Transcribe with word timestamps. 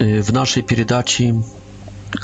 Y, 0.00 0.22
w 0.22 0.32
naszej 0.32 0.62
передаче 0.64 1.34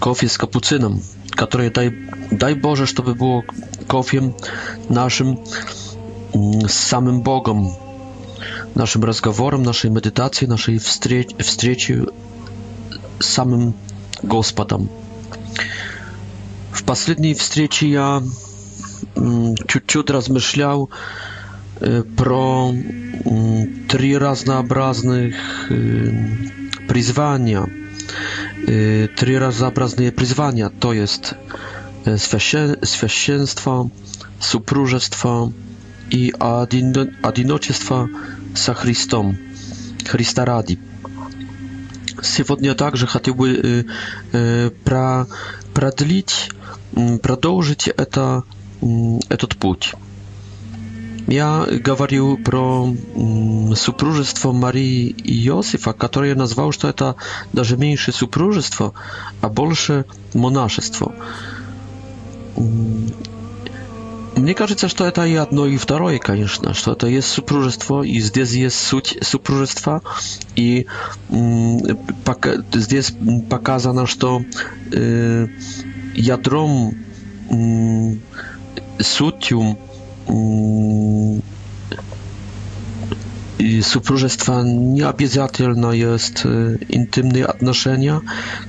kofie 0.01 0.29
z 0.29 0.39
kapucyną, 0.39 0.98
które 1.37 1.71
daj, 1.71 1.91
daj 2.33 2.57
Boże, 2.57 2.87
żeby 2.87 3.15
było 3.15 3.43
kofiem 3.87 4.33
naszym 4.91 5.35
z 5.37 6.55
mm, 6.55 6.69
samym 6.69 7.23
Bogom, 7.23 7.69
naszym 8.77 9.05
rozmowom, 9.05 9.62
naszej 9.62 9.91
medytacji, 9.91 10.49
naszej 10.49 10.80
wstrzeci 11.43 11.95
z 13.21 13.25
samym 13.27 13.73
Gospodem. 14.24 14.88
W 16.73 16.91
ostatniej 16.91 17.35
wstrzeci 17.35 17.91
ja 17.91 18.21
ciut-ciut 19.69 20.11
mm, 20.11 20.16
rozmyślał 20.16 20.88
y, 21.83 22.02
pro 22.16 22.69
mm, 22.71 23.87
trzy 23.88 24.19
różnorodnych 24.19 25.71
y, 25.71 26.66
призвания. 26.87 27.69
Три 28.65 29.39
разнообразные 29.39 30.13
призвания, 30.13 30.71
то 30.71 30.93
есть 30.93 31.33
священство, 32.19 33.91
супружество 34.41 35.52
и 36.10 36.33
одиночество 36.38 38.09
со 38.55 38.75
Христом, 38.75 39.37
Христа 40.09 40.45
ради. 40.45 40.79
Сегодня 42.23 42.75
также 42.75 43.07
хотел 43.07 43.35
бы 43.35 43.87
продлить, 45.75 46.51
продолжить 47.23 47.88
это, 47.88 48.43
этот 49.29 49.57
путь. 49.57 49.95
Я 51.29 51.66
говорил 51.85 52.38
про 52.38 52.95
супружество 53.74 54.52
Марии 54.52 55.09
и 55.09 55.46
Иосифа, 55.49 55.93
которое 55.93 56.30
я 56.30 56.37
назвал, 56.37 56.71
что 56.71 56.88
это 56.88 57.16
даже 57.52 57.77
меньше 57.77 58.13
супружество, 58.13 58.95
а 59.41 59.49
больше 59.49 60.04
монашество. 60.35 61.15
Мне 64.37 64.54
кажется, 64.54 64.88
что 64.88 65.04
это 65.04 65.25
и 65.27 65.34
одно, 65.34 65.66
и 65.66 65.78
второе, 65.78 66.19
конечно, 66.19 66.75
что 66.75 66.93
это 66.93 67.06
есть 67.09 67.28
супружество, 67.28 68.03
и 68.03 68.21
здесь 68.21 68.53
есть 68.53 68.77
суть 68.77 69.19
супружества, 69.22 70.03
и 70.54 70.87
пока, 72.25 72.53
здесь 72.72 73.15
показано, 73.50 74.06
что 74.06 74.43
э, 74.93 75.49
ядром 76.15 76.94
э, 77.50 78.16
сутью 79.03 79.78
i 83.59 83.82
supróżestwa 83.82 84.62
nieobiezatelna 84.66 85.94
jest 85.94 86.44
y, 86.47 86.78
intymne 86.91 87.47
odnoszenia, 87.49 88.21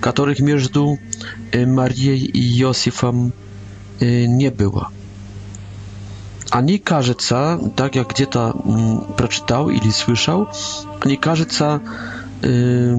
których 0.02 0.40
między 0.40 0.70
Marią 1.68 2.12
i 2.34 2.56
Józefem 2.58 3.32
y, 4.02 4.26
nie 4.30 4.52
było. 4.52 4.88
Ani 6.52 6.80
każe 6.80 7.16
tak 7.76 7.96
jak 7.96 8.08
gdzie 8.08 8.26
to 8.28 8.64
mm, 8.66 8.98
przeczytał 9.18 9.70
ili 9.70 9.92
słyszał, 9.94 10.46
ani 11.06 11.18
każe 11.18 11.44
się, 11.46 11.80
y, 12.44 12.96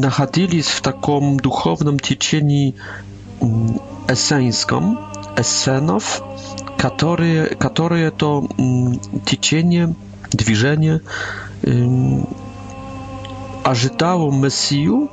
nachodzili 0.00 0.62
w 0.62 0.80
takim 0.80 1.36
duchownym 1.36 2.00
cieczeniu 2.00 2.72
mm, 3.42 3.72
esenskim, 4.08 4.96
esenów, 5.36 6.22
которые, 6.78 7.46
которые 7.56 8.10
то 8.10 8.48
течение, 9.24 9.94
движение 10.30 11.00
ожидало 13.64 14.30
Мессию 14.30 15.10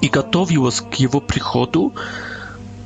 и 0.00 0.08
готовилось 0.08 0.80
к 0.80 0.94
его 0.94 1.20
приходу, 1.20 1.94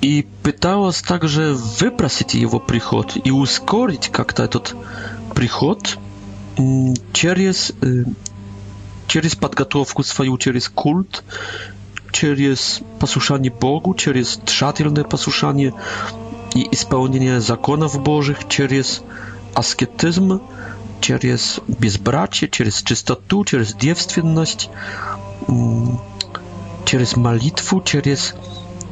и 0.00 0.26
пыталось 0.42 1.02
также 1.02 1.54
выпросить 1.80 2.34
его 2.34 2.60
приход 2.60 3.16
и 3.24 3.30
ускорить 3.30 4.08
как-то 4.08 4.44
этот 4.44 4.74
приход 5.34 5.98
через, 7.12 7.72
через 9.08 9.34
подготовку 9.36 10.04
свою, 10.04 10.38
через 10.38 10.68
культ, 10.68 11.24
через 12.12 12.80
послушание 13.00 13.50
Богу, 13.52 13.94
через 13.94 14.38
тщательное 14.44 15.04
послушание 15.04 15.74
и 16.54 16.68
исполнение 16.72 17.40
законов 17.40 18.00
Божьих 18.02 18.48
через 18.48 19.02
аскетизм, 19.54 20.40
через 21.00 21.60
безбрачие, 21.68 22.50
через 22.50 22.82
чистоту, 22.82 23.44
через 23.44 23.74
девственность, 23.74 24.70
через 26.84 27.16
молитву, 27.16 27.82
через 27.82 28.34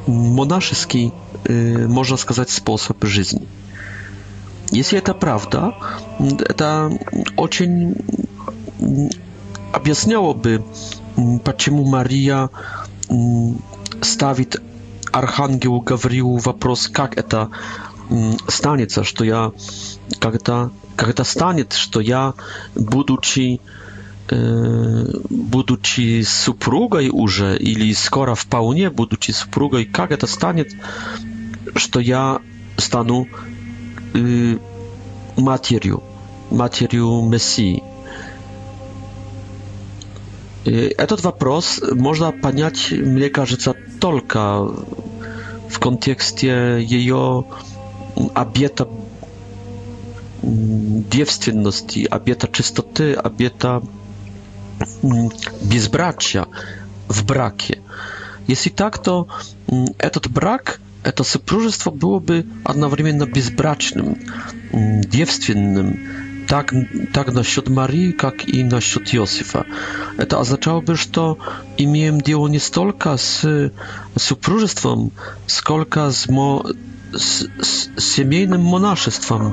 монашеский, 0.07 1.13
можно 1.49 2.17
сказать, 2.17 2.51
способ 2.51 3.05
жизни. 3.05 3.47
Если 4.71 4.99
это 4.99 5.15
правда, 5.15 5.75
это 6.19 6.91
очень 7.37 7.95
объясняло 9.73 10.33
бы, 10.35 10.65
почему 11.45 11.87
Мария 11.89 12.51
ставит 14.03 14.61
Архангелу 15.17 15.81
говорил 15.81 16.37
вопрос, 16.37 16.89
как 16.89 17.17
это 17.17 17.51
станется, 18.49 19.03
что 19.03 19.25
я, 19.25 19.53
как 20.21 20.35
это 20.35 20.71
как 20.95 21.09
это 21.09 21.25
станет, 21.25 21.73
что 21.73 22.01
я, 22.01 22.35
будучи 22.75 23.61
э, 24.31 25.09
будучи 25.31 26.23
супругой 26.23 27.09
уже 27.11 27.57
или 27.59 27.93
скоро 27.95 28.35
вполне 28.35 28.91
будучи 28.91 29.31
супругой, 29.33 29.87
как 29.87 30.11
это 30.13 30.27
станет, 30.27 30.73
что 31.77 31.99
я 32.01 32.41
стану 32.77 33.27
э, 34.15 34.59
матерью, 35.37 36.03
матерью 36.51 37.23
Мессии? 37.23 37.83
Этот 40.67 41.23
вопрос 41.23 41.81
можно 41.93 42.33
понять, 42.33 42.89
мне 42.91 43.31
кажется, 43.31 43.75
только 44.01 44.59
в 44.63 45.79
контексте 45.79 46.83
ее 46.83 47.45
обета 48.35 48.89
девственности, 50.43 52.05
обета 52.11 52.49
чистоты, 52.51 53.15
обета 53.15 53.81
безбрачия 55.63 56.47
в 57.07 57.25
браке. 57.25 57.81
Если 58.49 58.71
так, 58.71 59.01
то 59.01 59.29
этот 59.99 60.29
брак, 60.31 60.81
это 61.05 61.23
супружество 61.23 61.93
было 61.93 62.19
бы 62.19 62.45
одновременно 62.65 63.27
безбрачным, 63.27 64.19
девственным, 64.73 66.01
tak 66.47 66.75
tak 67.13 67.33
na 67.35 67.45
śród 67.45 67.69
Marii, 67.69 68.15
jak 68.23 68.45
i 68.49 68.65
na 68.65 68.81
śród 68.81 69.13
Józefa. 69.13 69.65
E, 70.19 70.27
to 70.27 70.39
oznaczałoby, 70.39 70.97
że 70.97 71.07
to 71.07 71.37
imiem 71.79 72.23
dzieło 72.23 72.49
nie 72.49 72.61
stolka 72.61 73.19
z 73.19 73.47
supróżstwem, 74.19 75.11
skolka 75.47 76.11
z 76.11 76.29
mo 76.29 76.63
z, 77.17 77.45
z 78.01 78.15
siemiejnym 78.15 78.63
monaszeństwem, 78.65 79.51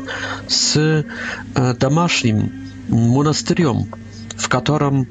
z 0.47 0.77
e, 0.77 1.03
damasznym 1.79 2.49
monasterium, 2.89 3.83
w 4.37 4.47
którym 4.49 5.05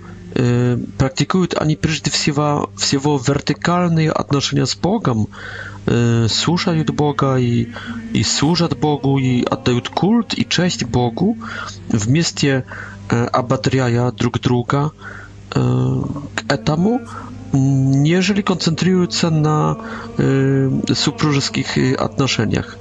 практикуют 0.98 1.54
они 1.58 1.76
прежде 1.76 2.10
всего, 2.10 2.70
всего 2.76 3.18
вертикальные 3.18 4.10
отношения 4.10 4.66
с 4.66 4.74
Богом, 4.74 5.28
слушают 6.28 6.90
Бога 6.90 7.36
и, 7.38 7.68
и 8.12 8.22
служат 8.22 8.78
Богу, 8.78 9.18
и 9.18 9.44
отдают 9.44 9.88
культ 9.88 10.34
и 10.34 10.46
честь 10.48 10.84
Богу, 10.84 11.36
вместе 11.88 12.64
ободряя 13.08 14.10
друг 14.12 14.40
друга 14.40 14.92
к 15.50 16.44
этому, 16.48 17.00
нежели 17.54 18.40
концентрируются 18.40 19.28
на 19.28 19.76
э, 20.16 20.70
супружеских 20.94 21.76
отношениях, 22.00 22.78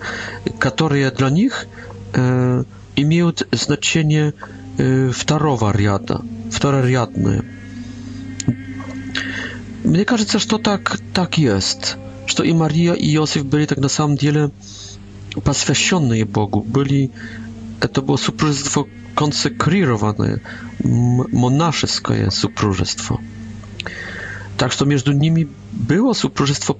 которые 0.60 1.12
для 1.12 1.30
них 1.30 1.66
э, 2.14 2.64
имеют 2.96 3.46
значение 3.52 4.34
э, 4.78 5.10
второго 5.14 5.72
ряда 5.74 6.22
wторорядное. 6.52 7.44
Мне 9.84 10.06
кажется, 10.06 10.38
что 10.38 10.58
так, 10.60 11.00
так 11.14 11.38
есть, 11.40 11.98
что 12.28 12.44
и 12.44 12.54
Мария, 12.54 12.94
и 12.94 13.16
Иосиф 13.16 13.46
были 13.46 13.66
так 13.66 13.80
на 13.80 13.90
самом 13.90 14.16
деле 14.16 14.52
посвященные 15.44 16.26
Богу, 16.26 16.62
были, 16.62 17.12
это 17.82 18.02
было 18.02 18.18
супружество 18.18 18.88
консекрированное, 19.16 20.42
монашеское 20.84 22.30
супружество. 22.30 23.20
Так 24.58 24.72
что 24.72 24.86
между 24.86 25.14
ними 25.14 25.48
было 25.72 26.14
супружество 26.14 26.78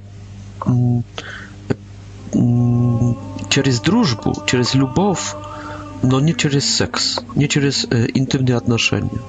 через 3.50 3.80
дружбу, 3.80 4.34
через 4.48 4.76
любовь, 4.76 5.34
но 6.04 6.20
не 6.20 6.36
через 6.36 6.66
секс, 6.76 7.20
не 7.36 7.48
через 7.50 7.86
интимные 7.86 8.56
отношения. 8.58 9.20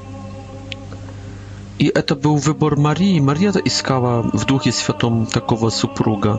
I 1.83 1.93
to 2.07 2.17
był 2.17 2.39
wybór 2.39 2.79
Marii. 2.79 3.21
Maria 3.23 3.53
iskała 3.65 4.23
w 4.35 4.45
Duchu 4.45 4.73
Świętym 4.73 5.27
takowa 5.27 5.71
supruga. 5.71 6.39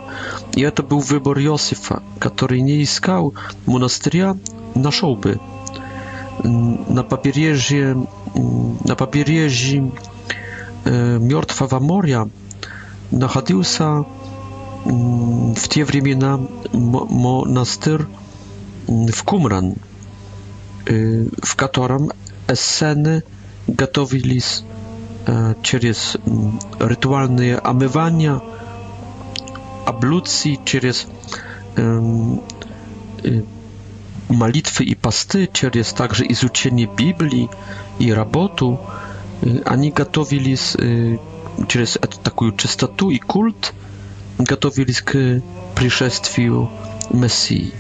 I 0.58 0.64
to 0.76 0.84
był 0.84 1.00
wybór 1.02 1.40
Józefa, 1.40 2.02
który 2.20 2.62
nie 2.62 2.76
iskał 2.76 3.32
monasteria, 3.68 4.36
znalazłby 4.76 5.40
na 6.90 7.04
pobrzeżu 7.04 8.08
na 8.86 8.96
pobrzeżu 8.96 9.92
Mrtwego 11.32 11.80
Morza 11.80 12.26
znajdował 13.12 13.64
się 13.64 14.04
w 15.56 15.68
te 15.68 15.86
времена 15.86 16.38
monaster 17.10 18.06
w 19.14 19.24
Kumran, 19.24 19.66
e, 19.70 19.74
w 21.46 21.56
którym 21.56 22.08
eseny 22.48 23.22
gotowili 23.68 24.42
się 24.42 24.62
через 25.62 26.18
ритуальные 26.80 27.58
омывания, 27.58 28.42
абlucji, 29.86 30.60
через 30.66 31.06
молитвы 34.30 34.86
и 34.86 34.96
посты, 34.96 35.50
через 35.52 35.94
также 35.94 36.26
изучение 36.32 36.88
Библии 36.88 37.50
и 38.00 38.12
работу, 38.12 38.80
они 39.66 39.92
готовились 39.92 40.76
через 41.68 41.96
эту 41.98 42.20
такую 42.20 42.56
чистоту 42.56 43.12
и 43.12 43.20
культ, 43.20 43.74
готовились 44.38 45.02
к 45.02 45.42
пришествию 45.76 46.70
Мессии. 47.12 47.72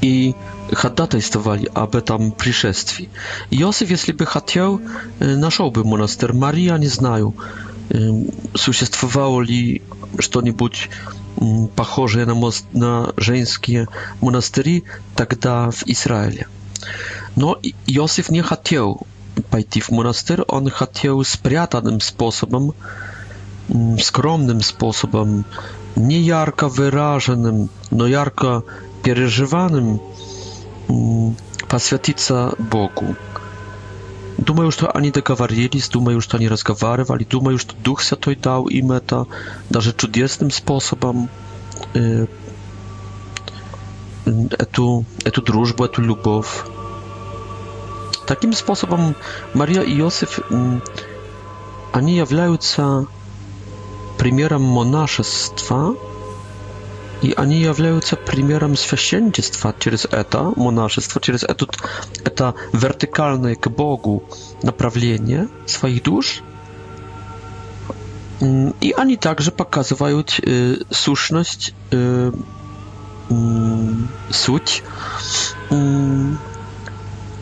И 0.00 0.34
ходатайствовали 0.72 1.70
об 1.74 1.94
этом 1.96 2.32
пришествии. 2.32 3.08
Иосиф, 3.50 3.90
если 3.90 4.12
бы 4.12 4.24
хотел, 4.26 4.80
нашел 5.18 5.70
бы 5.70 5.84
монастырь. 5.84 6.32
Мария, 6.32 6.76
не 6.78 6.86
знаю, 6.86 7.34
существовало 8.54 9.42
ли 9.42 9.82
что-нибудь 10.18 10.88
похожее 11.76 12.24
на, 12.26 12.34
мост, 12.34 12.64
на 12.72 13.12
женские 13.16 13.88
монастыри 14.20 14.84
тогда 15.16 15.70
в 15.70 15.82
Израиле. 15.86 16.46
Но 17.36 17.58
Иосиф 17.86 18.28
не 18.30 18.42
хотел 18.42 19.02
пойти 19.50 19.80
в 19.80 19.90
монастырь, 19.90 20.42
он 20.42 20.70
хотел 20.70 21.24
спрятанным 21.24 22.00
способом, 22.00 22.72
скромным 24.00 24.60
способом, 24.60 25.44
не 25.96 26.20
ярко 26.20 26.68
выраженным, 26.68 27.68
но 27.90 28.06
ярко 28.06 28.62
переживанным 29.02 30.00
посвятиться 31.68 32.54
Богу. 32.58 33.16
Думаю, 34.38 34.70
что 34.70 34.90
они 34.94 35.10
договорились, 35.10 35.88
думаю, 35.88 36.20
что 36.20 36.36
они 36.36 36.48
разговаривали, 36.48 37.24
думаю, 37.24 37.58
что 37.58 37.74
Дух 37.76 38.02
Святой 38.02 38.34
дал 38.36 38.66
им 38.68 38.92
это 38.92 39.26
даже 39.70 39.92
чудесным 39.94 40.50
способом 40.50 41.28
э, 41.94 42.26
эту, 44.24 45.04
эту 45.24 45.40
дружбу, 45.42 45.84
эту 45.84 46.02
любовь. 46.02 46.64
Таким 48.26 48.52
способом 48.54 49.14
Мария 49.54 49.82
и 49.82 50.00
Иосиф, 50.00 50.40
э, 50.50 50.80
они 51.92 52.16
являются 52.16 53.06
примером 54.18 54.62
монашества, 54.62 55.94
и 57.24 57.32
они 57.32 57.56
являются 57.62 58.16
примером 58.16 58.76
священничества 58.76 59.74
через 59.78 60.04
это, 60.04 60.52
монашество 60.56 61.20
через 61.22 61.42
это, 61.42 61.66
это 62.24 62.54
вертикальное 62.74 63.54
к 63.54 63.68
Богу 63.70 64.22
направление 64.62 65.48
своих 65.64 66.02
душ. 66.02 66.42
И 68.42 68.94
они 68.98 69.16
также 69.16 69.50
показывают 69.52 70.38
э, 70.42 70.76
сущность, 70.90 71.72
э, 71.92 72.30
суть 74.30 74.82
э, 75.70 76.24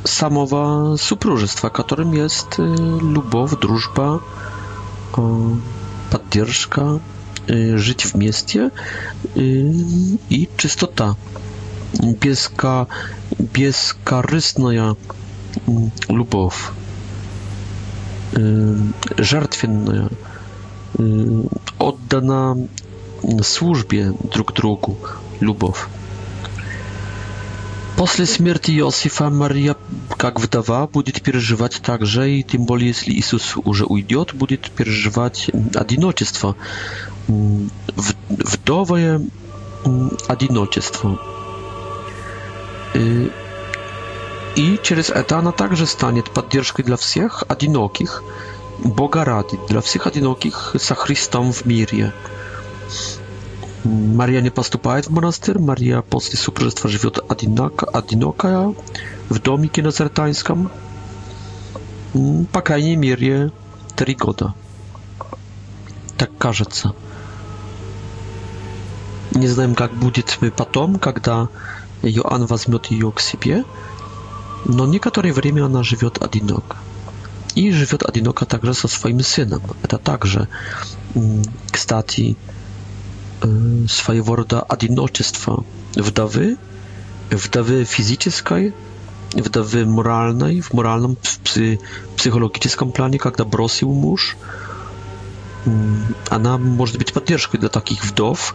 самого 0.05 0.97
супружества, 0.97 1.71
которым 1.71 2.13
есть 2.13 2.55
э, 2.59 2.63
любовь, 2.65 3.59
дружба, 3.59 4.23
э, 5.17 5.51
поддержка, 6.13 7.01
Y, 7.51 7.79
żyć 7.79 8.07
w 8.07 8.15
mieście 8.15 8.71
y, 9.37 9.73
i 10.31 10.49
czystota 10.57 11.15
bieska 12.23 12.87
bieskarysna 13.41 14.69
mm, 14.71 14.95
lubow 16.09 16.73
y, 19.19 19.25
żartwienna 19.25 20.09
oddana 21.79 22.55
mm, 23.25 23.45
służbie 23.45 24.13
drug 24.33 24.53
drugu 24.53 24.97
lubow 25.41 25.89
После 28.03 28.27
смерти 28.27 28.73
Иосифа 28.81 29.31
Мария, 29.31 29.77
как 30.17 30.41
вдова, 30.41 30.89
будет 30.89 31.23
переживать 31.23 31.81
также, 31.85 32.29
и 32.33 32.43
тем 32.43 32.65
более, 32.65 32.89
если 32.89 33.13
Иисус 33.13 33.57
уже 33.65 33.85
уйдет, 33.85 34.35
будет 34.35 34.73
переживать 34.73 35.49
одиночество, 35.77 36.57
вдовое 37.29 39.23
одиночество. 40.27 41.21
Э, 42.95 43.29
и 44.57 44.81
через 44.83 45.11
это 45.11 45.39
она 45.39 45.53
также 45.53 45.87
станет 45.87 46.29
поддержкой 46.29 46.83
для 46.83 46.97
всех 46.97 47.45
одиноких, 47.47 48.25
Бога 48.83 49.25
ради, 49.25 49.61
для 49.69 49.81
всех 49.81 50.09
одиноких 50.09 50.75
со 50.77 50.97
Христом 50.97 51.53
в 51.53 51.67
мире. 51.67 52.13
Мария 53.85 54.41
не 54.43 54.51
поступает 54.51 55.07
в 55.07 55.11
монастырь, 55.11 55.59
Мария 55.59 56.03
после 56.03 56.39
супружества 56.39 56.89
живет 56.89 57.19
одиноко, 57.29 57.85
одинокая 57.87 58.75
в 59.29 59.39
домике 59.41 59.83
на 59.83 59.91
Зартайском. 59.91 60.71
по 62.53 62.61
крайней 62.61 62.95
мере, 62.97 63.51
три 63.97 64.15
года. 64.15 64.55
Так 66.17 66.31
кажется. 66.39 66.95
Не 69.33 69.49
знаем, 69.49 69.75
как 69.75 69.93
будет 69.95 70.39
мы 70.41 70.51
потом, 70.51 70.99
когда 71.01 71.49
Иоанн 72.03 72.47
возьмет 72.47 72.87
ее 72.87 73.11
к 73.11 73.19
себе, 73.21 73.65
но 74.65 74.87
некоторое 74.87 75.33
время 75.33 75.65
она 75.67 75.83
живет 75.83 76.23
одинок. 76.23 76.77
И 77.57 77.73
живет 77.73 78.05
одиноко 78.09 78.45
также 78.47 78.75
со 78.75 78.87
своим 78.87 79.21
сыном. 79.21 79.63
Это 79.83 79.99
также, 79.99 80.49
кстати, 81.71 82.37
Y, 83.45 83.89
swojego 83.89 84.37
rodzaju 84.37 84.63
odinoczystwa 84.69 85.57
wdowy, 85.97 86.57
wdowy 87.31 87.87
fizycznej, 87.87 88.73
wdowy 89.37 89.87
moralnej, 89.87 90.63
w 90.63 90.75
moralnym, 90.75 91.17
psychologicznym 92.17 92.93
planie, 92.93 93.19
kiedy 93.19 93.45
bросił 93.45 93.95
mąż. 93.95 94.37
Ona 96.31 96.59
może 96.59 96.99
być 96.99 97.13
podtrzymką 97.13 97.59
dla 97.59 97.69
takich 97.69 98.03
wdów, 98.05 98.55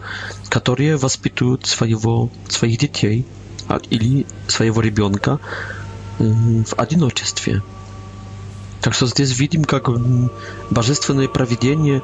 które 0.50 0.96
wychowują 0.96 1.56
swojego, 1.68 2.28
swoich 2.48 2.78
dzieci, 2.78 3.24
albo 3.68 3.84
swojego 4.48 4.80
rybionka 4.80 5.38
mm, 6.20 6.64
w 6.66 6.74
odinoczystwie. 6.74 7.60
Tak, 8.80 8.94
że 8.94 9.06
tutaj 9.08 9.26
widzimy, 9.26 9.64
jak 9.72 9.88
mm, 9.88 10.28
bożestwne 10.70 11.28
prawidłowienie 11.28 12.00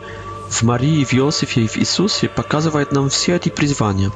в 0.54 0.62
Марии, 0.62 1.04
в 1.04 1.12
Иосифе 1.12 1.62
и 1.62 1.66
в 1.66 1.76
Иисусе 1.76 2.28
показывает 2.28 2.92
нам 2.92 3.08
все 3.11 3.34
эти 3.37 3.49
призвания. 3.49 4.12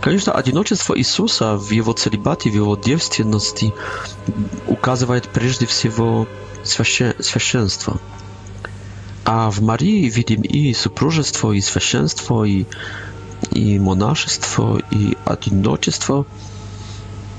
Конечно, 0.00 0.32
одиночество 0.32 0.96
Иисуса 0.98 1.56
в 1.56 1.70
его 1.70 1.92
целибате, 1.94 2.50
в 2.50 2.54
его 2.54 2.76
девственности 2.76 3.72
указывает 4.66 5.28
прежде 5.28 5.64
всего 5.66 6.28
священство. 6.64 7.96
А 9.24 9.50
в 9.50 9.60
Марии 9.62 10.08
видим 10.08 10.42
и 10.42 10.72
супружество, 10.74 11.52
и 11.52 11.60
священство, 11.62 12.44
и, 12.44 12.66
и 13.50 13.78
монашество, 13.78 14.82
и 14.90 15.16
одиночество 15.24 16.26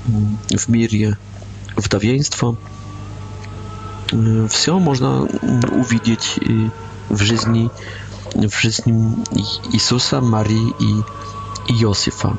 в 0.04 0.68
мире, 0.68 1.16
вдовенство. 1.76 2.56
Все 4.50 4.78
можно 4.78 5.22
увидеть 5.70 6.40
в 7.08 7.22
жизни 7.22 7.70
w 8.36 8.60
жизни 8.60 9.12
Иисуса, 9.72 10.20
Марии 10.20 10.72
и 10.80 11.72
Иосифа. 11.72 12.36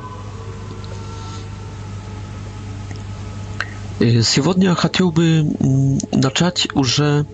Сегодня 4.00 4.76
хотел 4.76 5.12
бы 5.12 5.46
начать 6.12 6.68
уже 6.74 7.26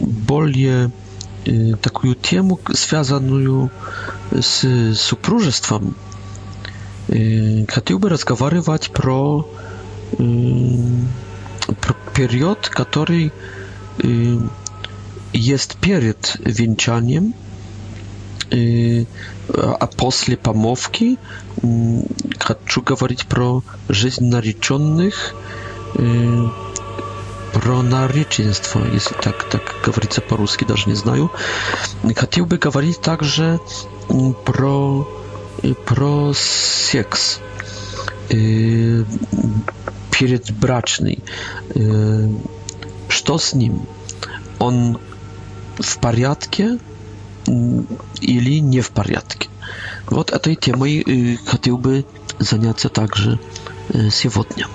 более 0.00 0.90
такую 1.80 2.14
тему, 2.16 2.60
связанную 2.74 3.70
с 4.32 4.94
супружеством. 4.94 5.94
Хотел 7.08 7.98
бы 7.98 8.10
разговаривать 8.10 8.90
про, 8.90 9.42
про 11.80 11.94
период, 12.12 12.68
который 12.68 13.32
jest 15.34 15.74
przed 15.74 16.36
wieńczaniem, 16.46 17.32
a 19.80 19.86
после 19.86 20.36
pomówki, 20.36 21.16
chcę 22.40 22.54
mówić 23.02 23.24
pro 23.24 23.62
życie 23.88 24.24
narzeczonych, 24.24 25.34
pro 27.52 27.82
narzeczeństwo, 27.82 28.80
jeśli 28.94 29.16
tak 29.20 29.44
tak 29.48 29.86
mówić 29.86 30.20
po 30.28 30.36
rosyjsku, 30.36 30.64
nawet 30.68 30.86
nie 30.86 30.96
znają. 30.96 31.28
Chciałbym 32.16 32.58
mówić 32.74 32.98
także 32.98 33.58
pro 34.44 35.04
pro 35.84 36.34
seks. 36.34 37.40
Y, 38.30 39.04
перед 40.10 40.50
брачный, 40.52 41.20
э, 41.74 42.28
что 43.08 43.38
с 43.38 43.54
в 45.82 45.98
порядке 45.98 46.78
или 47.46 48.60
не 48.60 48.80
в 48.80 48.90
порядке. 48.90 49.48
Вот 50.06 50.30
этой 50.30 50.56
темой 50.56 51.38
хотел 51.46 51.78
бы 51.78 52.04
заняться 52.38 52.88
также 52.88 53.38
сегодня. 54.10 54.68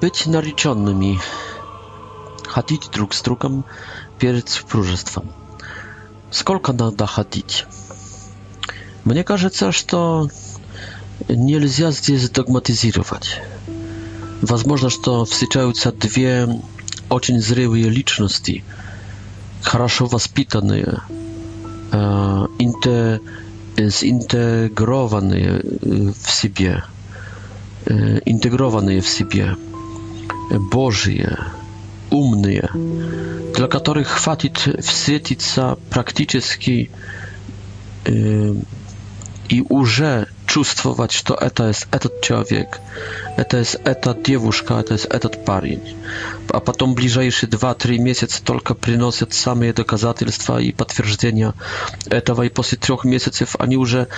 Być 0.00 0.26
naryczonymi, 0.26 1.18
chodzić 2.48 2.88
drug 2.88 3.14
z 3.14 3.22
drugim 3.22 3.62
перед 4.18 4.48
супружеством. 4.48 5.32
Сколько 6.30 6.72
надо 6.72 7.06
ходить? 7.06 7.66
Мне 9.04 9.22
кажется, 9.24 9.72
что 9.72 10.28
нельзя 11.28 11.90
здесь 11.92 12.28
догматизировать. 12.30 13.40
Возможно, 14.42 14.90
что 14.90 15.24
встречаются 15.24 15.92
две 15.92 16.48
очень 17.10 17.40
зрелые 17.40 17.90
личности, 17.90 18.64
хорошо 19.62 20.06
воспитанные, 20.06 21.00
инте, 22.58 23.20
синтегрованные 23.76 25.62
в 25.82 26.30
себе, 26.30 26.84
интегрованные 27.86 29.00
в 29.00 29.08
себе, 29.08 29.56
Божьи, 30.72 31.28
умные, 32.10 32.70
для 33.56 33.66
которых 33.68 34.08
хватит 34.08 34.56
встретиться 34.80 35.78
практически 35.90 36.90
и 38.06 39.60
уже 39.68 40.26
чувствовать, 40.50 41.12
что 41.12 41.34
это 41.34 41.68
есть 41.68 41.86
этот 41.92 42.20
человек, 42.22 42.80
это 43.36 43.58
есть 43.58 43.76
эта 43.84 44.14
девушка, 44.14 44.74
это 44.74 44.94
есть 44.94 45.06
этот 45.06 45.44
парень. 45.44 45.80
А 46.48 46.58
потом 46.58 46.94
ближайшие 46.94 47.48
2-3 47.50 47.98
месяца 47.98 48.42
только 48.42 48.74
приносят 48.74 49.32
самые 49.32 49.72
доказательства 49.72 50.60
и 50.60 50.72
подтверждения 50.72 51.52
этого. 52.06 52.42
И 52.42 52.48
после 52.48 52.78
трех 52.78 53.04
месяцев 53.04 53.54
они 53.60 53.76
уже, 53.76 54.08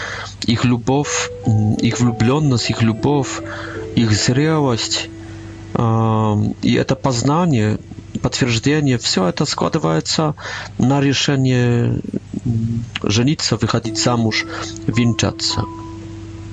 их 0.49 0.65
любовь, 0.65 1.31
их 1.83 2.01
влюбленность, 2.01 2.71
их 2.71 2.81
любовь, 2.81 3.43
их 3.95 4.11
зрелость, 4.13 5.11
и 6.63 6.75
это 6.83 6.97
познание, 6.97 7.79
подтверждение, 8.23 8.97
все 8.97 9.21
это 9.29 9.45
складывается 9.45 10.35
на 10.79 11.01
решение 11.03 12.01
жениться, 13.05 13.57
выходить 13.59 14.03
замуж, 14.03 14.47
венчаться. 14.87 15.65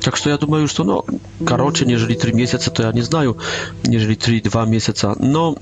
Так 0.01 0.15
что 0.17 0.29
я 0.29 0.37
думаю, 0.37 0.67
что, 0.67 0.83
ну, 0.83 1.05
короче, 1.45 1.85
нежели 1.85 2.15
три 2.15 2.33
месяца, 2.33 2.71
то 2.71 2.83
я 2.83 2.91
не 2.91 3.01
знаю, 3.01 3.37
нежели 3.83 4.15
три-два 4.15 4.65
месяца. 4.65 5.15
Но 5.19 5.55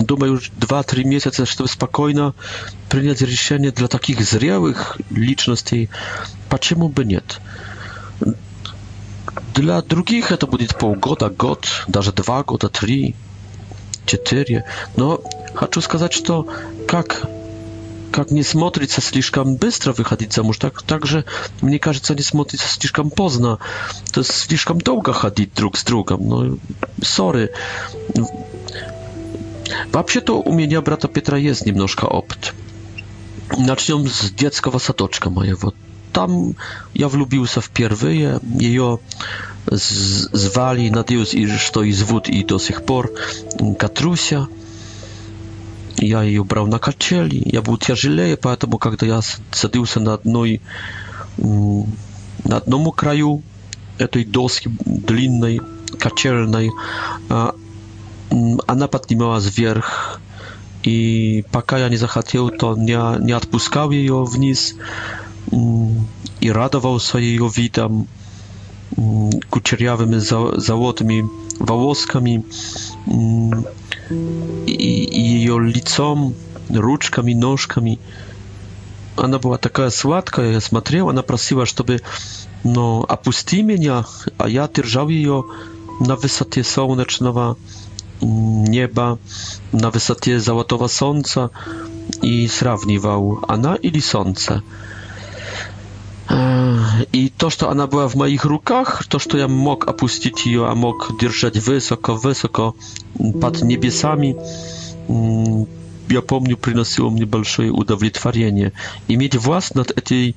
думаю, 0.00 0.32
już 0.34 0.50
2-3 0.60 1.04
miesiące, 1.04 1.46
żeby 1.46 1.68
spokojnie 1.68 2.30
przyjąć 2.88 3.20
решение 3.22 3.72
dla 3.72 3.88
takich 3.88 4.24
zrelych 4.24 4.98
личностей. 5.16 5.88
Почему 6.48 6.88
бы 6.88 7.04
нет? 7.04 7.40
Для 9.54 9.82
других 9.82 10.32
это 10.32 10.46
будет 10.48 10.74
полгода, 10.74 11.28
год, 11.28 11.66
даже 11.88 12.12
два 12.12 12.42
года, 12.42 12.68
три, 12.68 13.14
четыре. 14.06 14.64
Но 14.96 15.20
хочу 15.54 15.80
сказать, 15.80 16.12
что 16.12 16.46
как 16.88 17.26
как 18.14 18.30
не 18.30 18.44
смотрится 18.44 19.00
слишком 19.00 19.56
быстро 19.56 19.92
выходить 19.92 20.32
замуж, 20.32 20.58
так 20.58 20.82
также, 20.82 21.24
мне 21.60 21.80
кажется, 21.80 22.14
не 22.14 22.22
смотрится 22.22 22.68
слишком 22.68 23.10
поздно. 23.10 23.58
То 24.12 24.20
есть 24.20 24.30
слишком 24.30 24.78
долго 24.80 25.12
ходить 25.12 25.52
друг 25.54 25.76
с 25.76 25.82
другом. 25.82 26.28
Ну, 26.28 26.58
ссоры. 27.02 27.52
Вообще-то 29.90 30.40
у 30.40 30.52
меня 30.52 30.80
брата 30.80 31.08
Петра 31.08 31.36
есть 31.36 31.66
немножко 31.66 32.04
опыт. 32.04 32.52
Начнем 33.58 34.08
с 34.08 34.30
детского 34.30 34.78
садочка 34.78 35.28
моего. 35.30 35.74
Там 36.12 36.54
я 36.92 37.08
влюбился 37.08 37.60
впервые. 37.60 38.38
Ее 38.60 39.00
звали, 39.66 40.88
надеюсь, 40.88 41.34
что 41.60 41.82
и 41.82 41.90
зовут 41.90 42.28
и 42.28 42.44
до 42.44 42.60
сих 42.60 42.84
пор 42.84 43.10
Катруся. 43.76 44.46
Я 45.98 46.22
ее 46.22 46.44
брал 46.44 46.66
на 46.66 46.78
качели, 46.78 47.40
я 47.44 47.62
был 47.62 47.76
тяжелее, 47.78 48.36
поэтому, 48.36 48.78
когда 48.78 49.06
я 49.06 49.20
садился 49.52 50.00
на 50.00 50.14
одной, 50.14 50.60
на 51.38 52.56
одном 52.56 52.90
краю 52.90 53.42
этой 53.98 54.24
доски 54.24 54.68
длинной, 54.84 55.60
качельной, 55.98 56.72
она 57.28 58.88
поднималась 58.88 59.44
вверх, 59.56 60.20
и 60.82 61.44
пока 61.52 61.78
я 61.78 61.88
не 61.88 61.96
захотел, 61.96 62.50
то 62.50 62.76
не, 62.76 63.22
не 63.24 63.32
отпускал 63.32 63.90
ее 63.92 64.24
вниз 64.24 64.74
и 66.40 66.50
радовался 66.50 67.18
ее 67.18 67.48
видам, 67.54 68.08
кучерявыми 69.50 70.16
золотыми 70.58 71.24
волосками, 71.60 72.44
i 74.66 75.30
jej 75.46 75.58
licom, 75.60 76.34
ruczkami, 76.74 77.36
nóżkami. 77.36 77.98
Ona 79.16 79.38
była 79.38 79.58
taka 79.58 79.90
słodka, 79.90 80.42
ja 80.42 80.60
smatrzyła, 80.60 81.10
ona 81.10 81.22
prosiła, 81.22 81.64
żeby 81.64 82.00
no, 82.64 83.06
opuści 83.08 83.64
mnie, 83.64 83.94
a 84.38 84.48
ja 84.48 84.68
trzymał 84.68 85.10
jej 85.10 85.26
na 86.00 86.16
wysokie 86.16 86.64
słonecznego 86.64 87.56
mm, 88.22 88.64
nieba, 88.64 89.16
na 89.72 89.90
wysokie 89.90 90.40
złotego 90.40 90.88
słońca 90.88 91.48
i 92.22 92.48
srawniwał 92.48 93.38
ona 93.48 93.76
ili 93.76 94.00
słońce. 94.02 94.60
I 97.12 97.30
to, 97.36 97.50
że 97.50 97.68
ona 97.68 97.86
była 97.86 98.08
w 98.08 98.16
moich 98.16 98.44
rękach, 98.44 99.02
to, 99.08 99.18
że 99.18 99.38
ja 99.38 99.48
mógł 99.48 99.90
opuścić 99.90 100.46
ją, 100.46 100.66
a 100.66 100.74
mógł 100.74 101.06
trzymać 101.16 101.58
wysoko, 101.60 102.16
wysoko 102.18 102.72
nad 103.20 103.62
niebiesami, 103.64 104.34
mm, 105.10 105.64
ja 106.10 106.22
pamiętam, 106.22 106.56
przynosiło 106.62 107.10
mi 107.10 107.26
duże 107.26 107.72
udowodnienie 107.72 108.70
i 109.08 109.18
mieć 109.18 109.38
własność 109.38 109.74
nad 109.90 110.04
tej 110.04 110.34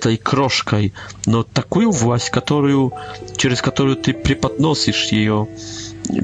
tej 0.00 0.18
kroszkaj, 0.18 0.90
no 1.26 1.44
taką 1.44 1.90
właść, 1.90 2.30
którą, 2.30 2.90
przez 3.36 3.62
którą 3.62 3.94
ty 3.96 4.14
przypatnosisz 4.14 5.12
jej, 5.12 5.28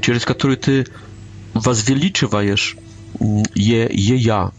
przez 0.01 0.25
którą 0.25 0.55
ty 0.55 0.83
was 1.55 1.81
wyliczywajesz, 1.81 2.75
mm, 3.21 3.43
je, 3.55 3.87
ja. 4.19 4.51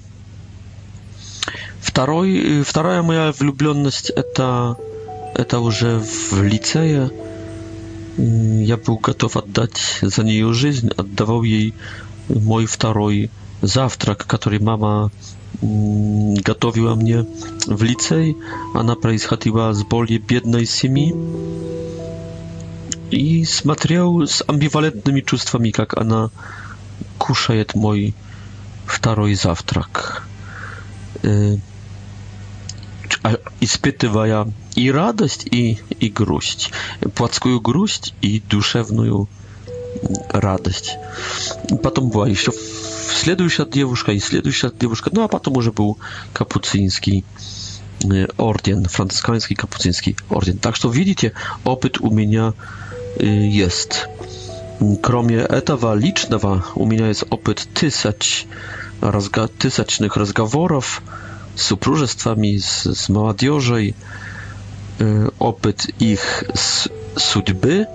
Второй, 1.81 2.63
вторая 2.63 3.03
моя 3.03 3.33
влюбленность 3.39 4.11
это, 4.11 4.77
это 5.35 5.61
уже 5.61 5.99
в 6.01 6.43
лицее. 6.43 7.11
Я 8.17 8.77
был 8.77 8.97
готов 8.99 9.37
отдать 9.37 9.99
за 10.03 10.23
нее 10.25 10.53
жизнь, 10.53 10.91
отдавал 10.97 11.43
ей 11.45 11.75
мой 12.29 12.67
второй 12.67 13.31
завтрак, 13.63 14.27
который 14.27 14.59
мама 14.59 15.11
готовила 15.63 16.95
мне 16.97 17.25
в 17.67 17.83
лицей. 17.83 18.37
Она 18.75 18.97
происходила 18.97 19.73
с 19.73 19.83
более 19.85 20.19
бедной 20.19 20.67
семьи 20.67 21.15
и 23.11 23.45
смотрел 23.45 24.23
с 24.23 24.43
амбивалентными 24.47 25.21
чувствами, 25.21 25.71
как 25.71 25.95
она 25.97 26.31
кушает 27.19 27.75
мой 27.75 28.15
второй 28.87 29.35
завтрак 29.35 30.25
испытывая 33.61 34.53
и 34.77 34.91
радость, 34.91 35.47
и, 35.51 35.79
и 36.01 36.09
грусть, 36.09 36.71
плотскую 37.15 37.61
грусть 37.61 38.15
и 38.21 38.41
душевную 38.49 39.29
радость. 40.31 40.97
Потом 41.83 42.11
была 42.11 42.29
еще 42.29 42.53
следующая 43.13 43.67
девушка 43.67 44.13
и 44.13 44.21
следующая 44.21 44.71
девушка, 44.71 45.11
ну 45.13 45.25
а 45.25 45.29
потом 45.29 45.57
уже 45.57 45.73
был 45.73 45.99
капуцинский 46.33 47.25
орден, 48.37 48.85
францисканский 48.85 49.57
капуцинский 49.57 50.17
орден. 50.31 50.59
Так 50.59 50.77
что 50.77 50.89
видите, 50.89 51.33
опыт 51.65 52.01
у 52.01 52.11
меня 52.11 52.55
есть. 53.19 54.07
Кроме 55.03 55.39
этого 55.39 55.95
личного, 55.97 56.65
у 56.77 56.87
меня 56.87 57.09
есть 57.09 57.25
опыт 57.31 57.67
тысяч 57.75 58.47
rozga 59.00 59.49
tysacznych 59.59 60.17
rozgaworów 60.17 61.02
z 61.57 61.61
supróżestwami, 61.62 62.59
z, 62.61 62.83
z 62.83 63.09
młodzieżą, 63.09 63.75
y, 63.76 63.93
opyt 65.38 65.87
ich 66.02 66.45
z 66.55 66.88
судьby, 67.19 67.87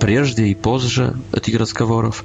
прежде 0.00 0.48
i 0.48 0.56
pozrze 0.56 1.12
tych 1.42 1.54
rozgaworów, 1.54 2.24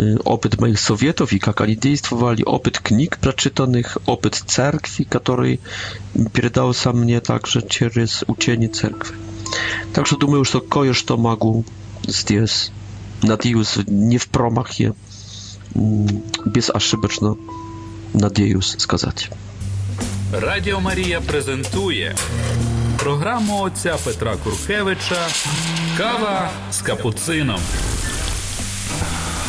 y, 0.00 0.18
opyt 0.24 0.60
moich 0.60 0.80
sowietów 0.80 1.32
i 1.32 1.40
jak 1.46 1.60
oni 1.60 1.78
działali, 2.10 2.44
opyt 2.44 2.80
knik 2.80 3.16
przeczytanych, 3.16 3.98
opyt 4.06 4.42
cerkwi, 4.46 5.06
który 5.06 5.58
передал 6.32 6.74
sam 6.74 6.96
mnie 7.00 7.20
także 7.20 7.62
przez 7.62 8.22
uczenie 8.22 8.68
cerkwi. 8.68 9.12
Także 9.92 10.16
думаю, 10.16 10.44
że 10.44 10.52
to 10.52 10.60
kojesz 10.60 11.04
to 11.04 11.16
mogę 11.16 11.62
zdjęć. 12.08 12.70
Nadius 13.22 13.78
nie 13.88 14.18
w 14.18 14.28
promachie. 14.28 14.92
безошибочно, 16.44 17.36
надіюсь 18.14 18.74
сказати. 18.78 19.24
Радіо 20.40 20.80
Марія 20.80 21.20
презентує 21.20 22.16
програму 22.98 23.60
отця 23.60 23.96
Петра 24.04 24.36
Куркевича 24.44 25.26
Кава 25.98 26.50
с 26.70 26.82
капуцином. 26.82 27.60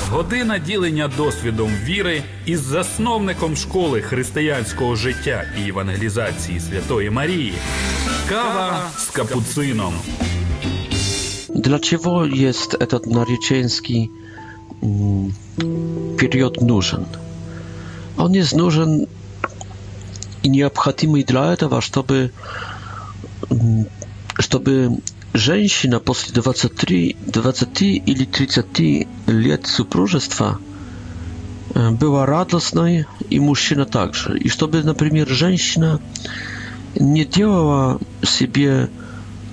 Година 0.09 0.57
ділення 0.59 1.07
досвідом 1.17 1.71
віри 1.83 2.23
із 2.45 2.59
засновником 2.61 3.55
школи 3.55 4.01
християнського 4.01 4.95
життя 4.95 5.43
і 5.65 5.69
евангелізації 5.69 6.59
Святої 6.59 7.09
Марії. 7.09 7.53
Кава 8.29 8.81
з 8.97 9.05
капуцином. 9.05 9.93
Для 11.49 11.79
чого 11.79 12.25
є 12.25 12.47
этот 12.51 13.07
нареченський 13.13 14.09
период 16.19 16.61
нужен. 16.61 17.05
Он 18.17 18.33
есть 18.33 18.53
нужен 18.55 19.07
и 20.43 20.49
необходимый 20.49 21.23
для 21.23 21.53
этого, 21.53 21.79
чтобы, 21.81 22.31
чтобы 24.39 24.97
женщина 25.33 25.99
после 25.99 26.33
23, 26.33 27.15
20 27.27 27.81
или 27.81 28.25
30 28.25 28.65
лет 29.27 29.67
супружества 29.67 30.57
była 31.91 32.25
radosnej 32.25 33.05
i 33.29 33.41
mężczyzna 33.41 33.85
także. 33.85 34.37
I 34.37 34.49
żeby, 34.49 34.83
na 34.83 34.93
przykład, 34.93 35.27
żeńsina 35.29 35.99
nie 37.01 37.25
делала 37.25 37.97
себе 38.23 38.87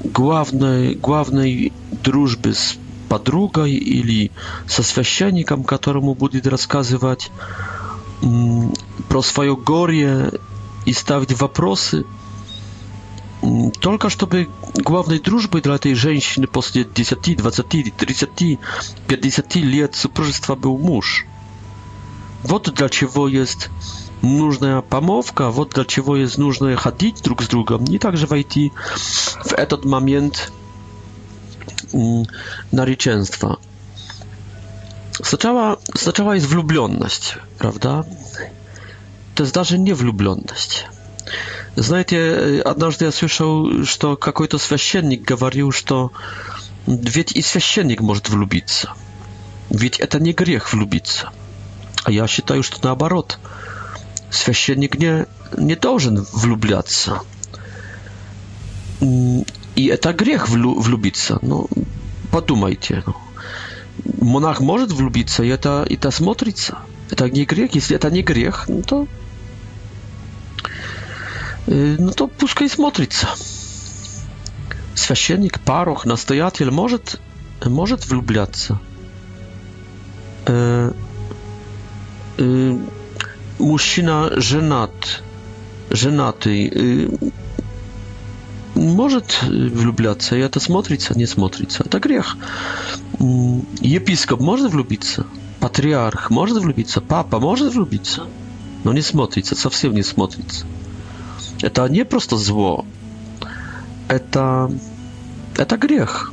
главной, 0.05 0.97
главной 0.97 1.73
дружбы 2.03 2.55
с 2.55 2.77
подругой 3.11 3.73
или 3.73 4.31
со 4.69 4.83
священником, 4.85 5.65
которому 5.65 6.15
будет 6.15 6.47
рассказывать 6.47 7.31
про 9.09 9.23
свое 9.23 9.57
горе 9.57 10.31
и 10.87 10.93
ставить 10.93 11.39
вопросы, 11.41 12.05
только 13.81 14.11
чтобы 14.11 14.49
главной 14.75 15.19
дружбой 15.19 15.61
для 15.61 15.75
этой 15.75 15.95
женщины 15.95 16.47
после 16.47 16.85
10, 16.85 17.37
20, 17.37 17.97
30, 17.97 18.31
50 19.09 19.55
лет 19.57 19.95
супружества 19.97 20.55
был 20.55 20.77
муж. 20.79 21.27
Вот 22.45 22.73
для 22.75 22.89
чего 22.89 23.27
есть 23.27 23.71
нужная 24.23 24.83
помолвка, 24.83 25.51
вот 25.51 25.71
для 25.71 25.85
чего 25.85 26.17
есть 26.17 26.39
нужно 26.39 26.77
ходить 26.77 27.23
друг 27.25 27.43
с 27.43 27.49
другом. 27.49 27.85
И 27.87 27.99
также 27.99 28.27
войти 28.29 28.71
в 29.45 29.53
этот 29.55 29.85
момент 29.85 30.53
nariczeństwa. 32.73 33.57
Сначала, 35.25 35.77
сначала 35.97 36.33
есть 36.33 36.47
влюбленность, 36.47 37.37
правда? 37.59 38.05
To 39.35 39.43
jest 39.45 39.53
даже 39.55 39.79
не 39.79 39.93
влюбленность. 39.93 40.87
Знаете, 41.77 42.63
однажды 42.65 43.05
я 43.07 43.13
слышал, 43.13 43.85
что 43.85 44.17
какой-то 44.17 44.59
священник 44.59 45.23
говорил, 45.23 45.73
что 45.73 46.11
ведь 46.87 47.33
и 47.33 47.43
священник 47.43 48.01
может 48.01 48.29
влюбиться. 48.29 48.91
Ведь 49.71 50.01
это 50.01 50.19
не 50.19 50.33
грех 50.33 50.73
влюбиться. 50.73 51.31
А 52.05 52.11
я 52.11 52.27
считаю, 52.27 52.63
что 52.63 52.79
наоборот. 52.83 53.39
Священник 54.31 54.95
не, 54.99 55.27
не 55.57 55.75
должен 55.75 56.27
влюбляться. 56.33 57.21
I 59.77 59.91
to 60.03 60.15
grzech 60.15 60.49
wlubić 60.79 61.19
się. 61.19 61.37
No, 61.43 61.69
podumajcie. 62.31 63.03
No. 63.07 63.13
Monach 64.23 64.61
może 64.61 64.87
wlubić 64.87 65.31
się 65.33 65.47
i 65.55 65.59
to, 65.59 65.85
i 65.85 65.97
to 65.99 66.13
smotrzyć 66.13 66.61
się. 66.61 66.75
To 67.17 67.29
nie 67.29 67.47
grzech. 67.47 67.77
i 67.91 67.99
to 67.99 68.09
nie 68.11 68.25
grzech, 68.25 68.67
no 68.69 68.83
to... 68.87 69.07
Y, 71.69 71.97
no 72.01 72.13
to 72.13 72.29
puszka 72.29 72.65
i 72.65 72.69
smotrzyć 72.69 73.15
się. 73.15 73.27
Święcennik, 75.15 75.59
paroch, 75.59 76.07
nastojatel 76.07 76.73
może, 76.73 76.99
może 77.71 77.97
wlubiać 77.97 78.59
się. 78.59 78.77
E, 80.49 80.53
e, 80.53 82.43
y, 82.43 82.77
mężczyzna 83.61 84.29
żenat, 84.39 85.23
żenaty... 85.91 86.51
Y, 87.31 87.31
может 88.81 89.41
влюбляться, 89.43 90.37
и 90.37 90.41
это 90.41 90.59
смотрится, 90.59 91.17
не 91.17 91.27
смотрится. 91.27 91.83
Это 91.85 92.01
грех. 92.01 92.37
Епископ 93.19 94.41
может 94.41 94.73
влюбиться, 94.73 95.27
патриарх 95.61 96.31
может 96.31 96.59
влюбиться, 96.59 97.01
папа 97.01 97.39
может 97.39 97.75
влюбиться, 97.75 98.25
но 98.85 98.93
не 98.93 99.03
смотрится, 99.03 99.55
совсем 99.55 99.93
не 99.95 100.03
смотрится. 100.03 100.65
Это 101.61 101.87
не 101.89 102.07
просто 102.07 102.37
зло, 102.39 102.87
это, 104.09 104.73
это 105.59 105.77
грех. 105.77 106.33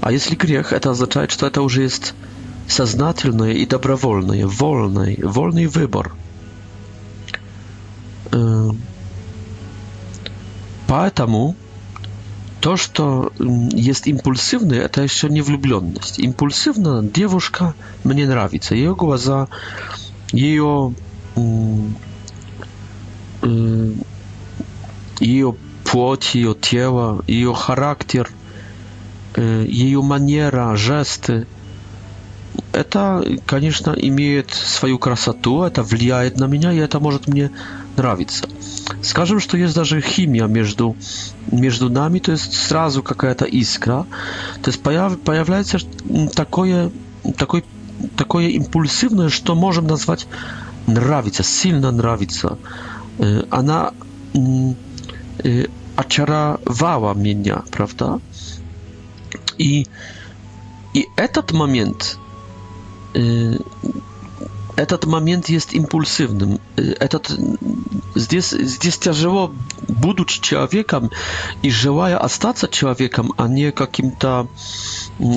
А 0.00 0.12
если 0.12 0.36
грех, 0.36 0.72
это 0.72 0.90
означает, 0.90 1.32
что 1.32 1.46
это 1.46 1.62
уже 1.62 1.82
есть 1.82 2.14
сознательное 2.68 3.52
и 3.54 3.66
добровольное, 3.66 4.46
вольный, 4.46 5.16
вольный 5.22 5.66
выбор– 5.66 6.14
Поэтому 10.94 11.54
то, 12.60 12.76
что 12.76 13.32
есть 13.72 14.06
импульсивный, 14.08 14.76
это 14.76 15.00
еще 15.00 15.30
не 15.30 15.40
влюбленность. 15.40 16.18
Импульсивно 16.18 17.02
девушка 17.02 17.72
мне 18.04 18.26
нравится. 18.26 18.74
Ее 18.74 18.94
глаза, 18.94 19.48
ее, 20.32 20.94
ее 25.18 25.56
плоть, 25.84 26.34
ее 26.34 26.54
тело, 26.60 27.24
ее 27.26 27.54
характер, 27.54 28.28
ее 29.38 30.02
манера, 30.02 30.76
жесты. 30.76 31.46
Это, 32.74 33.24
конечно, 33.46 33.92
имеет 33.96 34.50
свою 34.50 34.98
красоту, 34.98 35.62
это 35.62 35.82
влияет 35.82 36.36
на 36.38 36.44
меня, 36.44 36.70
и 36.70 36.76
это 36.76 37.00
может 37.00 37.28
мне 37.28 37.50
нравиться 37.96 38.46
скажем, 39.02 39.40
что 39.40 39.56
есть 39.56 39.74
даже 39.74 40.00
химия 40.00 40.46
между, 40.46 40.96
между 41.50 41.88
нами, 41.88 42.18
то 42.18 42.32
есть 42.32 42.52
сразу 42.54 43.02
какая-то 43.02 43.44
искра, 43.44 44.06
то 44.62 44.70
есть 44.70 44.82
появ, 44.82 45.18
появляется 45.18 45.78
такое, 46.34 46.90
такой, 47.38 47.64
такое 48.16 48.48
импульсивное, 48.48 49.28
что 49.30 49.54
можем 49.54 49.86
назвать 49.86 50.26
нравится, 50.86 51.42
сильно 51.42 51.90
нравится. 51.90 52.58
Она 53.50 53.92
очаровала 55.96 57.14
меня, 57.14 57.62
правда? 57.70 58.20
И, 59.58 59.86
и 60.94 61.06
этот 61.16 61.52
момент, 61.52 62.18
этот 64.76 65.04
момент 65.04 65.48
есть 65.48 65.74
импульсивным 65.74 66.58
этот 66.76 67.30
здесь 68.14 68.50
здесь 68.50 68.96
тяжело 68.98 69.52
будучи 69.88 70.40
человеком 70.40 71.10
и 71.62 71.70
желая 71.70 72.16
остаться 72.16 72.66
человеком, 72.68 73.32
а 73.36 73.46
не 73.48 73.72
каким-то 73.72 74.46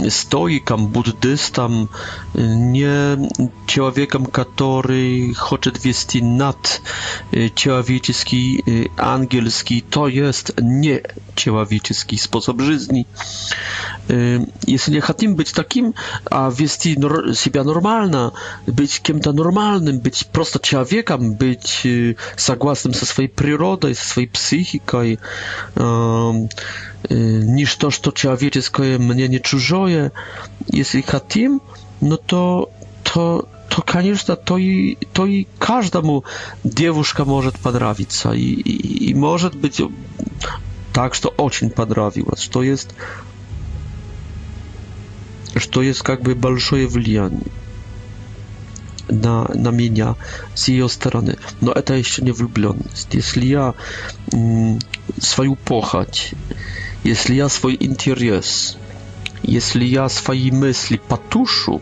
стоиком, 0.09 0.87
буддистом, 0.87 1.89
не 2.33 3.27
человеком, 3.67 4.25
который 4.25 5.33
хочет 5.33 5.83
вести 5.83 6.21
над 6.21 6.81
человеческий, 7.55 8.89
ангельский, 8.97 9.81
то 9.81 10.07
есть 10.07 10.51
не 10.59 11.01
человеческий 11.35 12.17
способ 12.17 12.61
жизни. 12.61 13.07
Если 14.07 14.91
не 14.91 14.99
хотим 15.01 15.35
быть 15.35 15.53
таким, 15.53 15.95
а 16.31 16.49
вести 16.49 16.93
себя 17.35 17.63
нормально, 17.63 18.33
быть 18.67 19.01
кем-то 19.01 19.33
нормальным, 19.33 19.99
быть 19.99 20.27
просто 20.31 20.59
человеком, 20.59 21.24
быть 21.33 21.85
согласным 22.35 22.93
со 22.93 23.05
своей 23.05 23.29
природой, 23.29 23.95
со 23.95 24.07
своей 24.07 24.27
психикой. 24.27 25.19
Ничто, 27.09 27.91
что 27.91 28.11
человеческое, 28.11 28.97
мне 28.97 29.27
не 29.27 29.39
чужое. 29.39 30.11
Если 30.67 31.01
хотим, 31.01 31.61
но 32.01 32.17
то, 32.17 32.69
то 33.03 33.47
то, 33.69 33.81
конечно, 33.81 34.35
то 34.35 34.57
и, 34.57 34.95
то 35.13 35.25
и 35.25 35.47
каждому 35.59 36.23
девушка 36.63 37.25
может 37.25 37.59
понравиться. 37.59 38.31
И, 38.31 38.39
и, 38.41 39.09
и 39.09 39.13
может 39.13 39.55
быть 39.55 39.81
так, 40.93 41.13
что 41.13 41.29
очень 41.37 41.69
понравилось, 41.71 42.41
что 42.41 42.63
есть, 42.63 42.91
что 45.57 45.81
есть 45.81 46.03
как 46.03 46.21
бы 46.21 46.35
большое 46.35 46.87
влияние 46.87 47.41
на, 49.09 49.45
на 49.53 49.69
меня 49.69 50.15
с 50.53 50.67
ее 50.67 50.89
стороны. 50.89 51.37
Но 51.61 51.71
это 51.71 51.93
еще 51.93 52.21
не 52.21 52.31
влюбленность. 52.31 53.09
Если 53.13 53.45
я 53.45 53.73
свою 55.19 55.55
похоть, 55.55 56.33
если 57.03 57.35
я 57.35 57.49
свой 57.49 57.77
интерес, 57.79 58.77
если 59.43 59.83
я 59.85 60.09
свои 60.09 60.51
мысли 60.51 60.99
потушу, 61.07 61.81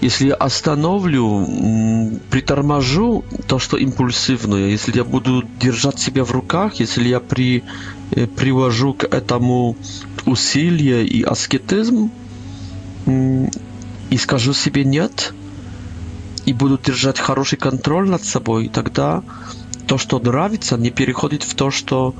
если 0.00 0.28
я 0.28 0.34
остановлю, 0.34 2.20
приторможу 2.30 3.24
то, 3.46 3.58
что 3.58 3.78
импульсивное, 3.78 4.68
если 4.68 4.96
я 4.96 5.04
буду 5.04 5.42
держать 5.60 5.98
себя 5.98 6.24
в 6.24 6.30
руках, 6.30 6.74
если 6.74 7.08
я 7.08 7.20
при, 7.20 7.64
приложу 8.36 8.92
к 8.92 9.04
этому 9.04 9.76
усилие 10.26 11.06
и 11.06 11.22
аскетизм 11.22 12.10
и 13.06 14.16
скажу 14.18 14.52
себе 14.52 14.84
«нет», 14.84 15.32
и 16.46 16.52
будут 16.52 16.82
держать 16.82 17.18
хороший 17.18 17.56
контроль 17.56 18.08
над 18.10 18.24
собой, 18.24 18.68
тогда 18.68 19.22
то, 19.86 19.98
что 19.98 20.18
нравится, 20.18 20.76
не 20.76 20.90
переходит 20.90 21.42
в 21.42 21.54
то, 21.54 21.70
что 21.70 22.14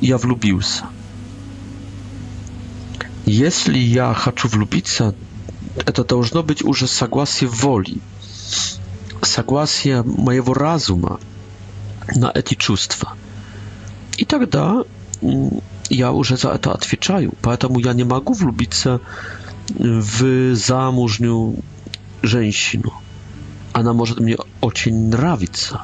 я 0.00 0.16
влюбился. 0.18 0.86
Если 3.26 3.78
я 3.78 4.14
хочу 4.14 4.48
влюбиться, 4.48 5.14
это 5.86 6.04
должно 6.04 6.42
быть 6.42 6.62
уже 6.62 6.86
согласие 6.86 7.48
воли, 7.48 7.98
согласие 9.22 10.02
моего 10.02 10.54
разума 10.54 11.18
на 12.16 12.30
эти 12.34 12.54
чувства. 12.54 13.14
И 14.18 14.24
тогда 14.24 14.82
я 15.88 16.12
уже 16.12 16.36
за 16.36 16.50
это 16.50 16.72
отвечаю, 16.72 17.32
поэтому 17.42 17.78
я 17.80 17.92
не 17.92 18.04
могу 18.04 18.32
влюбиться 18.34 19.00
в 19.70 20.54
замужнюю 20.54 21.56
женщину 22.22 22.92
она 23.72 23.92
может 23.92 24.20
мне 24.20 24.36
очень 24.60 25.08
нравиться, 25.08 25.82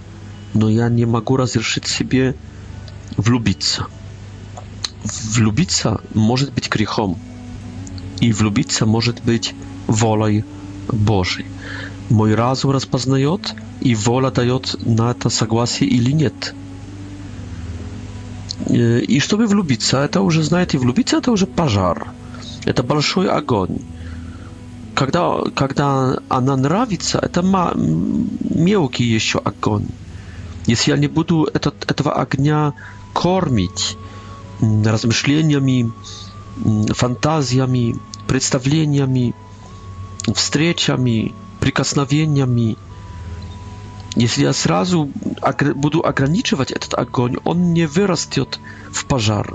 но 0.55 0.69
я 0.71 0.89
не 0.89 1.07
могу 1.07 1.37
разрешить 1.37 1.87
себе 1.87 2.35
влюбиться. 3.17 3.87
Влюбиться 5.35 6.01
может 6.15 6.53
быть 6.55 6.69
грехом, 6.71 7.19
и 8.21 8.33
влюбиться 8.33 8.85
может 8.87 9.23
быть 9.25 9.55
волей 9.87 10.45
Божьей. 10.93 11.47
Мой 12.11 12.35
разум 12.35 12.71
распознает, 12.73 13.55
и 13.81 13.95
воля 13.95 14.31
дает 14.31 14.77
на 14.87 15.11
это 15.11 15.31
согласие 15.31 15.89
или 15.91 16.11
нет. 16.13 16.55
И 18.69 19.21
чтобы 19.21 19.47
влюбиться, 19.47 19.99
это 20.05 20.21
уже, 20.21 20.43
знаете, 20.43 20.79
влюбиться 20.79 21.19
это 21.19 21.31
уже 21.31 21.47
пожар, 21.47 22.09
это 22.65 22.83
большой 22.83 23.29
огонь. 23.31 23.79
когда, 24.99 25.43
когда 25.55 26.17
она 26.29 26.57
нравится, 26.57 27.19
это 27.23 27.41
мелкий 28.51 29.05
еще 29.05 29.39
огонь. 29.39 29.87
Если 30.67 30.91
я 30.91 30.97
не 30.97 31.07
буду 31.07 31.45
этот, 31.45 31.89
этого 31.89 32.15
огня 32.15 32.73
кормить 33.15 33.97
размышлениями, 34.61 35.93
фантазиями, 36.95 37.95
представлениями, 38.27 39.37
встречами, 40.35 41.33
прикосновениями, 41.61 42.77
если 44.17 44.43
я 44.43 44.53
сразу 44.53 45.09
буду 45.77 46.05
ограничивать 46.05 46.73
этот 46.73 46.95
огонь, 46.95 47.37
он 47.45 47.73
не 47.73 47.87
вырастет 47.87 48.59
в 48.91 49.05
пожар. 49.05 49.55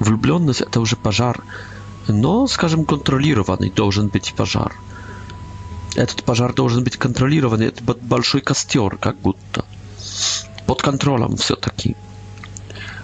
Влюбленность 0.00 0.62
это 0.62 0.80
уже 0.80 0.96
пожар 0.96 1.40
но, 2.08 2.46
скажем, 2.46 2.84
контролированный 2.84 3.70
должен 3.70 4.08
быть 4.08 4.34
пожар. 4.36 4.74
Этот 5.94 6.24
пожар 6.24 6.52
должен 6.54 6.84
быть 6.84 6.96
контролированный, 6.96 7.66
это 7.66 7.82
большой 7.82 8.40
костер, 8.42 8.96
как 8.98 9.16
будто. 9.18 9.64
Под 10.66 10.82
контролем 10.82 11.36
все-таки. 11.36 11.96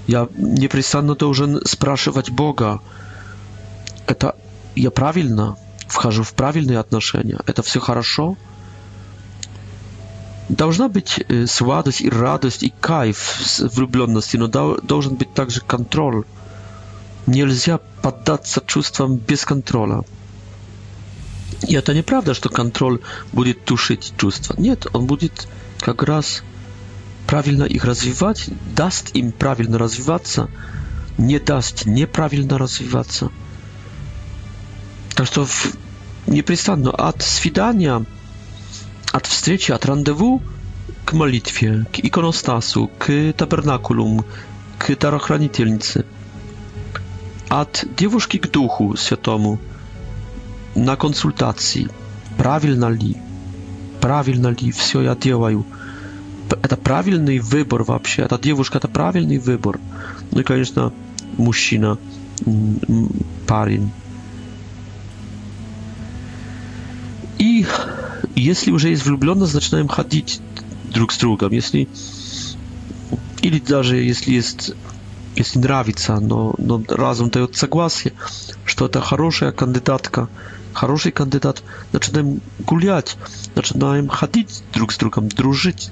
Я 0.07 0.29
непрестанно 0.37 1.15
должен 1.15 1.65
спрашивать 1.65 2.31
Бога, 2.31 2.81
это 4.07 4.37
я 4.75 4.91
правильно 4.91 5.57
вхожу 5.87 6.23
в 6.23 6.35
правильные 6.35 6.79
отношения, 6.79 7.39
это 7.47 7.63
все 7.63 7.81
хорошо? 7.81 8.37
Должна 10.49 10.89
быть 10.89 11.25
э, 11.29 11.47
сладость 11.47 12.01
и 12.03 12.11
радость 12.11 12.63
и 12.65 12.75
кайф 12.81 13.39
влюбленности, 13.77 14.37
но 14.37 14.49
должен 14.49 15.15
быть 15.15 15.33
также 15.33 15.61
контроль 15.61 16.25
Нельзя 17.27 17.79
поддаться 18.01 18.61
чувствам 18.67 19.17
без 19.17 19.45
контроля. 19.45 20.03
И 21.69 21.75
это 21.75 21.95
неправда, 21.95 22.35
что 22.35 22.49
контроль 22.49 23.01
будет 23.33 23.65
тушить 23.65 24.15
чувства. 24.17 24.55
Нет, 24.59 24.87
он 24.93 25.07
будет 25.07 25.49
как 25.79 26.03
раз 26.03 26.43
правильно 27.29 27.63
их 27.65 27.85
развивать, 27.85 28.49
даст 28.75 29.15
им 29.15 29.31
правильно 29.31 29.79
развиваться, 29.79 30.51
не 31.19 31.39
даст 31.39 31.87
неправильно 31.87 32.59
развиваться. 32.59 33.31
Так 35.15 35.27
что 35.27 35.47
непрестанно 36.27 36.91
от 36.91 37.23
свидания, 37.23 38.05
от 39.13 39.27
встречи, 39.27 39.71
от 39.71 39.87
рандеву 39.87 40.43
к 41.05 41.13
молитве, 41.13 41.87
к 41.93 42.01
иконостасу, 42.01 42.91
к 42.99 43.33
табернакулум, 43.37 44.25
к 44.81 44.97
дарохранительнице– 44.97 46.05
От 47.55 47.85
девушки 47.99 48.39
к 48.39 48.51
Духу 48.51 48.97
Святому 48.97 49.59
на 50.75 50.97
консультации, 50.97 51.87
правильно 52.39 52.89
ли, 52.89 53.19
правильно 54.01 54.49
ли 54.49 54.71
все 54.73 55.03
я 55.03 55.15
делаю, 55.15 55.67
это 56.49 56.79
правильный 56.79 57.41
выбор 57.41 57.83
вообще, 57.85 58.23
эта 58.23 58.39
девушка 58.39 58.79
это 58.79 58.89
правильный 58.89 59.37
выбор. 59.37 59.79
Ну 60.31 60.41
и, 60.41 60.45
конечно, 60.45 60.95
мужчина, 61.37 61.99
парень. 63.47 63.91
И 67.37 67.67
если 68.35 68.71
уже 68.71 68.89
есть 68.89 69.05
влюбленность, 69.05 69.53
начинаем 69.53 69.89
ходить 69.89 70.41
друг 70.91 71.13
с 71.13 71.19
другом. 71.19 71.53
Если 71.53 71.87
или 73.43 73.59
даже 73.59 73.97
если 73.99 74.31
есть 74.33 74.73
если 75.37 75.59
нравится, 75.59 76.17
но, 76.21 76.55
но 76.59 76.83
разум 76.89 77.31
дает 77.31 77.57
согласие, 77.57 78.13
что 78.65 78.87
это 78.87 79.01
хорошая 79.01 79.53
кандидатка, 79.53 80.29
хороший 80.75 81.13
кандидат, 81.13 81.63
начинаем 81.93 82.41
гулять, 82.61 83.17
начинаем 83.55 84.09
ходить 84.09 84.63
друг 84.73 84.93
с 84.93 84.99
другом, 84.99 85.29
дружить 85.29 85.91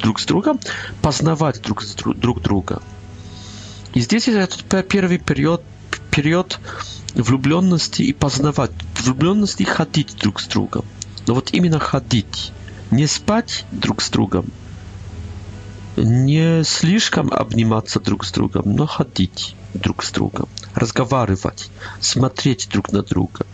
друг 0.00 0.20
с 0.20 0.26
другом, 0.26 0.58
познавать 1.00 1.62
друг, 1.62 1.82
друг 2.16 2.42
друга. 2.42 2.82
И 3.94 4.00
здесь 4.00 4.28
этот 4.28 4.64
первый 4.88 5.18
период, 5.18 5.62
период 6.10 6.58
влюбленности 7.14 8.02
и 8.02 8.12
познавать, 8.12 8.70
влюбленности 9.02 9.62
и 9.62 9.66
ходить 9.66 10.16
друг 10.18 10.40
с 10.40 10.46
другом. 10.46 10.84
Но 11.26 11.34
вот 11.34 11.50
именно 11.52 11.78
ходить, 11.78 12.52
не 12.90 13.06
спать 13.06 13.64
друг 13.70 14.02
с 14.02 14.10
другом– 14.10 14.46
не 15.96 16.62
слишком 16.64 17.30
обниматься 17.32 18.00
друг 18.00 18.24
с 18.24 18.32
другом, 18.32 18.62
но 18.74 18.86
ходить 18.86 19.54
друг 19.74 20.02
с 20.02 20.10
другом, 20.10 20.48
разговаривать, 20.74 21.70
смотреть 22.00 22.68
друг 22.72 22.92
на 22.92 23.02
друга. 23.02 23.46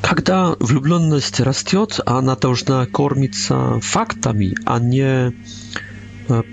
Когда 0.00 0.54
влюбленность 0.58 1.40
растет, 1.40 2.00
она 2.06 2.34
должна 2.36 2.84
кормиться 2.86 3.78
фактами, 3.80 4.54
а 4.66 4.78
не 4.78 5.00
э, 5.00 5.32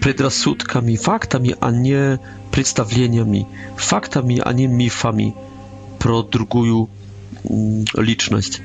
предрассудками, 0.01 0.95
фактами, 0.95 1.55
а 1.59 1.69
не 1.71 2.19
представлениями, 2.51 3.47
фактами, 3.77 4.39
а 4.43 4.53
не 4.53 4.67
мифами 4.67 5.35
про 5.99 6.23
другую 6.23 6.89
личность. 7.97 8.61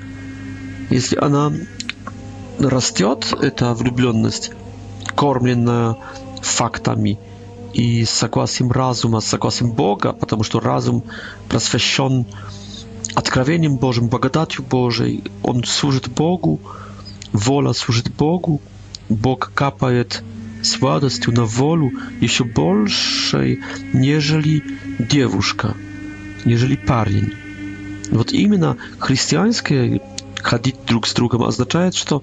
Если 0.91 1.17
она 1.17 1.53
растет 2.61 3.33
эта 3.41 3.75
влюбленность, 3.75 4.53
кормлена 5.15 5.97
фактами 6.41 7.19
и 7.73 8.05
согласием 8.05 8.71
разума, 8.71 9.21
согласием 9.21 9.73
Бога, 9.73 10.13
потому 10.13 10.43
что 10.45 10.61
разум 10.61 11.03
просвещен 11.49 12.27
откровением 13.15 13.77
Божьим, 13.77 14.09
благодатью 14.09 14.65
Божией, 14.65 15.25
он 15.43 15.65
служит 15.65 16.09
Богу, 16.11 16.61
воля 17.33 17.73
служит 17.73 18.13
Богу, 18.15 18.61
Бог 19.09 19.53
капает 19.55 20.23
с 20.63 20.81
радостью 20.81 21.33
на 21.35 21.45
волю 21.45 21.93
еще 22.21 22.45
большей, 22.45 23.61
нежели 23.93 24.63
девушка, 24.99 25.75
нежели 26.45 26.77
парень. 26.77 27.33
Вот 28.11 28.33
именно 28.33 28.77
христианское 28.99 30.01
ходить 30.45 30.77
друг 30.87 31.07
с 31.07 31.15
другом 31.15 31.43
означает, 31.43 31.95
что 31.95 32.23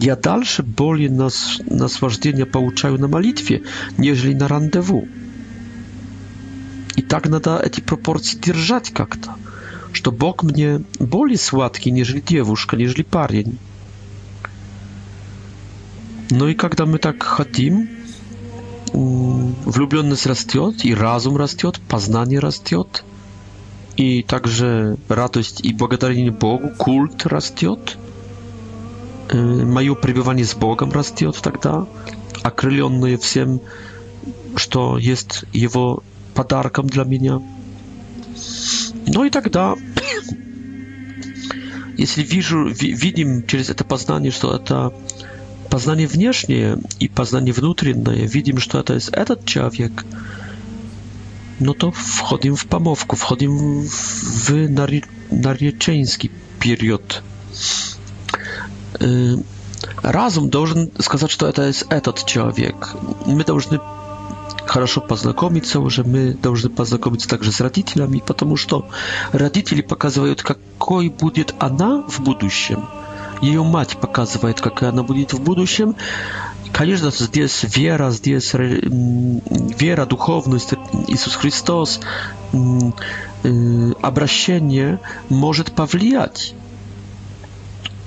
я 0.00 0.16
дальше 0.16 0.62
более 0.62 1.10
нас, 1.10 1.60
наслаждения 1.70 2.46
получаю 2.46 2.98
на 2.98 3.08
молитве, 3.08 3.62
нежели 3.96 4.34
на 4.34 4.48
рандеву. 4.48 5.06
И 6.96 7.02
так 7.02 7.28
надо 7.28 7.58
эти 7.58 7.80
пропорции 7.80 8.36
держать 8.38 8.90
как-то, 8.90 9.34
что 9.92 10.10
Бог 10.12 10.42
мне 10.42 10.80
более 10.98 11.38
сладкий, 11.38 11.92
нежели 11.92 12.20
девушка, 12.20 12.76
нежели 12.76 13.02
парень. 13.02 13.58
Ну 16.30 16.48
и 16.48 16.54
когда 16.54 16.84
мы 16.86 16.98
так 16.98 17.22
хотим, 17.22 17.88
влюбленность 18.92 20.26
растет, 20.26 20.84
и 20.84 20.92
разум 20.94 21.36
растет, 21.36 21.80
познание 21.88 22.40
растет– 22.40 23.04
и 23.96 24.22
также 24.22 24.96
радость 25.08 25.60
и 25.62 25.72
благодарение 25.72 26.32
Богу, 26.32 26.70
культ 26.70 27.26
растет, 27.26 27.96
мое 29.32 29.94
пребывание 29.94 30.44
с 30.44 30.54
Богом 30.54 30.90
растет 30.92 31.38
тогда, 31.42 31.86
окрыленные 32.42 33.18
всем, 33.18 33.60
что 34.56 34.98
есть 34.98 35.44
Его 35.52 36.02
подарком 36.34 36.86
для 36.88 37.04
меня. 37.04 37.40
Ну 39.06 39.24
и 39.24 39.30
тогда, 39.30 39.74
если 41.96 42.22
вижу, 42.22 42.66
видим 42.66 43.46
через 43.46 43.70
это 43.70 43.84
познание, 43.84 44.32
что 44.32 44.54
это 44.54 44.92
познание 45.70 46.08
внешнее 46.08 46.78
и 46.98 47.06
познание 47.08 47.52
внутреннее, 47.52 48.26
видим, 48.26 48.58
что 48.58 48.80
это 48.80 48.94
есть 48.94 49.10
этот 49.10 49.44
человек– 49.44 50.04
no 51.60 51.74
to 51.74 51.90
wchodzimy 51.90 52.56
w 52.56 52.64
Pamowku, 52.66 53.16
wchodzimy 53.16 53.82
w 54.44 54.52
Narie, 54.70 55.00
narieczeński 55.32 56.30
period. 56.60 57.22
Разум 60.02 60.50
должен 60.50 60.88
сказать, 61.00 61.30
что 61.30 61.46
это 61.46 61.70
этот 61.90 62.24
человек. 62.26 62.94
My 63.26 63.44
должны 63.44 63.78
хорошо 64.66 65.00
познакомиться 65.00 65.80
уже, 65.80 66.04
мы 66.04 66.32
должны 66.34 66.70
познакомиться 66.70 67.28
также 67.28 67.52
с 67.52 67.60
родителями, 67.60 68.22
потому 68.26 68.56
что 68.56 68.86
родители 69.32 69.82
показывают, 69.82 70.42
какой 70.42 71.08
будет 71.08 71.54
она 71.58 72.04
в 72.08 72.20
будущем. 72.20 72.86
Ее 73.42 73.62
мать 73.62 73.96
показывает, 74.00 74.60
какая 74.60 74.90
она 74.90 75.02
будет 75.02 75.32
в 75.32 75.40
будущем. 75.40 75.96
Конечно, 76.74 77.12
здесь 77.12 77.62
вера, 77.76 78.10
здесь 78.10 78.50
вера, 78.52 80.06
духовность, 80.06 80.72
Иисус 81.06 81.36
Христос, 81.36 82.00
обращение 84.02 84.98
может 85.28 85.70
повлиять. 85.72 86.52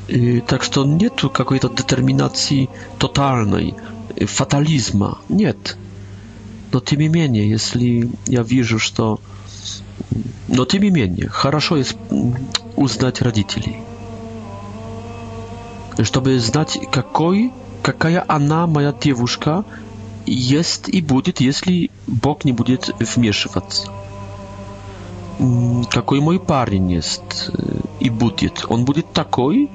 И, 0.09 0.41
так 0.41 0.63
что 0.63 0.83
нет 0.85 1.13
какой-то 1.33 1.69
детерминации 1.69 2.67
тотальной, 2.99 3.73
фатализма. 4.25 5.17
Нет. 5.29 5.77
Но 6.73 6.81
тем 6.81 6.99
не 6.99 7.07
менее, 7.07 7.49
если 7.49 8.11
я 8.25 8.43
вижу, 8.43 8.79
что... 8.79 9.21
Но 10.49 10.65
тем 10.65 10.81
не 10.81 10.89
менее, 10.89 11.29
хорошо 11.29 11.77
есть 11.77 11.95
узнать 12.75 13.21
родителей. 13.21 13.77
Чтобы 16.03 16.37
знать, 16.41 16.77
какой 16.91 17.53
какая 17.87 18.21
она, 18.27 18.67
моя 18.67 18.91
девушка, 18.91 19.63
есть 20.25 20.89
и 20.89 21.01
будет, 21.01 21.39
если 21.39 21.89
Бог 22.05 22.43
не 22.43 22.51
будет 22.51 22.89
вмешиваться. 22.99 23.87
Какой 25.89 26.19
мой 26.19 26.37
парень 26.37 26.91
есть 26.91 27.49
э, 27.57 27.79
и 28.01 28.09
будет. 28.09 28.65
Он 28.67 28.83
будет 28.83 29.13
такой, 29.13 29.69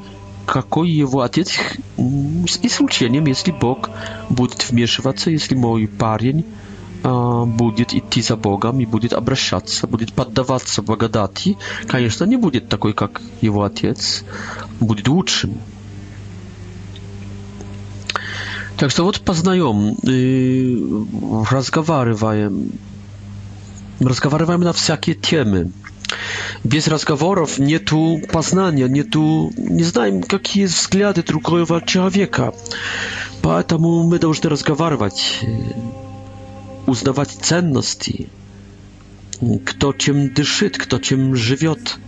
какой 0.45 0.91
его 0.91 1.23
отец, 1.23 1.57
с 1.57 2.59
исключением, 2.63 3.25
если 3.27 3.51
Бог 3.51 3.89
будет 4.29 4.69
вмешиваться, 4.69 5.31
если 5.31 5.55
мой 5.55 5.89
парень 5.89 6.45
э, 7.05 7.45
будет 7.47 7.95
идти 7.95 8.21
за 8.21 8.37
Богом 8.37 8.81
и 8.81 8.85
будет 8.87 9.15
обращаться, 9.15 9.87
будет 9.87 10.13
поддаваться 10.13 10.83
благодати, 10.83 11.57
конечно, 11.87 12.25
не 12.25 12.37
будет 12.37 12.69
такой, 12.69 12.93
как 12.93 13.23
его 13.41 13.63
отец, 13.65 14.23
будет 14.81 15.09
лучшим. 15.09 15.55
Так 18.83 18.91
что 18.91 19.05
вот 19.05 19.21
познаем, 19.21 19.95
разговариваем, 21.49 22.73
разговариваем 24.01 24.61
на 24.63 24.73
всякие 24.73 25.15
темы. 25.15 25.71
Без 26.65 26.89
разговоров 26.89 27.61
нету 27.61 28.21
познания, 28.33 28.89
нету, 28.89 29.53
не 29.57 29.85
знаем, 29.85 30.21
какие 30.25 30.65
взгляды 30.65 31.23
другого 31.23 31.81
человека. 31.87 32.53
Поэтому 33.41 34.03
мы 34.03 34.19
должны 34.19 34.51
разговаривать, 34.51 35.43
узнавать 36.89 37.31
ценности, 37.41 38.29
кто 39.65 39.93
чем 39.93 40.35
дышит, 40.35 40.77
кто 40.77 40.99
чем 40.99 41.37
живет, 41.37 41.99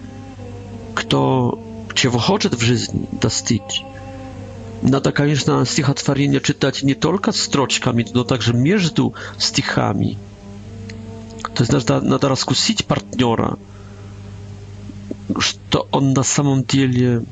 кто 0.97 1.85
чего 1.95 2.19
хочет 2.19 2.53
в 2.55 2.61
жизни 2.61 3.09
достичь 3.23 3.85
надо, 4.91 5.13
конечно, 5.13 5.65
стихотворение 5.65 6.41
читать 6.43 6.83
не 6.83 6.95
только 6.95 7.33
строчками, 7.33 8.07
но 8.13 8.23
также 8.25 8.53
между 8.55 9.15
стихами. 9.39 10.19
То 11.55 11.65
есть 11.65 11.73
надо, 11.73 12.01
надо 12.07 12.29
раскусить 12.29 12.85
партнера, 12.85 13.59
что 15.39 15.89
он 15.91 16.13
на 16.13 16.23
самом 16.23 16.65
деле 16.65 17.25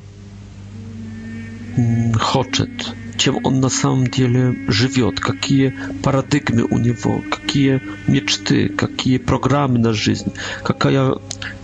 хочет, 2.19 2.71
чем 3.19 3.45
он 3.45 3.61
на 3.61 3.69
самом 3.69 4.07
деле 4.07 4.55
живет, 4.69 5.21
какие 5.21 5.75
парадигмы 6.03 6.63
у 6.63 6.79
него, 6.79 7.21
какие 7.31 7.83
мечты, 8.07 8.69
какие 8.71 9.19
программы 9.19 9.79
на 9.79 9.93
жизнь, 9.93 10.33
какая 10.65 11.15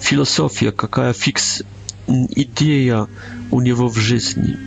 философия, 0.01 0.71
какая 0.73 1.13
фикс 1.15 1.63
идея 2.07 3.07
у 3.51 3.61
него 3.63 3.89
в 3.89 3.97
жизни. 3.97 4.59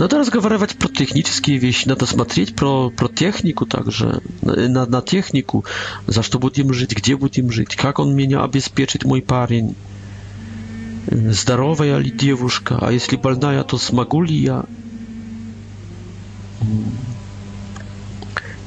Надо 0.00 0.16
разговаривать 0.18 0.76
про 0.78 0.88
технические 0.88 1.58
вещи, 1.58 1.86
надо 1.86 2.06
смотреть 2.06 2.56
про, 2.56 2.88
про 2.88 3.06
технику 3.08 3.66
также, 3.66 4.22
на, 4.40 4.86
на 4.86 5.02
технику, 5.02 5.66
за 6.06 6.22
что 6.22 6.38
будем 6.38 6.72
жить, 6.72 6.96
где 6.96 7.14
будем 7.18 7.52
жить, 7.52 7.76
как 7.76 7.98
он 7.98 8.16
меня 8.16 8.42
обеспечит, 8.42 9.04
мой 9.04 9.20
парень. 9.20 9.76
Здоровая 11.06 11.98
ли 11.98 12.10
девушка, 12.10 12.78
а 12.80 12.92
если 12.92 13.16
больная, 13.16 13.62
то 13.62 13.76
смогу 13.76 14.22
ли 14.22 14.34
я? 14.34 14.64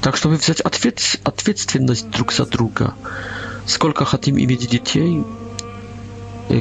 Так, 0.02 0.16
чтобы 0.18 0.36
взять 0.36 0.62
ответ, 0.62 1.20
ответственность 1.24 2.12
друг 2.12 2.32
за 2.32 2.46
друга. 2.46 2.94
Сколько 3.66 4.06
хотим 4.06 4.38
иметь 4.38 4.70
детей, 4.70 5.24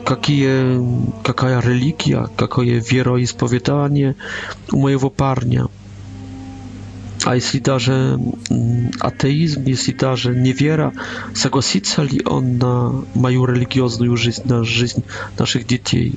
какие, 0.05 0.81
какая 1.23 1.61
религия, 1.61 2.29
какое 2.37 2.81
вероисповедание 2.81 4.15
у 4.71 4.79
моего 4.81 5.11
парня. 5.11 5.67
А 7.25 7.37
если 7.37 7.61
даже 7.61 8.19
атеизм, 8.99 9.63
если 9.65 9.93
даже 9.93 10.35
невера, 10.35 10.93
согласится 11.35 12.03
ли 12.03 12.21
он 12.25 12.59
на 12.59 13.05
мою 13.15 13.45
религиозную 13.47 14.17
жизнь, 14.17 14.43
на 14.45 14.65
жизнь 14.65 15.05
наших 15.39 15.67
детей? 15.67 16.15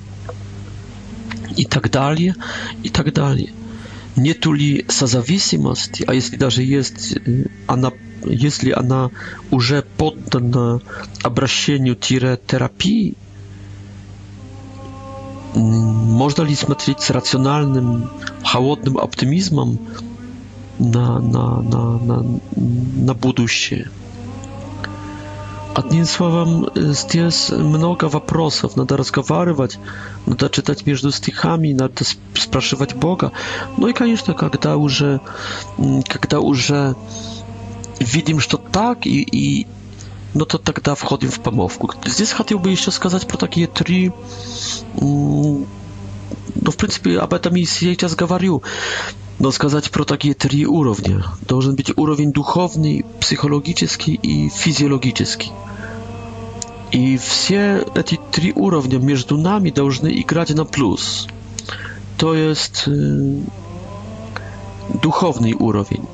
И 1.58 1.66
так 1.66 1.90
далее, 1.90 2.36
и 2.84 2.90
так 2.90 3.14
далее. 3.14 3.54
Нету 4.16 4.52
ли 4.52 4.86
созависимости, 4.90 6.04
а 6.08 6.14
если 6.14 6.36
даже 6.38 6.64
есть, 6.64 7.18
она, 7.68 7.92
если 8.26 8.72
она 8.72 9.12
уже 9.52 9.84
поддана 9.98 10.82
обращению-терапии, 11.22 13.16
Можно 15.56 16.44
ли 16.44 16.56
смотреть 16.56 17.02
с 17.02 17.10
рациональным, 17.10 18.10
холодным 18.44 18.98
оптимизмом 18.98 19.78
на, 20.80 21.20
на, 21.20 21.62
на, 21.62 21.98
на, 22.22 22.40
на 22.54 23.14
будущее? 23.14 23.90
Одним 25.74 26.06
словом, 26.06 26.68
здесь 26.76 27.50
много 27.50 28.06
вопросов. 28.06 28.76
Надо 28.78 28.96
разговаривать, 28.98 29.80
надо 30.26 30.50
читать 30.50 30.86
между 30.86 31.12
стихами, 31.12 31.74
надо 31.74 32.04
спрашивать 32.34 32.94
Бога. 32.96 33.32
Ну 33.78 33.88
и, 33.88 33.94
конечно, 33.94 34.34
когда 34.34 34.78
уже, 34.78 35.20
когда 36.08 36.40
уже 36.40 36.96
видим, 38.00 38.40
что 38.40 38.58
так, 38.58 39.06
и, 39.06 39.22
и, 39.22 39.68
no 40.36 40.46
to 40.46 40.58
тогда 40.60 40.94
wchodzimy 40.96 41.32
w 41.32 41.40
помолвку. 41.40 41.90
Здесь 42.06 42.32
хотел 42.34 42.60
бы 42.60 42.70
еще 42.72 42.92
сказать 42.92 43.28
про 43.28 43.38
такие 43.38 43.68
три... 43.68 44.12
No 46.62 46.72
w 46.72 46.78
принципе, 46.78 47.20
об 47.20 47.34
этом 47.34 47.56
и 47.56 47.66
сейчас 47.66 48.16
говорю. 48.16 48.62
Но 49.40 49.52
сказать 49.52 49.92
про 49.92 50.04
takie 50.04 50.34
trzy 50.36 50.66
уровня. 50.66 51.24
Должен 51.48 51.76
być 51.76 51.94
уровень 51.96 52.32
духовный, 52.32 53.06
психологический 53.20 54.16
и 54.16 54.50
физиологический. 54.50 55.52
И 56.92 57.18
все 57.18 57.86
эти 57.96 58.20
три 58.32 58.54
уровня 58.54 59.00
между 59.00 59.38
нами 59.38 59.70
должны 59.70 60.22
играть 60.22 60.50
на 60.50 60.66
плюс. 60.66 61.28
To 62.18 62.34
jest 62.34 62.88
duchowny 65.02 65.54
уровень. 65.54 66.08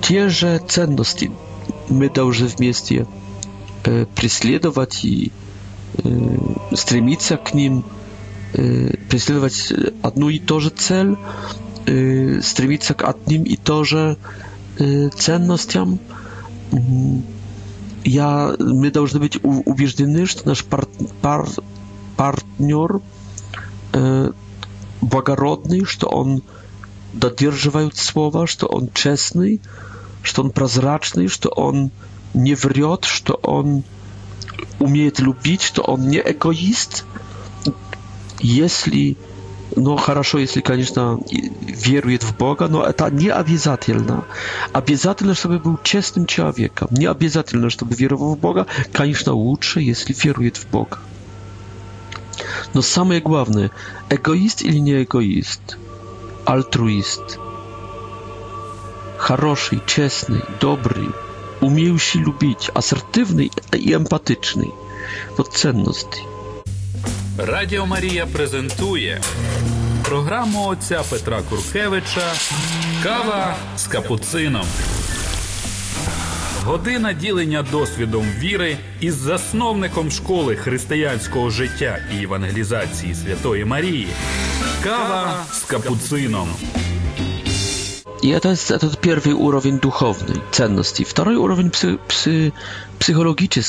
Те 0.00 0.28
же 0.30 0.60
ценности, 0.66 1.30
мы 1.90 2.08
должны 2.08 2.46
вместе 2.46 3.06
преследовать 4.14 5.04
и 5.04 5.32
стремиться 6.74 7.36
к 7.36 7.52
ним, 7.52 7.84
преследовать 8.52 9.72
одну 10.02 10.28
и 10.28 10.38
ту 10.38 10.60
же 10.60 10.70
цель, 10.70 11.16
стремиться 12.42 12.94
к 12.94 13.02
одним 13.02 13.42
и 13.42 13.56
то 13.56 13.84
же 13.84 14.16
ценностям. 15.18 15.98
Я, 18.04 18.54
мы 18.58 18.90
должны 18.90 19.18
быть 19.20 19.38
убеждены, 19.42 20.24
что 20.26 20.48
наш 20.48 20.64
пар, 20.64 20.86
пар, 21.20 21.46
партнер 22.16 23.00
э, 23.92 24.32
благородный, 25.02 25.84
что 25.84 26.06
он 26.06 26.42
додерживает 27.12 27.96
слова, 27.98 28.46
что 28.46 28.68
он 28.68 28.88
честный, 28.94 29.60
что 30.22 30.42
он 30.42 30.50
прозрачный, 30.50 31.28
что 31.28 31.48
он 31.50 31.90
не 32.34 32.54
врет, 32.54 33.04
что 33.04 33.34
он 33.34 33.84
умеет 34.78 35.18
любить, 35.20 35.62
что 35.62 35.82
он 35.82 36.08
не 36.08 36.18
эгоист. 36.18 37.04
Если, 38.40 39.16
ну 39.76 39.96
хорошо, 39.96 40.38
если, 40.38 40.60
конечно, 40.60 41.18
верует 41.62 42.22
в 42.22 42.36
Бога, 42.36 42.68
но 42.68 42.82
это 42.84 43.10
не 43.10 43.28
обязательно. 43.28 44.24
Обязательно, 44.72 45.34
чтобы 45.34 45.58
был 45.58 45.78
честным 45.82 46.26
человеком. 46.26 46.88
Не 46.90 47.06
обязательно, 47.06 47.70
чтобы 47.70 47.94
веровал 47.94 48.34
в 48.34 48.38
Бога. 48.38 48.66
Конечно, 48.92 49.32
лучше, 49.34 49.80
если 49.80 50.14
верует 50.24 50.56
в 50.56 50.68
Бога. 50.70 50.98
Но 52.72 52.82
самое 52.82 53.20
главное, 53.20 53.70
эгоист 54.08 54.62
или 54.62 54.78
не 54.78 55.02
эгоист, 55.02 55.76
альтруист– 56.46 57.38
хороший, 59.20 59.80
честный, 59.86 60.40
добрый, 60.60 61.08
умеющий 61.60 62.20
любить, 62.20 62.70
асертивний 62.74 63.50
і 63.72 63.92
емпатичний. 63.92 64.70
От 65.38 65.52
цінності. 65.52 66.22
Радіо 67.38 67.86
Марія 67.86 68.26
презентує 68.26 69.20
програму 70.04 70.66
отця 70.66 71.02
Петра 71.10 71.40
Куркевича 71.50 72.32
Кава 73.02 73.56
з 73.78 73.86
капуцином. 73.86 74.66
Година 76.64 77.12
ділення 77.12 77.62
досвідом 77.62 78.26
віри 78.38 78.76
із 79.00 79.14
засновником 79.14 80.10
школи 80.10 80.56
християнського 80.56 81.50
життя 81.50 81.98
і 82.18 82.22
евангелізації 82.22 83.14
Святої 83.14 83.64
Марії. 83.64 84.08
Кава 84.84 85.36
з 85.52 85.62
капуцином. 85.62 86.48
I 88.22 88.40
to 88.40 88.48
jest 88.50 88.68
ten 88.80 88.96
pierwszy 89.00 89.34
poziom 89.36 89.78
duchowny, 89.78 90.34
cenności. 90.50 91.06
Drugi 91.16 91.36
poziom 91.36 91.70
psychologiczki 91.70 91.98
psy, 92.08 92.52
psychologiczny. 92.98 93.62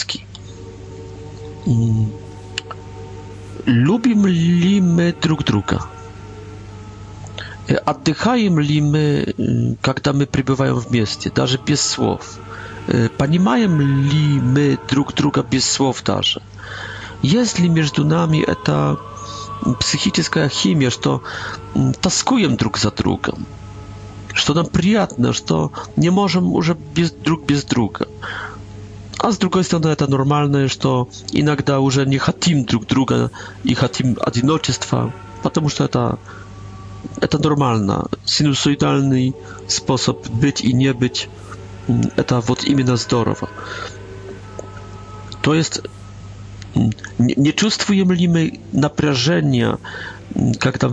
Mm. 3.68 4.96
my 4.96 5.14
drug 5.22 5.44
druga? 5.44 5.80
Oddychajmy 7.86 8.62
li 8.62 8.82
my, 8.82 9.26
kiedy 9.82 10.14
my 10.14 10.28
przybywamy 10.28 10.82
w 10.82 10.92
mieście, 10.92 11.32
nawet 11.38 11.62
bez 11.62 11.90
słów? 11.90 12.40
pani 13.18 13.38
li 13.48 14.40
my 14.44 14.78
drug 14.90 15.14
druga 15.14 15.44
bez 15.44 15.72
słów 15.72 16.08
nawet? 16.08 16.26
Jest 17.24 17.60
li 17.60 17.70
między 17.70 18.04
nami 18.06 18.44
ta 18.64 18.96
psychiczna 19.80 20.50
chemia, 20.50 20.92
to 21.02 21.20
mm, 21.76 21.94
taskujemy 21.94 22.56
drug 22.56 22.80
za 22.80 22.90
drugim? 22.90 23.46
что 24.34 24.54
нам 24.54 24.65
приятно, 24.67 25.34
что 25.34 25.72
не 25.96 26.10
можем 26.10 26.54
уже 26.54 26.74
без, 26.96 27.12
друг 27.12 27.46
без 27.46 27.63
друга. 27.63 28.08
А 29.17 29.32
с 29.32 29.38
другой 29.38 29.63
стороны, 29.63 29.88
это 29.88 30.10
нормально, 30.10 30.67
что 30.67 31.10
иногда 31.32 31.80
уже 31.80 32.06
не 32.06 32.17
хотим 32.17 32.65
друг 32.65 32.88
друга 32.88 33.30
и 33.63 33.74
хотим 33.76 34.17
одиночества, 34.20 35.13
потому 35.44 35.70
что 35.70 35.84
это, 35.84 36.17
это 37.22 37.38
нормально. 37.38 38.08
Синусоидальный 38.26 39.36
способ 39.67 40.28
быть 40.30 40.62
и 40.62 40.74
не 40.74 40.94
быть, 40.94 41.30
это 42.17 42.39
вот 42.41 42.63
именно 42.63 42.96
здорово. 42.98 43.48
То 45.41 45.54
есть 45.54 45.82
не, 47.20 47.52
чувствуем 47.54 48.12
ли 48.13 48.28
мы 48.28 48.60
напряжения, 48.72 49.78
когда 50.60 50.89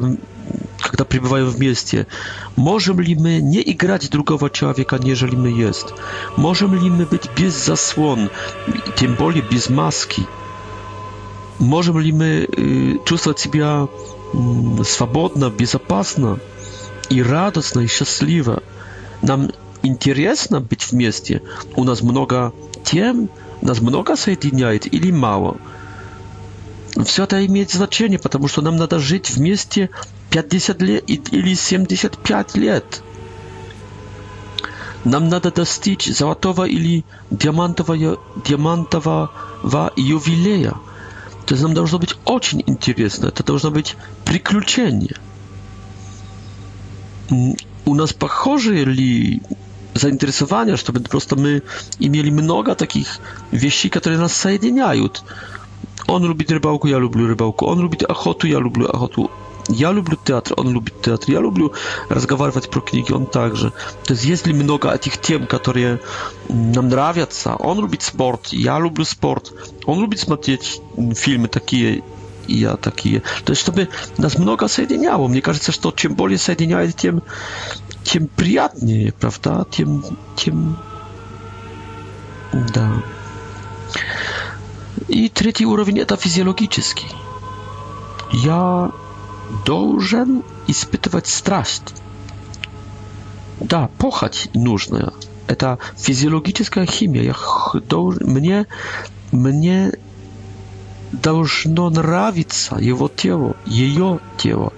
когда 0.89 1.05
пребываем 1.05 1.47
вместе. 1.47 2.07
Можем 2.57 3.01
ли 3.01 3.15
мы 3.15 3.39
не 3.39 3.61
играть 3.63 4.11
другого 4.11 4.49
человека, 4.51 4.99
нежели 4.99 5.37
мы 5.37 5.49
есть? 5.49 5.87
Можем 6.37 6.75
ли 6.75 6.89
мы 6.91 7.05
быть 7.07 7.29
без 7.37 7.55
заслон, 7.63 8.31
тем 8.97 9.15
более 9.15 9.43
без 9.43 9.69
маски? 9.69 10.25
Можем 11.59 11.99
ли 11.99 12.11
мы 12.13 12.25
э, 12.57 12.99
чувствовать 13.05 13.39
себя 13.39 13.87
э, 14.33 14.37
свободно, 14.85 15.51
безопасно 15.51 16.39
и 17.11 17.21
радостно, 17.23 17.81
и 17.81 17.87
счастливо? 17.89 18.63
Нам 19.23 19.51
интересно 19.83 20.61
быть 20.63 20.91
вместе. 20.93 21.43
У 21.77 21.83
нас 21.85 22.01
много 22.01 22.53
тем, 22.85 23.29
нас 23.61 23.81
много 23.83 24.17
соединяет 24.17 24.93
или 24.93 25.11
мало. 25.11 25.57
Все 27.05 27.25
это 27.25 27.45
имеет 27.45 27.71
значение, 27.73 28.19
потому 28.21 28.49
что 28.49 28.63
нам 28.63 28.77
надо 28.77 28.99
жить 29.01 29.31
вместе 29.31 29.91
50 30.31 30.83
лет 30.83 31.03
или 31.33 31.55
75 31.55 32.57
лет. 32.57 33.03
Нам 35.05 35.29
надо 35.29 35.51
достичь 35.51 36.07
золотого 36.07 36.65
или 36.67 37.05
диамантового, 37.31 38.19
диамантового 38.45 39.31
ювелея. 39.97 40.73
То 41.47 41.55
есть 41.55 41.63
нам 41.63 41.73
должно 41.73 41.99
быть 41.99 42.15
очень 42.27 42.63
интересно, 42.67 43.29
это 43.29 43.43
должно 43.43 43.71
быть 43.71 43.97
приключение. 44.27 45.17
У 47.87 47.95
нас 47.95 48.13
похожие 48.13 48.85
ли 48.85 49.41
заинтересования, 49.95 50.77
чтобы 50.77 51.01
просто 51.01 51.37
мы 51.37 51.63
имели 51.99 52.29
много 52.31 52.75
таких 52.75 53.19
вещей, 53.51 53.89
которые 53.89 54.19
нас 54.21 54.33
соединяют. 54.35 55.25
Он 56.07 56.23
любит 56.25 56.51
рыбалку, 56.51 56.87
я 56.87 56.99
люблю 56.99 57.27
рыбалку. 57.27 57.65
Он 57.67 57.81
любит 57.81 58.03
охоту, 58.03 58.47
я 58.47 58.59
люблю 58.59 58.87
охоту. 58.89 59.31
Я 59.69 59.93
люблю 59.93 60.17
театр, 60.25 60.55
он 60.57 60.71
любит 60.73 61.03
театр. 61.03 61.31
Я 61.31 61.41
люблю 61.41 61.73
разговаривать 62.09 62.71
про 62.71 62.81
книги, 62.81 63.13
он 63.13 63.27
также. 63.27 63.71
То 64.05 64.15
есть 64.15 64.25
есть 64.25 64.47
ли 64.47 64.55
много 64.55 64.91
этих 64.91 65.19
тем, 65.19 65.47
которые 65.47 66.01
нам 66.49 66.89
нравятся? 66.89 67.55
Он 67.57 67.79
любит 67.79 68.03
спорт, 68.03 68.47
я 68.47 68.79
люблю 68.81 69.05
спорт. 69.05 69.53
Он 69.85 70.01
любит 70.01 70.21
смотреть 70.21 70.81
фильмы 71.15 71.49
такие, 71.49 72.03
и 72.47 72.57
я 72.57 72.77
такие. 72.77 73.23
То 73.45 73.51
есть 73.53 73.61
чтобы 73.61 73.91
нас 74.17 74.39
много 74.39 74.69
соединяло. 74.69 75.29
Мне 75.29 75.43
кажется, 75.43 75.71
что 75.71 75.93
чем 75.93 76.15
более 76.15 76.39
соединяет, 76.39 76.97
тем, 76.97 77.23
тем 78.05 78.27
приятнее, 78.27 79.13
правда? 79.13 79.67
Тем, 79.71 80.03
тем... 80.35 80.79
Да. 82.53 83.03
И 85.09 85.29
третий 85.29 85.67
уровень 85.67 85.99
это 85.99 86.17
физиологический. 86.17 87.11
Я 88.33 88.91
должен 89.65 90.43
испытывать 90.67 91.27
страсть. 91.27 91.95
Да, 93.61 93.91
похоть 93.99 94.51
нужна. 94.55 95.13
Это 95.47 95.79
физиологическая 95.97 96.87
химия. 96.87 97.23
Я 97.75 97.81
долж... 97.81 98.17
мне, 98.21 98.67
мне 99.33 99.93
должно 101.13 101.91
нравиться 101.91 102.77
его 102.77 103.09
тело, 103.09 103.57
ее 103.65 104.21
тело. 104.37 104.73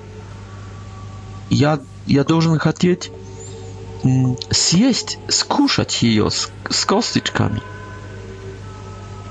Я, 1.51 1.81
я 2.07 2.25
должен 2.25 2.59
хотеть 2.59 3.11
съесть, 4.51 5.19
скушать 5.29 6.03
ее 6.03 6.31
с, 6.31 6.49
с 6.71 6.85
косточками. 6.85 7.61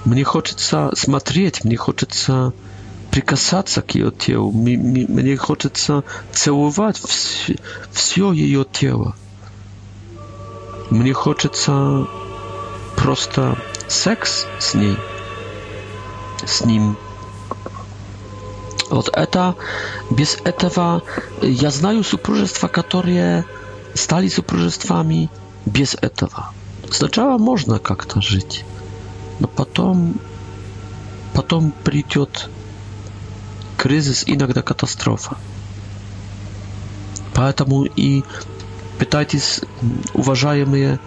Мне 0.06 0.24
хочется 0.24 0.92
смотреть, 0.96 1.64
мне 1.64 1.78
хочется... 1.78 2.54
прикасаться 3.10 3.82
к 3.82 3.92
ее 3.96 4.12
телу, 4.12 4.52
мне 4.52 5.36
хочется 5.38 6.04
целовать 6.32 6.98
все 7.94 8.32
ее 8.32 8.66
тело. 8.72 9.16
Мне 10.90 11.14
хочется 11.14 12.08
просто 12.96 13.58
секс 13.88 14.46
с 14.60 14.74
ней, 14.74 14.98
с 16.46 16.64
ним. 16.66 16.98
Вот 18.90 19.10
это, 19.14 19.56
без 20.10 20.38
этого, 20.44 21.04
я 21.44 21.70
знаю 21.70 22.04
супружества, 22.04 22.68
которые 22.68 23.46
стали 23.94 24.28
супружествами 24.30 25.30
без 25.68 25.94
этого. 25.96 26.54
Сначала 26.92 27.38
можно 27.38 27.78
как-то 27.78 28.20
жить, 28.20 28.66
но 29.40 29.48
потом, 29.48 30.20
потом 31.36 31.72
придет 31.84 32.50
kryzys, 33.80 34.26
иногда 34.28 34.62
катастрофа. 34.62 35.38
Поэтому 37.34 37.86
и 37.86 38.24
пытайтесь, 39.00 39.62
уважаемые, 40.14 41.00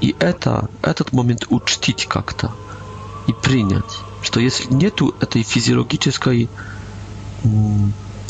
и 0.00 0.16
это, 0.18 0.70
этот 0.82 1.12
момент 1.12 1.46
учтить 1.50 2.06
как-то 2.06 2.50
и 3.28 3.32
принять, 3.34 3.98
что 4.22 4.40
если 4.40 4.72
нету 4.72 5.14
этой 5.20 5.42
физиологической 5.42 6.48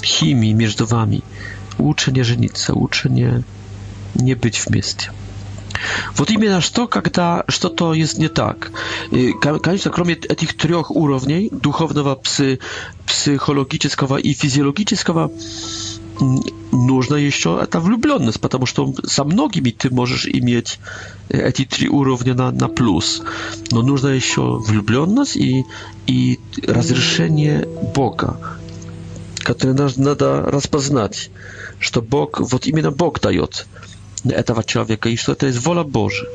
химии 0.02 0.52
между 0.52 0.86
вами, 0.86 1.22
лучше 1.78 2.10
не 2.10 2.22
жениться, 2.24 2.74
лучше 2.74 3.08
не, 3.08 3.44
не 4.14 4.34
быть 4.34 4.60
вместе. 4.66 5.12
Вот 6.16 6.30
именно 6.30 6.60
что, 6.60 6.86
когда 6.86 7.44
что-то 7.48 7.94
есть 7.94 8.18
не 8.18 8.28
так. 8.28 8.70
Конечно, 9.62 9.90
кроме 9.90 10.14
этих 10.14 10.54
трех 10.56 10.90
уровней, 10.90 11.48
духовного, 11.52 12.20
психологического 13.06 14.16
и 14.16 14.32
физиологического, 14.32 15.32
нужно 16.70 17.16
еще 17.16 17.58
это 17.60 17.80
влюбленность, 17.80 18.40
потому 18.40 18.66
что 18.66 18.94
со 19.04 19.24
многими 19.24 19.70
ты 19.70 19.90
можешь 19.90 20.26
иметь 20.26 20.78
эти 21.28 21.64
три 21.64 21.88
уровня 21.88 22.34
на, 22.34 22.50
на 22.52 22.68
плюс. 22.68 23.22
Но 23.72 23.82
нужно 23.82 24.08
еще 24.08 24.58
влюбленность 24.58 25.36
и, 25.36 25.64
и 26.06 26.38
разрешение 26.68 27.66
Бога, 27.96 28.38
которое 29.38 29.74
надо 29.96 30.42
распознать, 30.42 31.30
что 31.80 32.00
Бог, 32.00 32.38
вот 32.38 32.66
именно 32.66 32.92
Бог 32.92 33.20
дает 33.20 33.66
не 34.24 34.32
этого 34.32 34.64
человека, 34.64 35.08
и 35.08 35.16
что 35.16 35.32
это 35.32 35.46
есть 35.46 35.64
воля 35.64 35.82
Божия. 35.84 36.28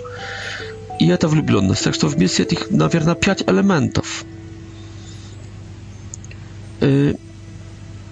И 1.01 1.07
это 1.07 1.27
влюбленность. 1.27 1.83
Так 1.83 1.95
что 1.95 2.07
вместе 2.07 2.43
этих, 2.43 2.69
наверное, 2.71 3.15
пять 3.15 3.43
элементов. 3.47 4.25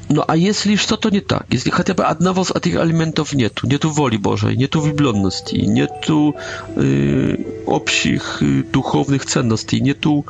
No 0.09 0.23
a 0.27 0.35
jeśli 0.35 0.77
co 0.77 0.97
to 0.97 1.09
nie 1.09 1.21
tak, 1.21 1.43
jeśli 1.51 1.71
chociaż 1.71 1.95
одного 2.05 2.45
z 2.45 2.53
tych 2.61 2.75
elementów 2.75 3.33
nie 3.33 3.49
tu, 3.49 3.67
nie 3.67 3.79
tu 3.79 3.91
woli 3.93 4.19
Bożej, 4.19 4.57
nie 4.57 4.67
tu 4.67 4.81
wybłonności, 4.81 5.69
nie 5.69 5.87
tu 5.87 6.33
y, 6.77 7.37
obcych 7.65 8.41
y, 8.41 8.63
duchownych 8.71 9.25
cenności, 9.25 9.81
nie 9.83 9.95
tu 9.95 10.23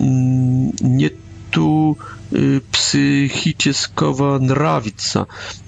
mm, 0.00 0.72
nie 0.82 1.10
punktu 1.56 1.96
psychicznego 2.72 4.38
нравится, 4.38 5.26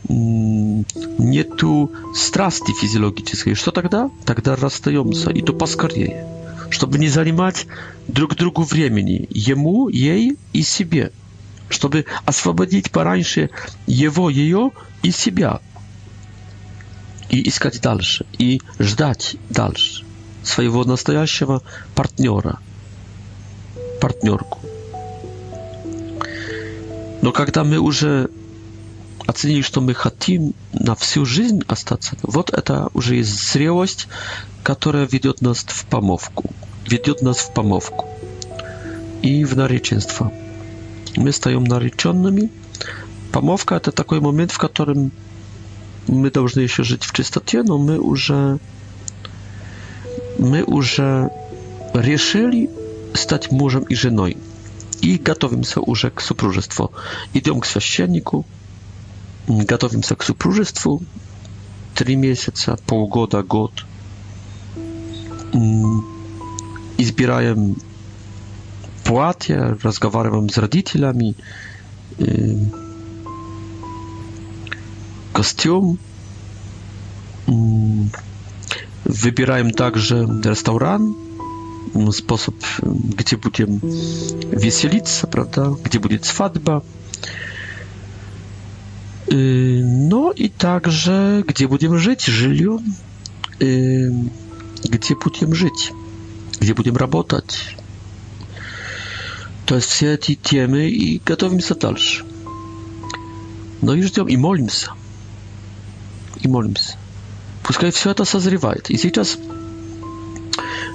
нету 0.09 1.93
страсти 2.15 2.73
физиологической. 2.79 3.55
Что 3.55 3.71
тогда? 3.71 4.11
Тогда 4.27 4.55
расстаемся, 4.57 5.31
и 5.31 5.41
то 5.43 5.53
поскорее, 5.55 6.27
чтобы 6.71 6.99
не 6.99 7.09
занимать 7.09 7.67
друг 8.09 8.35
другу 8.37 8.63
времени, 8.65 9.27
ему, 9.31 9.89
ей 9.89 10.37
и 10.53 10.63
себе, 10.63 11.11
чтобы 11.71 12.05
освободить 12.27 12.91
пораньше 12.91 13.49
его, 13.87 14.29
ее 14.31 14.71
и 15.03 15.11
себя, 15.11 15.61
и 17.31 17.49
искать 17.49 17.81
дальше, 17.81 18.27
и 18.39 18.61
ждать 18.79 19.37
дальше 19.51 20.05
своего 20.43 20.85
настоящего 20.85 21.63
партнера, 21.95 22.59
партнерку. 24.01 24.59
Но 27.29 27.33
когда 27.33 27.63
мы 27.63 27.77
уже 27.77 28.31
оценили, 29.27 29.61
что 29.61 29.83
мы 29.83 29.93
хотим 29.93 30.55
на 30.73 30.95
всю 30.95 31.27
жизнь 31.27 31.61
остаться, 31.69 32.17
вот 32.23 32.49
это 32.49 32.89
уже 32.95 33.17
есть 33.17 33.51
зрелость, 33.53 34.09
которая 34.63 35.05
ведет 35.07 35.43
нас 35.43 35.59
в 35.59 35.85
помовку. 35.85 36.51
Ведет 36.87 37.21
нас 37.21 37.37
в 37.37 37.53
помовку. 37.53 38.09
И 39.21 39.45
в 39.45 39.59
нареченство. 39.59 40.33
Мы 41.17 41.31
стаем 41.33 41.65
нареченными. 41.65 42.49
Помовка– 43.31 43.75
это 43.75 43.93
такой 43.93 44.21
момент, 44.21 44.51
в 44.51 44.57
котором 44.59 45.13
мы 46.07 46.31
должны 46.31 46.61
еще 46.63 46.83
жить 46.83 47.03
в 47.05 47.13
чистоте, 47.13 47.63
но 47.63 47.77
мы 47.77 47.99
уже 47.99 48.59
мы 50.39 50.63
уже 50.65 51.29
решили 51.93 52.71
стать 53.13 53.53
мужем 53.53 53.83
и 53.83 53.95
женой. 53.95 54.39
i 55.13 55.21
gotowym 55.21 55.65
się 55.65 55.81
urzek 55.81 56.23
supróżystwo. 56.23 56.89
Idą 57.35 57.61
k 57.61 57.67
świeczniku, 57.81 58.45
mm, 59.49 59.67
gotowym 59.67 60.03
się 60.03 60.17
k 60.17 60.25
supróżystwu, 60.25 61.01
trzy 61.95 62.17
miesiące, 62.17 62.77
pół 62.87 63.09
года, 63.09 63.41
год. 63.53 63.73
Mm, 65.55 66.03
I 66.99 67.05
zbieraję 67.05 67.55
płatę, 69.05 69.75
rozmawiam 69.83 70.51
z 70.51 70.59
rodzicielami, 70.59 71.35
kostium. 75.33 75.97
Mm, 77.49 78.11
wybierajem 79.07 79.71
także 79.71 80.27
restaurant 80.45 81.28
sposób, 82.13 82.55
gdzie 83.17 83.37
będziemy 83.39 83.81
wieselić, 84.57 85.05
prawda, 85.31 85.71
gdzie 85.85 86.01
będzie 86.01 86.19
swatba, 86.23 86.81
y, 89.33 89.83
no 89.87 90.33
i 90.33 90.51
także, 90.51 91.43
gdzie 91.49 91.69
będziemy 91.69 91.99
żyć, 91.99 92.25
żyliu, 92.25 92.83
y, 93.63 94.11
gdzie 94.91 95.15
będziemy 95.25 95.55
żyć, 95.57 95.93
gdzie 96.61 96.75
będziemy 96.75 96.99
pracować, 96.99 97.77
To 99.67 99.75
jest 99.75 99.91
все 99.91 100.19
temy 100.43 100.91
i 100.91 101.21
gotowimy 101.21 101.63
się 101.63 101.75
dalsze. 101.75 102.25
No 103.83 103.95
i 103.95 104.03
ждем, 104.03 104.29
i 104.31 104.39
молимся. 104.39 104.89
И 106.45 106.49
молимся. 106.49 106.97
Пускай 107.63 107.91
все 107.93 108.11
это 108.13 108.23
i 108.25 108.93
И 108.95 108.97
сейчас 108.97 109.37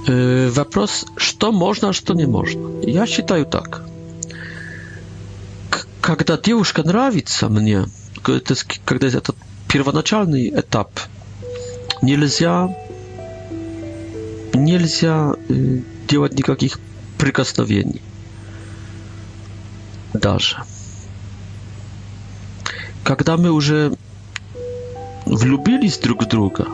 вопрос, 0.07 1.05
что 1.15 1.51
можно, 1.51 1.93
что 1.93 2.13
не 2.13 2.25
можно. 2.25 2.81
Я 2.81 3.05
считаю 3.07 3.45
так. 3.45 3.83
Когда 6.01 6.37
девушка 6.37 6.83
нравится 6.83 7.47
мне, 7.47 7.85
это, 8.27 8.55
когда 8.85 9.07
этот 9.07 9.35
первоначальный 9.69 10.49
этап, 10.49 10.91
нельзя, 12.01 12.75
нельзя 14.53 15.35
делать 16.09 16.33
никаких 16.37 16.79
прикосновений. 17.17 18.01
Даже. 20.13 20.57
Когда 23.03 23.37
мы 23.37 23.51
уже 23.51 23.93
влюбились 25.25 25.97
друг 25.97 26.23
в 26.23 26.27
друга 26.27 26.67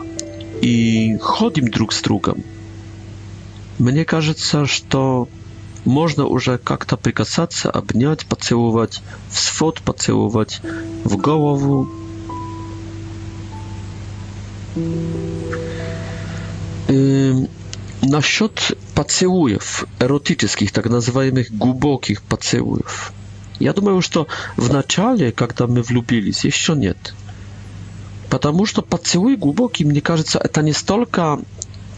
и 0.60 1.16
ходим 1.18 1.68
друг 1.68 1.92
с 1.92 2.02
другом, 2.02 2.42
Мне 3.80 4.04
кажется, 4.04 4.66
что 4.66 5.26
можно 5.86 6.26
уже 6.26 6.58
как-то 6.58 6.98
прикасаться, 6.98 7.70
обнять, 7.70 8.26
поцеловать, 8.26 9.00
в 9.30 9.40
свод 9.40 9.80
поцеловать, 9.80 10.60
в 11.04 11.16
голову. 11.16 11.88
И 14.76 14.80
э, 16.88 17.46
насчет 18.02 18.76
поцелуев, 18.94 19.86
эротических, 19.98 20.72
так 20.72 20.90
называемых 20.90 21.50
глубоких 21.50 22.20
поцелуев. 22.22 23.14
Я 23.60 23.72
думаю, 23.72 24.02
что 24.02 24.26
в 24.58 24.70
начале, 24.70 25.32
когда 25.32 25.66
мы 25.66 25.80
влюбились, 25.80 26.44
еще 26.44 26.74
нет. 26.74 27.14
Потому 28.28 28.66
что 28.66 28.82
поцелуй 28.82 29.36
глубокий, 29.36 29.86
мне 29.86 30.02
кажется, 30.02 30.38
это 30.38 30.60
не 30.60 30.74
столько 30.74 31.38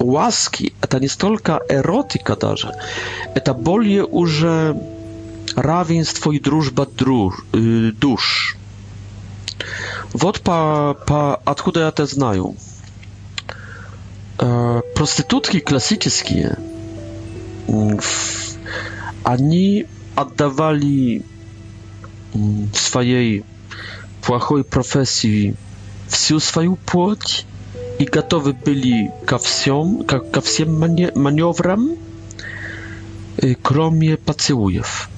łaski, 0.03 0.71
to 0.89 0.99
nie 0.99 1.09
tylko 1.09 1.69
erotyka, 1.69 2.37
darze, 2.37 2.73
to 3.45 3.55
bolje 3.55 4.05
już 4.13 4.45
rawieństwo 5.57 6.33
i 6.33 6.41
drużba 6.41 6.87
druż, 6.97 7.35
y, 7.57 7.93
dusz. 7.93 8.57
Wod 10.15 10.39
pa, 10.39 10.95
pa, 11.07 11.55
kiedy 11.65 11.81
ja 11.81 11.93
te 11.93 12.07
znaję? 12.07 12.53
E, 14.43 14.81
prostytutki 14.95 15.61
klasyczne, 15.61 16.57
oni 19.25 19.75
mm, 19.79 19.91
oddawali 20.17 21.23
mm, 22.37 22.69
swojej 22.73 23.43
płachoj 24.23 24.65
profesji 24.65 25.55
wsiu 26.09 26.41
swoją 26.41 26.77
płódź 26.87 27.45
i 28.03 28.07
gotowi 28.11 28.53
byli 28.53 29.11
ко 29.27 29.39
всем, 29.39 30.03
ко, 30.05 30.19
ко 30.21 30.41
всем 30.41 30.71
маневрам, 31.15 31.95
кроме 33.63 34.17
поцелуев. 34.17 35.09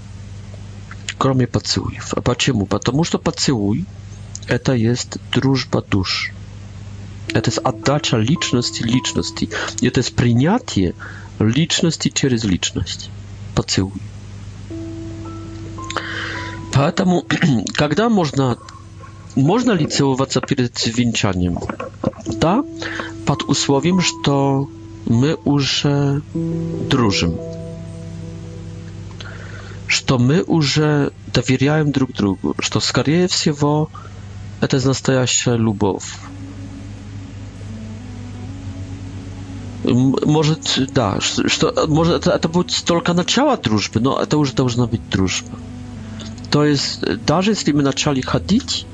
Кроме 1.18 1.46
поцелуев. 1.46 2.12
А 2.14 2.20
почему? 2.20 2.66
Потому 2.66 3.04
что 3.04 3.18
поцелуй– 3.18 3.86
это 4.48 4.72
есть 4.74 5.14
дружба 5.32 5.80
душ. 5.82 6.30
Это 7.28 7.48
есть 7.50 7.60
отдача 7.64 8.18
личности 8.18 8.82
личности. 8.82 9.48
Это 9.82 10.00
есть 10.00 10.14
принятие 10.14 10.94
личности 11.38 12.10
через 12.10 12.44
личность. 12.44 13.08
Поцелуй. 13.54 14.00
Поэтому, 16.74 17.24
когда 17.76 18.08
можно 18.10 18.58
Можно 19.36 19.72
ли 19.72 19.86
целоваться 19.86 20.40
перед 20.40 20.96
венчанием? 20.98 21.58
Да, 22.26 22.64
под 23.26 23.42
условием, 23.42 24.00
что 24.00 24.68
мы 25.06 25.34
уже 25.44 26.22
дружим. 26.34 27.34
Что 29.88 30.18
мы 30.18 30.42
уже 30.42 31.12
доверяем 31.32 31.90
друг 31.90 32.12
другу. 32.12 32.54
Что, 32.60 32.80
скорее 32.80 33.26
всего, 33.26 33.90
это 34.60 34.84
настоящая 34.86 35.56
любовь. 35.56 36.04
Может, 39.84 40.90
да, 40.94 41.20
что, 41.20 41.74
может 41.88 42.14
это, 42.14 42.30
это 42.30 42.48
будет 42.48 42.84
только 42.86 43.12
начало 43.12 43.56
дружбы, 43.58 44.00
но 44.00 44.18
это 44.18 44.38
уже 44.38 44.52
должна 44.54 44.86
быть 44.86 45.06
дружба. 45.10 45.58
То 46.50 46.64
есть, 46.64 47.00
даже 47.26 47.50
если 47.50 47.72
мы 47.72 47.82
начали 47.82 48.22
ходить, 48.22 48.86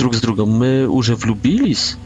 друг 0.00 0.14
с 0.14 0.20
другом. 0.20 0.50
Мы 0.50 0.86
уже 0.88 1.14
влюбились 1.14 1.96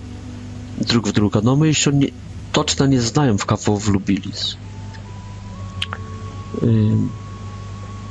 друг 0.78 1.06
в 1.06 1.12
друга, 1.12 1.40
но 1.40 1.54
мы 1.54 1.68
еще 1.68 1.92
не, 1.92 2.12
точно 2.52 2.84
не 2.86 2.98
знаем, 2.98 3.38
в 3.38 3.44
кого 3.46 3.76
влюбились. 3.76 4.58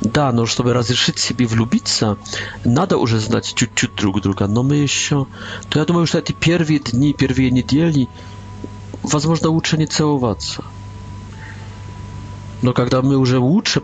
Да, 0.00 0.32
но 0.32 0.42
чтобы 0.46 0.72
разрешить 0.72 1.18
себе 1.18 1.46
влюбиться, 1.46 2.16
надо 2.64 2.96
уже 2.96 3.20
знать 3.20 3.52
чуть-чуть 3.54 3.94
друг 3.94 4.20
друга, 4.22 4.46
но 4.46 4.62
мы 4.62 4.74
еще... 4.76 5.26
То 5.68 5.78
я 5.78 5.84
думаю, 5.84 6.06
что 6.06 6.18
эти 6.18 6.32
первые 6.32 6.78
дни, 6.90 7.12
первые 7.12 7.50
недели, 7.50 8.06
возможно, 9.02 9.50
лучше 9.50 9.76
не 9.76 9.86
целоваться. 9.86 10.64
Но 12.62 12.72
когда 12.72 13.00
мы 13.02 13.16
уже 13.18 13.38
лучше 13.38 13.82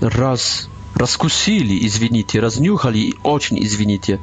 раз 0.00 0.68
раскусили, 0.94 1.86
извините, 1.86 2.40
разнюхали, 2.40 3.12
очень 3.22 3.62
извините, 3.64 4.18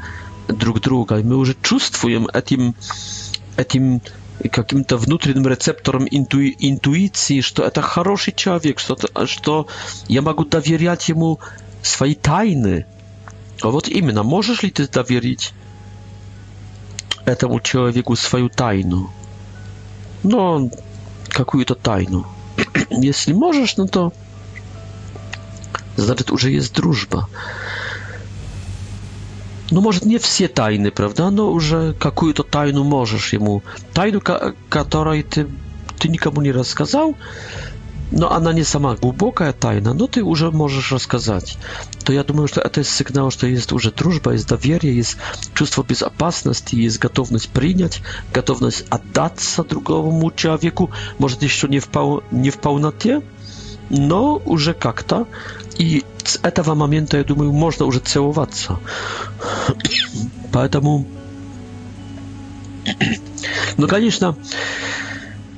друг 0.48 0.80
друга. 0.82 1.18
И 1.20 1.24
мы 1.24 1.38
уже 1.38 1.56
чувствуем 1.62 2.28
этим, 2.28 2.76
этим 3.58 4.02
каким-то 4.52 4.98
внутренним 4.98 5.48
рецептором 5.48 6.06
интуи, 6.10 6.56
интуиции, 6.60 7.42
что 7.42 7.64
это 7.64 7.82
хороший 7.82 8.34
человек, 8.34 8.80
что, 8.80 8.98
что 9.26 9.68
я 10.08 10.22
могу 10.22 10.46
доверять 10.46 11.10
ему 11.10 11.40
свои 11.82 12.16
тайны. 12.16 12.86
А 13.62 13.70
вот 13.70 13.88
именно, 13.88 14.24
можешь 14.24 14.64
ли 14.64 14.72
ты 14.72 14.88
доверить 14.88 15.54
этому 17.26 17.60
человеку 17.62 18.16
свою 18.16 18.50
тайну? 18.50 19.10
Ну, 20.24 20.72
какую-то 21.30 21.76
тайну. 21.76 22.26
Если 22.90 23.34
можешь, 23.34 23.78
ну 23.78 23.88
то 23.88 24.14
значит 25.96 26.32
уже 26.32 26.52
есть 26.52 26.74
дружба 26.74 27.28
no 29.74 29.82
może 29.82 30.00
nie 30.06 30.20
wszystkie 30.20 30.50
tajny, 30.50 30.92
prawda? 30.92 31.32
No, 31.32 31.60
że 31.60 31.94
jaką 32.06 32.34
to 32.34 32.44
tajną 32.44 32.84
możesz 32.84 33.34
jemu, 33.34 33.62
tajną, 33.94 34.20
której 34.70 35.24
ty, 35.24 35.46
ty 36.00 36.10
nikomu 36.10 36.42
nie 36.42 36.52
rozkazał, 36.52 37.14
no 38.12 38.30
a 38.30 38.40
na 38.40 38.52
nie 38.52 38.66
sama 38.66 38.96
głęboka 38.96 39.54
tajna, 39.54 39.94
no 39.94 40.08
ty 40.08 40.20
już 40.20 40.44
możesz 40.54 40.92
rozkazać. 40.92 41.58
To 42.06 42.14
ja 42.14 42.24
думаю, 42.24 42.48
że 42.48 42.54
to 42.70 42.80
jest 42.80 42.92
sygnał, 42.92 43.32
że 43.32 43.38
to 43.38 43.48
jest 43.48 43.72
już 43.72 43.92
drużba, 43.92 44.34
jest 44.34 44.48
dowierie, 44.48 44.94
jest 44.96 45.18
czuć 45.54 45.70
bezpieczeństwa, 45.88 46.68
jest 46.78 47.00
gotowość 47.00 47.48
przyjąć, 47.48 48.02
gotowość 48.34 48.84
oddać 48.90 49.42
się 49.44 49.64
drugiemu 49.64 50.32
człowieku, 50.36 50.88
może 51.20 51.36
jeszcze 51.42 51.68
nie 51.68 51.82
w, 51.82 51.88
pał, 51.88 52.22
nie 52.32 52.52
w 52.52 52.58
pełnotie, 52.58 53.22
no 53.92 54.40
już 54.48 54.68
jak 54.68 55.04
to. 55.04 55.26
И 55.78 56.04
с 56.24 56.40
этого 56.42 56.76
момента, 56.76 57.18
я 57.18 57.24
думаю, 57.24 57.52
можно 57.52 57.86
уже 57.86 58.00
целоваться. 58.00 58.80
Поэтому... 60.52 61.08
Ну, 63.78 63.88
конечно, 63.88 64.36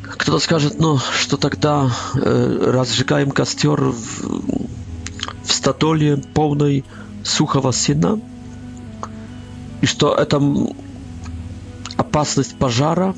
кто-то 0.03 0.39
скажет, 0.39 0.80
ну, 0.80 0.99
что 1.20 1.38
тогда 1.38 1.91
э, 2.16 2.72
разжигаем 2.74 3.32
костер 3.32 3.82
в, 3.82 4.63
в 5.43 5.51
статоле 5.51 6.18
полной 6.34 6.86
сухого 7.24 7.72
сена, 7.74 8.20
и 9.82 9.86
что 9.86 10.16
это 10.16 10.41
опасность 11.97 12.57
пожара. 12.57 13.16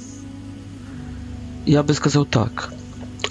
Я 1.66 1.84
бы 1.84 1.94
сказал 1.94 2.26
так. 2.26 2.72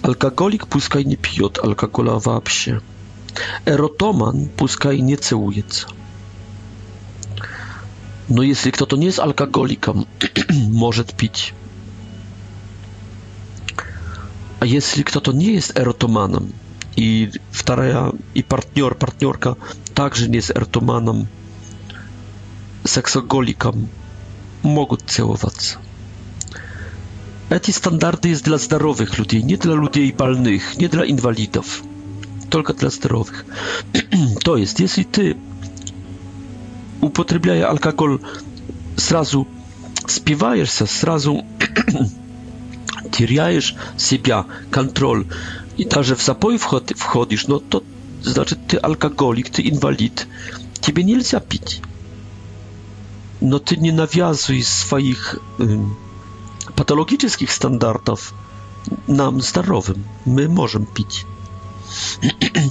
Алкоголик 0.03 0.67
пускай 0.69 1.05
не 1.05 1.17
пьет 1.17 1.59
алкоголя 1.63 2.13
вообще. 2.13 2.81
erotoman 3.67 4.49
i 4.93 5.03
nie 5.03 5.17
cełujeca. 5.17 5.87
No 8.29 8.43
jeśli 8.43 8.73
kto 8.73 8.87
to 8.87 8.97
nie 8.97 9.07
jest 9.07 9.19
alkoholikiem, 9.19 10.05
może 10.71 11.05
pić. 11.05 11.55
A 14.61 14.65
jeśli 14.67 15.05
kto 15.05 15.21
to 15.21 15.33
nie 15.33 15.53
jest 15.53 15.79
erotomanem 15.79 16.53
i 16.97 17.29
wtaraja, 17.53 18.11
i 18.35 18.43
partner, 18.45 18.97
partnerka 18.97 19.55
także 19.95 20.29
nie 20.29 20.37
jest 20.37 20.51
erotomanem, 20.51 21.27
seksogolikiem, 22.87 23.89
mogą 24.63 24.97
cełować. 24.97 25.79
Эти 27.49 27.71
стандарты 27.71 28.29
есть 28.31 28.43
для 28.43 28.59
здоровых 28.59 29.19
людей, 29.19 29.41
не 29.41 29.55
для 29.57 29.75
людей 29.75 30.11
больных, 30.13 30.77
nie 30.79 30.89
dla 30.89 31.05
инвалидов 31.05 31.81
tylko 32.51 32.73
dla 32.73 32.91
zdrowych. 32.91 33.45
to 34.45 34.57
jest, 34.57 34.81
jeśli 34.81 35.05
ty 35.05 35.35
upotrzebiaj 37.01 37.65
alkohol, 37.65 38.19
zrazu 38.97 39.47
spiewajesz 40.07 40.79
się, 40.79 40.87
zrazu 40.87 41.43
tyrajesz 43.11 43.75
siebie, 43.99 44.43
kontrol 44.71 45.25
i 45.79 45.87
także 45.87 46.17
w 46.17 46.23
zapoju 46.25 46.59
wchodzisz, 46.97 47.49
no 47.49 47.61
to 47.71 47.81
znaczy 48.23 48.57
ty 48.67 48.83
alkoholik, 48.83 49.51
ty 49.51 49.63
inwalid, 49.63 50.27
ciebie 50.81 51.05
nie 51.05 51.17
lze 51.19 51.41
pić. 51.41 51.81
No 53.43 53.59
ty 53.59 53.77
nie 53.77 53.93
nawiązuj 53.93 54.63
swoich 54.65 55.37
patologicznych 56.77 57.53
standardów 57.53 58.35
nam 59.09 59.41
zdrowym. 59.41 60.05
My 60.27 60.49
możemy 60.49 60.87
pić. 60.95 61.27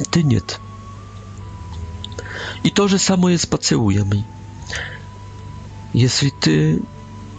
Ty 0.10 0.24
nie. 0.24 0.42
I 2.64 2.72
to 2.72 2.88
же 2.88 3.00
самое 3.00 3.38
с 3.38 3.46
поцелуями. 3.46 4.26
Если 5.94 6.30
ты 6.30 6.82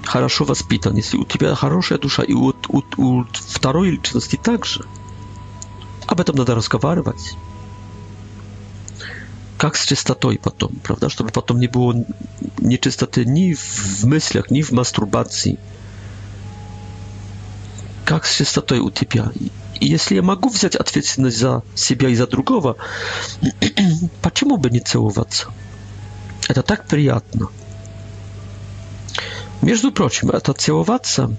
хорошо 0.05 0.45
воспитан, 0.45 0.97
если 0.97 1.16
у 1.16 1.24
тебя 1.24 1.55
хорошая 1.55 1.99
душа, 1.99 2.22
и 2.22 2.32
у, 2.32 2.55
у, 2.68 2.82
у 2.97 3.24
второй 3.32 3.91
личности 3.91 4.37
также, 4.37 4.84
об 6.07 6.20
этом 6.20 6.37
надо 6.37 6.55
разговаривать. 6.55 7.37
Как 9.59 9.76
с 9.76 9.87
чистотой 9.87 10.39
потом, 10.39 10.72
правда? 10.84 11.09
Чтобы 11.09 11.30
потом 11.30 11.59
не 11.59 11.66
было 11.66 11.95
нечистоты 12.59 13.24
ни 13.24 13.53
в 13.55 14.05
мыслях, 14.05 14.51
ни 14.51 14.62
в 14.62 14.72
мастурбации. 14.72 15.59
Как 18.05 18.26
с 18.26 18.37
чистотой 18.37 18.78
у 18.78 18.91
тебя? 18.91 19.32
И 19.81 19.87
если 19.87 20.14
я 20.16 20.22
могу 20.22 20.49
взять 20.49 20.74
ответственность 20.77 21.39
за 21.39 21.62
себя 21.74 22.09
и 22.09 22.14
за 22.14 22.27
другого, 22.27 22.77
почему 24.22 24.57
бы 24.57 24.70
не 24.70 24.81
целоваться? 24.81 25.49
Это 26.49 26.62
так 26.62 26.87
приятно. 26.87 27.49
Между 29.62 29.91
прочим, 29.91 30.31
это 30.31 30.53
целоваться, 30.53 31.37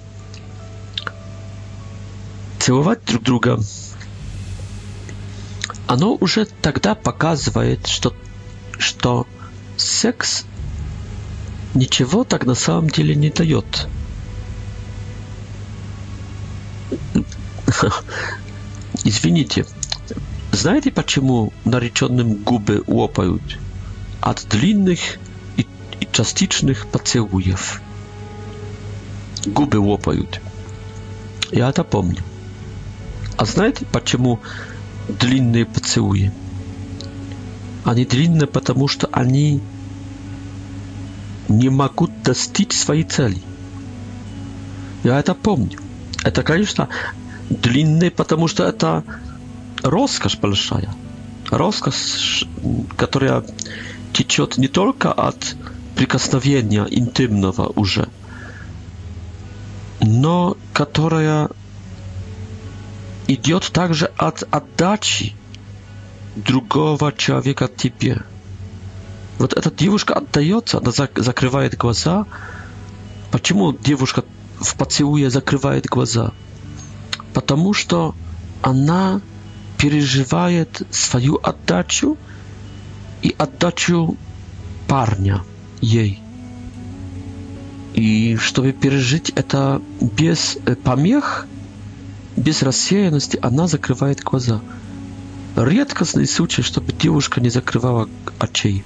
целовать 2.59 3.03
друг 3.05 3.23
друга, 3.23 3.59
оно 5.87 6.15
уже 6.15 6.45
тогда 6.45 6.93
показывает, 6.95 7.87
что, 7.87 8.13
что 8.77 9.25
секс 9.77 10.43
ничего 11.73 12.23
так 12.23 12.45
на 12.45 12.55
самом 12.55 12.89
деле 12.89 13.15
не 13.15 13.29
дает. 13.29 13.87
Извините, 19.03 19.65
знаете, 20.51 20.91
почему 20.91 21.53
нареченным 21.65 22.35
губы 22.43 22.83
лопают? 22.87 23.59
От 24.21 24.45
длинных 24.49 24.99
и, 25.57 25.61
и 25.99 26.07
частичных 26.11 26.87
поцелуев. 26.87 27.81
Губы 29.45 29.77
лопают. 29.77 30.41
Я 31.51 31.69
это 31.69 31.83
помню. 31.83 32.19
А 33.37 33.45
знаете, 33.45 33.85
почему 33.91 34.39
длинные 35.07 35.65
поцелуи? 35.65 36.31
Они 37.83 38.05
длинные, 38.05 38.47
потому 38.47 38.87
что 38.87 39.07
они 39.11 39.61
не 41.47 41.69
могут 41.69 42.23
достичь 42.23 42.73
своей 42.73 43.03
цели. 43.03 43.41
Я 45.03 45.19
это 45.19 45.33
помню. 45.35 45.79
Это, 46.23 46.43
конечно, 46.43 46.89
длинный, 47.49 48.11
потому 48.11 48.47
что 48.47 48.63
это 48.65 49.03
роскошь 49.83 50.37
большая. 50.37 50.89
Роскошь, 51.49 52.45
которая 52.97 53.43
течет 54.13 54.57
не 54.57 54.67
только 54.67 55.11
от 55.13 55.55
прикосновения 55.95 56.83
интимного 56.89 57.71
уже, 57.75 58.09
но 60.01 60.57
которая 60.73 61.49
идет 63.27 63.63
также 63.71 64.05
от 64.17 64.43
отдачи 64.51 65.35
другого 66.35 67.11
человека 67.13 67.67
тебе. 67.75 68.23
Вот 69.39 69.53
эта 69.53 69.71
девушка 69.71 70.15
отдается, 70.15 70.79
она 70.79 70.91
закрывает 70.91 71.77
глаза. 71.77 72.25
Почему 73.31 73.71
девушка 73.73 74.23
в 74.59 74.75
поцелуе 74.75 75.29
закрывает 75.29 75.85
глаза? 75.85 76.31
потому 77.33 77.73
что 77.73 78.15
она 78.61 79.21
переживает 79.77 80.81
свою 80.89 81.39
отдачу 81.41 82.17
и 83.21 83.33
отдачу 83.37 84.17
парня 84.87 85.43
ей. 85.81 86.19
И 87.93 88.37
чтобы 88.37 88.73
пережить 88.73 89.31
это 89.35 89.81
без 89.99 90.57
э, 90.65 90.75
помех, 90.75 91.47
без 92.35 92.61
рассеянности, 92.61 93.39
она 93.41 93.67
закрывает 93.67 94.21
глаза. 94.23 94.61
Редкостный 95.55 96.27
случай, 96.27 96.61
чтобы 96.61 96.93
девушка 96.93 97.41
не 97.41 97.49
закрывала 97.49 98.07
очей. 98.37 98.83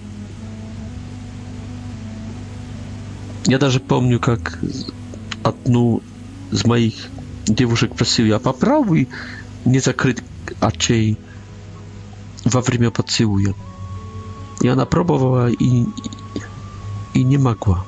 Я 3.46 3.58
даже 3.60 3.82
помню, 3.82 4.20
как 4.22 4.60
одну 5.44 6.02
из 6.52 6.64
моих 6.64 6.96
девушек 7.46 7.96
просил 7.96 8.26
я 8.26 8.40
попробуй 8.40 9.10
не 9.66 9.80
закрыть 9.80 10.20
очей 10.60 11.18
во 12.44 12.62
время 12.62 12.90
поцелуя. 12.90 13.54
И 14.62 14.68
она 14.68 14.86
пробовала 14.86 15.50
и, 15.50 15.86
и 17.14 17.24
не 17.24 17.38
могла. 17.38 17.86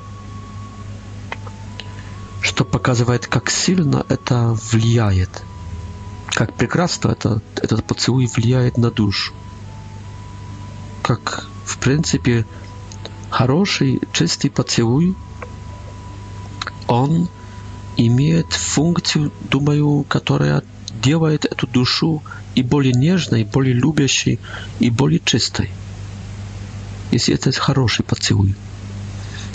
Что 2.42 2.64
показывает, 2.66 3.26
как 3.28 3.50
сильно 3.50 4.06
это 4.10 4.56
влияет. 4.72 5.44
Как 6.28 6.54
прекрасно 6.54 7.10
это, 7.12 7.42
этот 7.56 7.84
поцелуй 7.86 8.28
влияет 8.28 8.78
на 8.78 8.92
душу. 8.92 9.34
Как, 11.02 11.48
в 11.66 11.78
принципе, 11.80 12.46
хороший, 13.30 14.02
чистый 14.12 14.50
поцелуй, 14.50 15.16
он 16.88 17.28
имеет 17.98 18.54
функцию, 18.54 19.32
думаю, 19.42 20.04
которая 20.08 20.64
делает 21.04 21.46
эту 21.46 21.68
душу 21.68 22.22
и 22.56 22.64
более 22.64 22.94
нежной, 22.94 23.42
и 23.42 23.46
более 23.46 23.74
любящей, 23.74 24.40
и 24.80 24.90
более 24.90 25.20
чистой. 25.24 25.70
Если 27.12 27.36
это 27.36 27.52
хороший 27.52 28.04
поцелуй. 28.04 28.56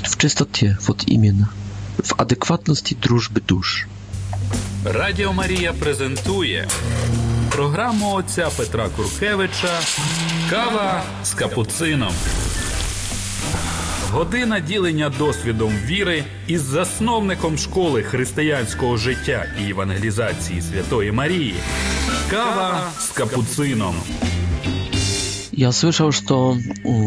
В 0.04 0.16
чистоте, 0.16 0.78
вот 0.86 1.04
именно. 1.06 1.50
В 1.98 2.12
адекватности 2.16 2.94
дружбы 2.94 3.40
душ. 3.40 3.86
Радіо 4.84 5.32
Марія 5.32 5.72
презентує 5.72 6.68
програму 7.50 8.14
отця 8.14 8.48
Петра 8.56 8.88
Куркевича 8.96 9.80
Кава 10.50 11.02
з 11.24 11.30
капуцином. 11.34 12.12
Година 14.12 14.60
ділення 14.60 15.12
досвідом 15.18 15.72
віри 15.86 16.24
із 16.46 16.60
засновником 16.62 17.58
школи 17.58 18.02
християнського 18.02 18.96
життя 18.96 19.44
і 19.66 19.70
евангелізації 19.70 20.62
Святої 20.62 21.12
Марії. 21.12 21.54
Кава 22.30 22.82
з 22.98 23.08
капуцином. 23.08 23.94
Я 25.52 25.70
слышал, 25.72 26.12
что 26.12 26.56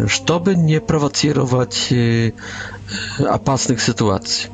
чтобы 0.08 0.54
не 0.56 0.80
провоцировать 0.80 1.92
опасных 3.18 3.80
ситуаций. 3.80 4.50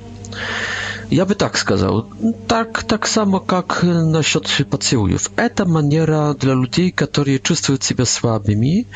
Я 1.08 1.24
бы 1.24 1.36
так 1.36 1.56
сказал. 1.56 2.08
Так, 2.48 2.82
так 2.82 3.06
само, 3.06 3.38
как 3.38 3.84
насчет 3.84 4.50
поцелуев. 4.68 5.30
Это 5.36 5.64
манера 5.64 6.34
для 6.34 6.54
людей, 6.54 6.90
которые 6.90 7.38
чувствуют 7.38 7.84
себя 7.84 8.04
слабыми 8.04 8.88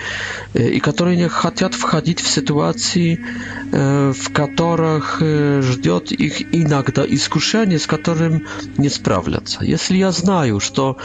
и 0.53 0.81
которые 0.81 1.17
не 1.17 1.29
хотят 1.29 1.75
входить 1.75 2.21
в 2.21 2.29
ситуации, 2.29 3.25
в 3.71 4.33
которых 4.33 5.23
ждет 5.63 6.11
их 6.11 6.53
иногда 6.53 7.07
искушение, 7.07 7.79
с 7.79 7.87
которым 7.87 8.47
не 8.77 8.89
справляться. 8.89 9.65
Если 9.65 9.97
я 9.99 10.11
знаю, 10.11 10.59
что 10.59 10.99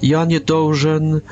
я 0.00 0.24
не 0.24 0.40
должен 0.40 1.22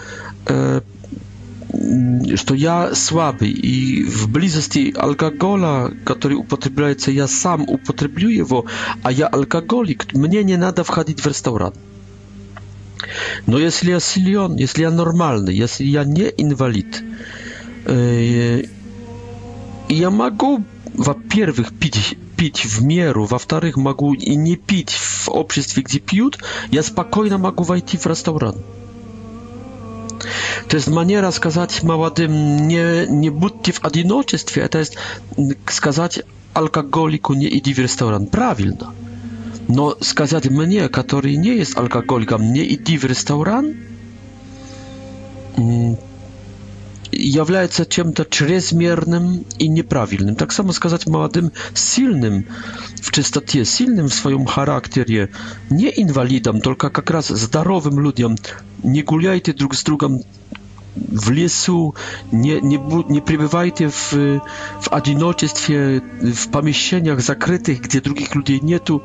что 2.36 2.54
я 2.54 2.94
слабый, 2.94 3.50
и 3.50 4.04
в 4.04 4.28
близости 4.30 4.92
алкоголя, 4.96 5.92
который 6.04 6.34
употребляется, 6.34 7.10
я 7.10 7.26
сам 7.26 7.62
употреблю 7.62 8.28
его, 8.28 8.66
а 9.02 9.12
я 9.12 9.26
алкоголик, 9.26 10.12
мне 10.14 10.42
не 10.44 10.56
надо 10.56 10.84
входить 10.84 11.20
в 11.20 11.26
ресторан. 11.26 11.74
Но 13.46 13.58
если 13.58 13.90
я 13.90 14.00
силен, 14.00 14.56
если 14.56 14.82
я 14.82 14.90
нормальный, 14.90 15.54
если 15.54 15.84
я 15.84 16.04
не 16.04 16.28
инвалид, 16.36 17.02
э, 17.84 18.62
я 19.88 20.10
могу, 20.10 20.64
во-первых, 20.94 21.72
пить 21.74 22.18
пить 22.36 22.66
в 22.66 22.84
меру, 22.84 23.24
во-вторых, 23.24 23.76
могу 23.78 24.12
и 24.12 24.36
не 24.36 24.56
пить 24.56 24.90
в 24.92 25.30
обществе, 25.30 25.82
где 25.82 26.00
пьют, 26.00 26.38
я 26.70 26.82
спокойно 26.82 27.38
могу 27.38 27.64
войти 27.64 27.96
в 27.96 28.06
ресторан. 28.06 28.56
To 30.68 30.76
jest 30.76 30.88
maniera 30.88 31.32
skazać 31.32 31.82
małym 31.82 32.32
nie 32.68 32.84
nie 33.10 33.30
budźcie 33.30 33.72
w 33.72 33.84
одиночестве, 33.84 34.68
to 34.68 34.78
jest 34.78 34.96
mm, 35.38 35.54
skazać 35.70 36.22
alkoholiku 36.54 37.34
nie 37.34 37.48
idź 37.48 37.74
w 37.74 37.78
restaurant. 37.78 38.30
Prawilno. 38.30 38.92
No 39.68 39.96
skazać 40.02 40.44
mnie, 40.50 40.88
który 40.88 41.38
nie 41.38 41.54
jest 41.54 41.78
alkoholikiem, 41.78 42.52
nie 42.52 42.64
idź 42.64 42.98
w 42.98 43.04
restaurant. 43.04 43.76
Mm, 45.58 45.96
является 47.16 47.86
чем-то 47.86 48.24
чрезмерным 48.26 49.44
и 49.58 49.68
неправильным. 49.68 50.36
Так 50.36 50.52
само 50.52 50.72
сказать 50.72 51.06
молодым 51.06 51.52
сильным 51.74 52.46
в 53.00 53.12
чистоте, 53.12 53.64
сильным 53.64 54.08
в 54.08 54.14
своем 54.14 54.46
характере, 54.46 55.30
не 55.70 55.90
инвалидам, 55.94 56.60
только 56.60 56.90
как 56.90 57.10
раз 57.10 57.28
здоровым 57.28 58.00
людям. 58.00 58.36
Не 58.82 59.02
гуляйте 59.02 59.52
друг 59.52 59.74
с 59.74 59.82
другом 59.82 60.20
w 60.96 61.30
lesu, 61.34 61.92
nie, 62.32 62.58
nie, 62.62 62.78
nie 63.08 63.20
przebywajcie 63.20 63.90
w, 63.90 64.16
w 64.80 64.88
одиночестве, 64.90 65.74
w 66.22 66.46
pomieszczeniach 66.46 67.20
zakrytych, 67.22 67.80
gdzie 67.80 68.00
drugich 68.00 68.34
ludzi 68.34 68.60
nie 68.62 68.80
tu, 68.80 69.00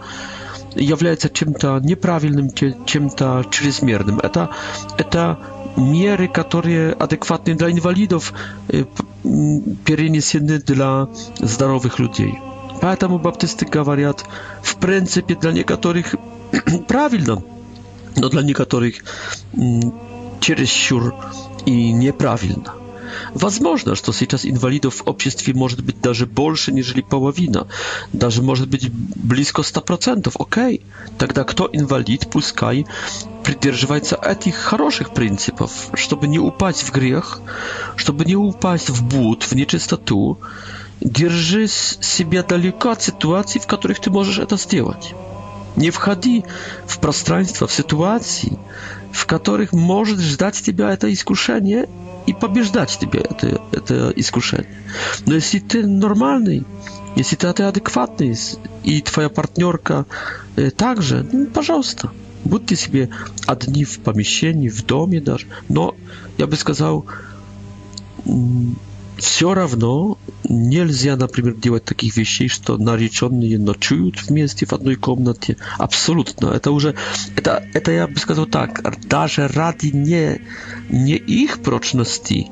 является 0.76 1.28
чем-то 1.30 1.82
неправильным, 1.84 2.50
чем-то 2.86 3.44
чрезмерным. 3.52 4.20
Это, 4.20 4.52
это 4.98 5.38
меры, 5.78 6.28
которые 6.28 6.94
адекватны 6.94 7.56
для 7.56 7.72
инвалидов, 7.72 8.34
перенесены 8.68 10.60
для 10.60 11.08
здоровых 11.40 12.00
людей. 12.00 12.40
Поэтому 12.82 13.20
баптисты 13.20 13.66
говорят, 13.66 14.26
в 14.64 14.76
принципе, 14.78 15.36
для 15.36 15.52
некоторых 15.52 16.16
правильно, 16.88 17.44
но 18.16 18.30
для 18.30 18.42
некоторых 18.42 18.96
чересчур 20.40 21.14
и 21.66 21.92
неправильно. 21.92 22.74
Возможно, 23.34 23.96
что 23.96 24.14
сейчас 24.14 24.46
инвалидов 24.46 24.96
в 25.06 25.10
обществе 25.10 25.54
может 25.54 25.84
быть 25.84 26.02
даже 26.02 26.26
больше, 26.26 26.72
нежели 26.72 27.02
половина. 27.02 27.68
Даже 28.14 28.42
может 28.42 28.70
быть 28.70 28.92
близко 28.92 29.62
100%. 29.62 30.32
Окей. 30.40 30.86
Тогда 31.18 31.44
кто 31.44 31.70
инвалид, 31.72 32.28
пускай 32.32 32.86
придерживается 33.44 34.16
этих 34.18 34.56
хороших 34.56 35.14
принципов, 35.14 35.72
чтобы 35.96 36.28
не 36.28 36.38
упасть 36.40 36.84
в 36.84 36.92
грех, 36.92 37.42
чтобы 37.96 38.24
не 38.26 38.36
упасть 38.36 38.90
в 38.90 39.04
буд, 39.04 39.44
в 39.44 39.54
нечистоту. 39.54 40.38
Держи 41.00 41.68
себя 41.68 42.44
далеко 42.44 42.90
от 42.92 43.02
ситуаций, 43.02 43.60
в 43.60 43.66
которых 43.66 44.00
ты 44.00 44.12
можешь 44.12 44.38
это 44.38 44.58
сделать. 44.58 45.14
Не 45.76 45.90
входи 45.90 46.46
в 46.86 47.00
пространство, 47.00 47.66
в 47.66 47.74
ситуации, 47.74 48.60
в 49.12 49.26
которых 49.26 49.74
может 49.74 50.20
ждать 50.20 50.62
тебя 50.62 50.92
это 50.92 51.12
искушение 51.12 51.88
и 52.26 52.34
побеждать 52.34 52.98
тебя 53.00 53.22
это, 53.22 53.62
это 53.72 54.14
искушение. 54.16 54.84
Но 55.26 55.36
если 55.36 55.60
ты 55.60 55.86
нормальный, 55.86 56.64
если 57.16 57.36
ты, 57.36 57.52
ты 57.54 57.64
адекватный, 57.64 58.38
и 58.84 59.02
твоя 59.02 59.30
партнерка 59.30 60.06
э, 60.56 60.70
также, 60.70 61.28
ну, 61.32 61.48
пожалуйста, 61.48 62.12
будьте 62.44 62.76
себе 62.76 63.10
одни 63.48 63.84
в 63.84 64.00
помещении, 64.00 64.70
в 64.70 64.86
доме 64.86 65.20
даже. 65.20 65.48
Но, 65.68 65.96
я 66.38 66.48
бы 66.48 66.56
сказал, 66.56 67.06
Все 69.22 69.54
равно 69.54 70.18
нельзя, 70.50 71.16
например, 71.16 71.54
делать 71.54 71.86
таких 71.86 72.18
вещей, 72.18 72.48
что 72.48 72.78
нареченные 72.78 73.60
ночуют 73.60 74.20
вместе 74.24 74.66
в 74.66 74.74
одной 74.74 74.96
комнате. 74.96 75.58
Абсолютно. 75.78 76.48
Это 76.48 76.72
уже, 76.72 76.96
это, 77.36 77.64
это 77.76 77.92
я 77.92 78.08
бы 78.08 78.18
сказал 78.18 78.48
так, 78.48 78.82
даже 79.08 79.48
ради 79.48 79.90
не, 79.94 80.42
не 80.90 81.12
их 81.14 81.62
прочности, 81.62 82.48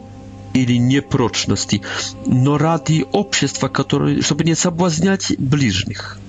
или 0.56 0.78
непрочности, 0.78 1.82
но 2.28 2.58
ради 2.60 3.04
общества, 3.14 3.68
которое, 3.68 4.22
чтобы 4.22 4.44
не 4.44 4.54
соблазнять 4.56 5.34
ближних. 5.40 6.20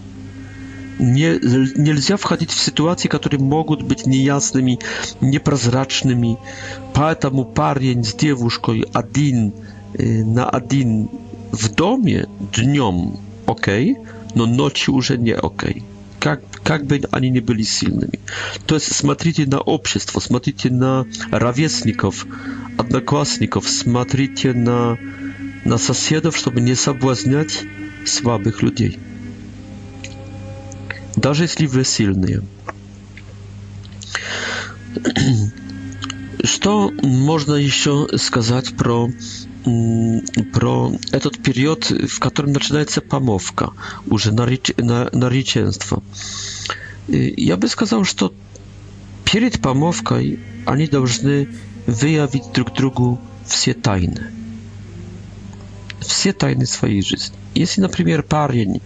Не, 0.99 1.39
нельзя 1.83 2.17
входить 2.17 2.51
в 2.51 2.59
ситуации, 2.61 3.09
которые 3.09 3.41
могут 3.41 3.83
быть 3.83 4.05
неясными, 4.07 4.79
непрозрачными. 5.23 6.39
Поэтому 6.95 7.45
парень 7.47 8.03
с 8.05 8.15
девушкой 8.15 8.85
один 8.95 9.53
na 9.99 10.49
один 10.49 11.09
в 11.53 11.69
доме 11.75 12.27
днем 12.57 13.17
окей, 13.47 13.97
но 14.35 14.47
ночью 14.47 14.95
уже 14.95 15.19
не 15.19 15.33
окей. 15.35 15.83
Как, 16.21 16.43
как 16.63 16.85
бы 16.87 17.01
они 17.11 17.31
ни 17.31 17.41
были 17.41 17.63
сильными. 17.63 18.21
То 18.67 18.75
есть 18.77 18.95
смотрите 18.95 19.47
на 19.47 19.59
общество, 19.61 20.21
смотрите 20.21 20.71
на 20.71 21.07
ровесников, 21.31 22.27
одноклассников, 22.79 23.69
смотрите 23.69 24.53
на, 24.53 24.99
на 25.65 25.79
соседов, 25.79 26.37
чтобы 26.37 26.61
не 26.61 26.75
соблазнять 26.75 27.65
слабых 28.07 28.63
людей. 28.63 28.99
Даже 31.17 31.45
если 31.45 31.67
вы 31.67 31.85
сильные. 31.85 32.43
Что 36.45 36.91
можно 37.03 37.55
еще 37.55 38.09
сказать 38.17 38.75
про 38.77 39.09
про 39.65 40.93
этот 41.13 41.43
период, 41.43 41.91
в 41.91 42.19
котором 42.19 42.53
начинается 42.53 43.01
помовка, 43.01 43.73
уже 44.07 44.33
нареченство. 44.33 46.03
Я 47.09 47.57
бы 47.57 47.69
сказал, 47.69 48.05
что 48.05 48.33
перед 49.31 49.61
помовкой 49.61 50.41
они 50.67 50.87
должны 50.87 51.49
выявить 51.87 52.53
друг 52.53 52.73
другу 52.75 53.21
все 53.47 53.75
тайны. 53.75 54.31
Все 56.01 56.33
тайны 56.33 56.65
своей 56.67 57.03
жизни. 57.03 57.37
Если, 57.55 57.81
например, 57.83 58.23
парень 58.23 58.81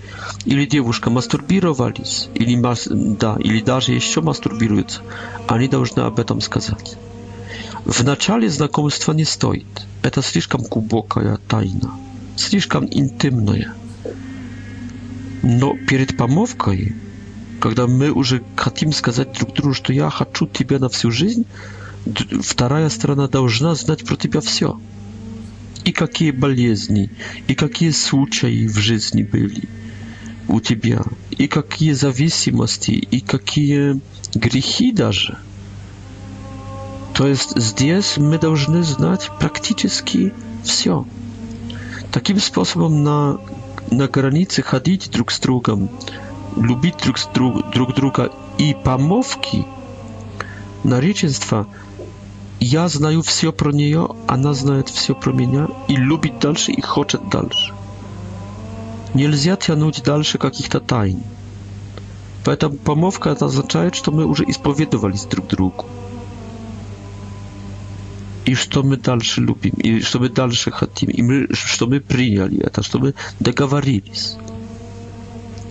или 0.44 0.64
девушка 0.64 1.10
мастурбировались, 1.10 2.28
или, 2.34 2.56
да, 3.16 3.36
или 3.38 3.60
даже 3.60 3.92
еще 3.92 4.20
мастурбируются, 4.22 5.02
они 5.46 5.68
должны 5.68 6.00
об 6.00 6.18
этом 6.18 6.40
сказать. 6.40 6.96
Вначале 7.84 8.48
знакомство 8.48 9.12
не 9.12 9.24
стоит. 9.24 9.66
Это 10.02 10.22
слишком 10.22 10.62
глубокая 10.62 11.38
тайна, 11.48 11.92
слишком 12.36 12.86
интимная. 12.90 13.74
Но 15.42 15.74
перед 15.88 16.16
помолвкой, 16.16 16.94
когда 17.60 17.86
мы 17.86 18.10
уже 18.10 18.42
хотим 18.56 18.92
сказать 18.92 19.32
друг 19.32 19.54
другу, 19.54 19.74
что 19.74 19.92
я 19.92 20.10
хочу 20.10 20.46
тебя 20.46 20.78
на 20.78 20.88
всю 20.88 21.10
жизнь, 21.10 21.44
вторая 22.42 22.88
сторона 22.88 23.28
должна 23.28 23.74
знать 23.74 24.04
про 24.04 24.16
тебя 24.16 24.40
все. 24.40 24.80
И 25.84 25.92
какие 25.92 26.30
болезни, 26.30 27.10
и 27.46 27.54
какие 27.54 27.90
случаи 27.90 28.66
в 28.66 28.78
жизни 28.78 29.22
были 29.22 29.68
у 30.48 30.60
тебя, 30.60 31.02
и 31.30 31.46
какие 31.46 31.92
зависимости, 31.92 32.92
и 32.92 33.20
какие 33.20 34.00
грехи 34.34 34.92
даже– 34.92 35.38
То 37.14 37.28
есть 37.28 37.56
здесь 37.56 38.16
мы 38.16 38.38
должны 38.40 38.82
знать 38.82 39.30
практически 39.38 40.34
все. 40.64 41.06
Таким 42.10 42.40
способом 42.40 43.04
на, 43.04 43.38
на 43.92 44.08
границе 44.08 44.62
ходить 44.62 45.12
друг 45.12 45.30
с 45.30 45.38
другом, 45.38 45.90
любить 46.56 46.96
друг, 47.04 47.16
друг, 47.32 47.70
друг 47.70 47.94
друга 47.94 48.32
и 48.58 48.74
помовки, 48.84 49.64
нареченства, 50.82 51.68
я 52.58 52.88
знаю 52.88 53.22
все 53.22 53.52
про 53.52 53.70
нее, 53.70 54.08
она 54.26 54.52
знает 54.52 54.88
все 54.88 55.14
про 55.14 55.32
меня 55.32 55.68
и 55.86 55.94
любит 55.94 56.40
дальше 56.40 56.72
и 56.72 56.80
хочет 56.80 57.28
дальше. 57.30 57.72
Нельзя 59.12 59.54
тянуть 59.54 60.02
дальше 60.02 60.38
каких-то 60.38 60.80
тайн. 60.80 61.22
Поэтому 62.44 62.76
помовка 62.76 63.30
это 63.30 63.44
означает, 63.46 63.94
что 63.94 64.10
мы 64.10 64.24
уже 64.24 64.42
исповедовались 64.50 65.24
друг 65.26 65.46
другу 65.46 65.86
и 68.44 68.54
что 68.54 68.82
мы 68.82 68.96
дальше 68.96 69.40
любим, 69.40 69.72
и 69.76 70.00
что 70.00 70.18
мы 70.18 70.28
дальше 70.28 70.70
хотим, 70.70 71.10
и 71.10 71.22
мы, 71.22 71.48
что 71.54 71.86
мы 71.86 72.00
приняли 72.00 72.62
это, 72.64 72.82
что 72.82 72.98
мы 72.98 73.14
договорились. 73.40 74.36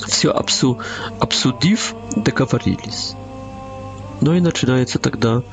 Все 0.07 0.31
обсу, 0.31 0.79
обсудив, 1.19 1.93
договорились. 2.15 3.13
No 4.21 4.31
i 4.33 4.39
начинается 4.41 4.99
тогда 4.99 5.43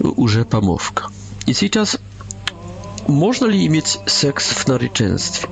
уже 0.00 0.44
помовка. 0.44 1.08
И 1.46 1.52
сейчас 1.52 1.98
можно 3.06 3.46
ли 3.46 3.64
иметь 3.66 3.98
секс 4.06 4.48
в 4.48 4.68
нареченстве? 4.68 5.48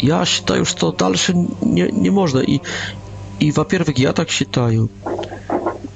Я 0.00 0.24
считаю, 0.24 0.64
что 0.64 0.90
дальше 0.92 1.32
не, 1.32 1.90
не 1.92 2.10
можно. 2.10 2.38
И, 2.40 2.60
и 3.38 3.52
во-первых, 3.52 3.96
я 3.98 4.12
так 4.12 4.30
считаю. 4.30 4.88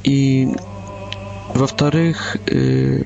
И 0.04 0.52
во-вторых, 1.54 2.36
э, 2.46 3.02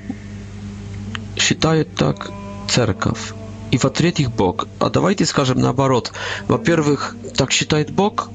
считает 1.41 1.95
так 1.97 2.31
церковь. 2.69 3.33
И 3.73 3.79
во 3.79 3.91
третьих 3.91 4.31
Бог. 4.31 4.69
А 4.79 4.91
давайте 4.91 5.27
скажем 5.27 5.59
наоборот. 5.61 6.13
Во-первых, 6.47 7.17
так 7.37 7.51
считает 7.51 7.91
Бог, 7.93 8.31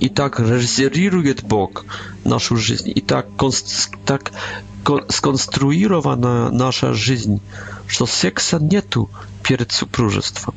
и 0.00 0.08
так 0.08 0.38
резервирует 0.38 1.42
Бог 1.42 1.84
нашу 2.24 2.56
жизнь, 2.56 2.92
и 2.94 3.00
так, 3.00 3.26
так 4.04 4.32
сконструирована 5.08 6.50
наша 6.50 6.92
жизнь, 6.92 7.40
что 7.86 8.06
секса 8.06 8.58
нету 8.58 9.10
перед 9.42 9.72
супружеством. 9.72 10.54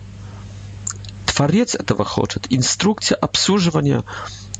Творец 1.25 1.73
этого 1.75 2.03
хочет. 2.03 2.47
Инструкция 2.49 3.15
обслуживания 3.15 4.03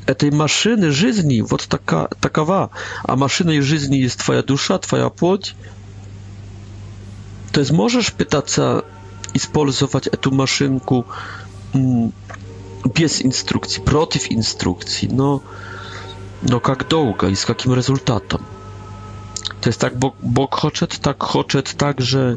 этой 0.06 0.30
машины 0.30 0.90
жизни 0.90 1.42
вот 1.42 1.66
така, 1.68 2.08
такова. 2.20 2.70
А 3.02 3.16
машиной 3.16 3.60
жизни 3.60 3.96
есть 3.96 4.24
твоя 4.24 4.42
душа, 4.42 4.78
твоя 4.78 5.10
плоть, 5.10 5.54
To 7.52 7.60
jest 7.60 7.70
możesz 7.72 8.10
pytać 8.10 8.50
się 8.52 8.82
i 9.34 9.38
spolizować 9.38 10.04
tę 10.20 10.30
maszynkę 10.32 11.02
bez 12.94 13.12
mm, 13.20 13.24
instrukcji, 13.24 13.82
przeciw 13.82 14.30
instrukcji. 14.30 15.08
No, 15.12 15.40
no 16.42 16.60
jak 16.68 16.84
długo 16.88 17.28
i 17.28 17.36
z 17.36 17.48
jakim 17.48 17.72
rezultatem? 17.72 18.40
To 19.60 19.68
jest 19.68 19.80
tak, 19.80 19.98
bo, 19.98 20.12
Bóg 20.22 20.56
chce, 20.74 20.86
tak 20.86 21.24
chce 21.24 21.62
także 21.62 22.36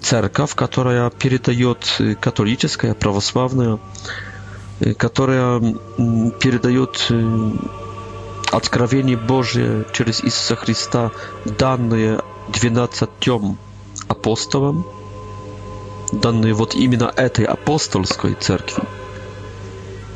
cerkaw, 0.00 0.54
która 0.54 0.92
ja 0.92 1.10
przedaję 1.10 1.74
katolicka, 2.20 2.88
ja 2.88 2.94
prawosławna, 2.94 3.78
y, 4.86 4.94
która 4.98 5.34
ja 5.34 5.48
mm, 5.98 6.30
przedaję 6.38 6.82
y, 6.82 6.86
odkrawienie 8.56 9.16
Boże 9.16 9.84
przez 9.92 10.20
Jezusa 10.22 10.54
Chrystusa 10.56 11.10
dane 11.58 12.18
12 12.52 13.06
dni 13.24 13.54
апостолам, 14.08 14.84
данные 16.12 16.54
вот 16.54 16.74
именно 16.74 17.12
этой 17.14 17.44
апостольской 17.44 18.34
церкви. 18.34 18.82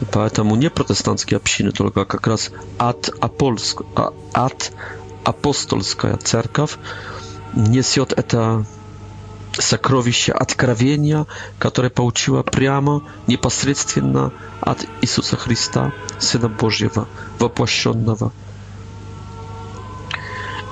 И 0.01 0.05
поэтому 0.11 0.57
не 0.57 0.71
протестантские 0.71 1.37
общины, 1.37 1.71
только 1.71 2.05
как 2.05 2.27
раз 2.27 2.51
от, 2.79 3.15
апольск, 3.21 3.83
от 3.95 4.25
а, 4.35 4.51
апостольская 5.31 6.17
церковь 6.17 6.77
несет 7.55 8.13
это 8.17 8.65
сокровище 9.57 10.33
откровения, 10.33 11.27
которое 11.59 11.91
получила 11.91 12.43
прямо, 12.43 13.05
непосредственно 13.27 14.33
от 14.61 14.85
Иисуса 15.03 15.37
Христа, 15.37 15.93
Сына 16.19 16.49
Божьего, 16.49 17.07
воплощенного 17.39 18.33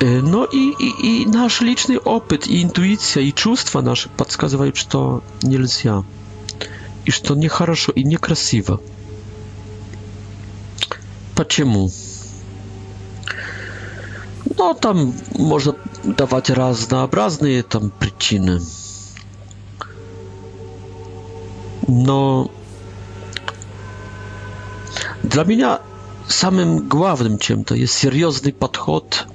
E, 0.00 0.06
no 0.22 0.46
i, 0.52 0.76
i, 1.02 1.26
nasz 1.26 1.60
liczny 1.60 2.02
opyt, 2.04 2.46
i 2.46 2.60
intuicja, 2.60 3.22
i 3.22 3.32
czuwstwa 3.32 3.82
nasze 3.82 4.08
podskazywały, 4.16 4.72
że 4.74 4.84
to 4.84 5.20
nie 5.42 5.58
lzia, 5.58 6.02
i 7.06 7.12
że 7.12 7.20
to 7.20 7.34
nie 7.34 7.48
хорошо, 7.48 7.92
i 7.96 8.04
nie 8.06 8.18
krasiwa. 8.18 8.76
Dlaczego? 11.34 11.86
No 14.58 14.74
tam 14.74 15.12
można 15.38 15.72
dawać 16.04 16.48
raznoobrazne 16.48 17.62
tam 17.62 17.90
przyczyny. 18.00 18.58
No 21.88 22.48
dla 25.24 25.44
mnie 25.44 25.68
samym 26.28 26.88
głównym 26.88 27.38
czym 27.38 27.64
to 27.64 27.74
jest 27.74 27.94
seriozny 27.94 28.52
podchód 28.52 29.26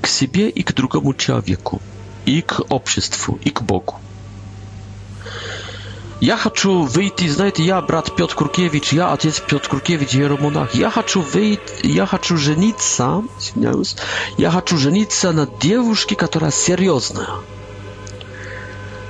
к 0.00 0.06
себе 0.06 0.48
и 0.48 0.62
к 0.62 0.74
другому 0.74 1.14
человеку, 1.14 1.80
и 2.24 2.42
к 2.42 2.60
обществу, 2.68 3.38
и 3.44 3.50
к 3.50 3.62
Богу. 3.62 3.96
Я 6.20 6.36
хочу 6.36 6.82
выйти, 6.82 7.28
знаете, 7.28 7.62
я 7.64 7.80
брат 7.80 8.16
Петр 8.16 8.34
Куркевич, 8.34 8.92
я 8.92 9.12
отец 9.12 9.40
Петр 9.40 9.68
Куркевич, 9.68 10.16
иеромонах. 10.16 10.74
Я 10.74 10.90
хочу 10.90 11.20
выйти, 11.22 11.86
я 11.86 12.06
хочу 12.06 12.36
жениться, 12.36 13.22
извиняюсь, 13.38 13.96
я 14.36 14.50
хочу 14.50 14.76
жениться 14.76 15.30
на 15.30 15.46
девушке, 15.46 16.16
которая 16.16 16.50
серьезная. 16.50 17.28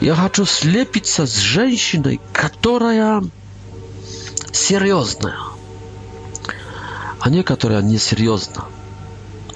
Я 0.01 0.14
хочу 0.14 0.45
слепиться 0.45 1.26
с 1.26 1.34
женщиной, 1.39 2.20
которая 2.32 3.24
серьезная, 4.53 5.39
а 7.20 7.30
не 7.30 7.43
которая 7.43 7.80
несерьезная. 7.80 8.66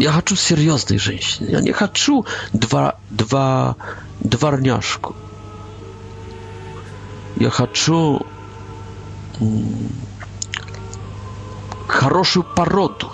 Я 0.03 0.11
хочу 0.11 0.35
серьезной 0.35 0.99
женщины. 0.99 1.47
Я 1.49 1.61
не 1.61 1.71
хочу 1.71 2.27
два, 2.53 2.97
два 3.11 3.77
дворняжку. 4.19 5.15
Я 7.37 7.51
хочу 7.51 8.27
хорошую 11.87 12.45
породу. 12.57 13.13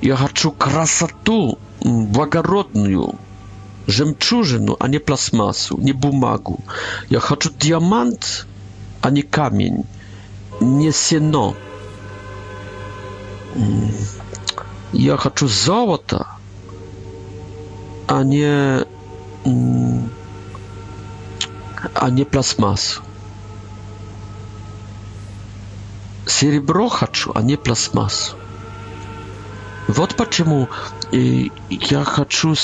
Я 0.00 0.16
хочу 0.16 0.52
красоту 0.52 1.58
благородную, 1.80 3.18
жемчужину, 3.86 4.74
а 4.80 4.88
не 4.88 5.00
пластмассу, 5.00 5.76
не 5.76 5.92
бумагу. 5.92 6.60
Я 7.10 7.20
хочу 7.20 7.50
диамант, 7.52 8.46
а 9.02 9.10
не 9.10 9.20
камень, 9.20 9.84
не 10.62 10.92
сено. 10.92 11.54
я 14.92 15.16
хочу 15.16 15.48
золото, 15.48 16.26
а 18.06 18.24
не, 18.24 18.84
а 21.94 22.10
не 22.10 22.24
пластмассу. 22.24 23.02
Серебро 26.26 26.88
хочу, 26.88 27.32
а 27.34 27.42
не 27.42 27.56
пластмассу. 27.56 28.36
Вот 29.86 30.14
почему 30.16 30.68
э, 31.12 31.48
я 31.68 32.04
хочу 32.04 32.52
э, 32.52 32.54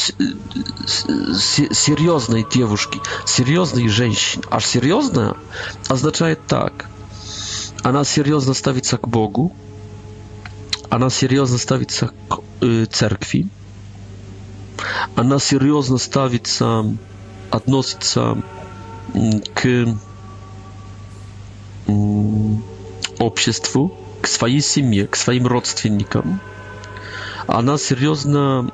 серьезной 0.87 2.47
девушки, 2.51 2.99
серьезной 3.27 3.89
женщины. 3.89 4.43
А 4.51 4.61
серьезная 4.61 5.35
означает 5.89 6.41
так. 6.47 6.87
Она 7.83 8.05
серьезно 8.05 8.55
ставится 8.55 8.97
к 8.97 9.07
Богу, 9.07 9.53
она 10.91 11.09
серьезно 11.09 11.57
ставится 11.57 12.09
к 12.29 12.41
э, 12.61 12.85
церкви. 12.87 13.47
Она 15.15 15.39
серьезно 15.39 15.99
ставится, 15.99 16.85
относится 17.51 18.43
к 19.55 19.87
обществу, 23.21 23.95
к 24.21 24.27
своей 24.27 24.61
семье, 24.63 25.07
к 25.07 25.15
своим 25.15 25.47
родственникам. 25.47 26.41
Она 27.47 27.79
серьезно 27.79 28.73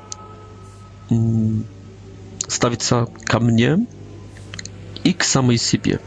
ставится 2.47 3.07
ко 3.25 3.39
мне 3.39 3.85
и 5.03 5.13
к 5.13 5.23
самой 5.23 5.57
себе, 5.57 5.99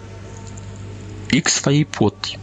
и 1.30 1.40
к 1.40 1.48
своей 1.50 1.84
плоти. 1.84 2.38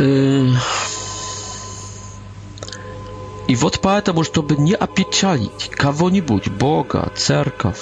И 0.00 0.54
вот 3.54 3.80
поэтому, 3.82 4.24
чтобы 4.24 4.56
не 4.56 4.72
опечалить 4.74 5.68
кого-нибудь, 5.70 6.48
Бога, 6.48 7.12
церковь, 7.14 7.80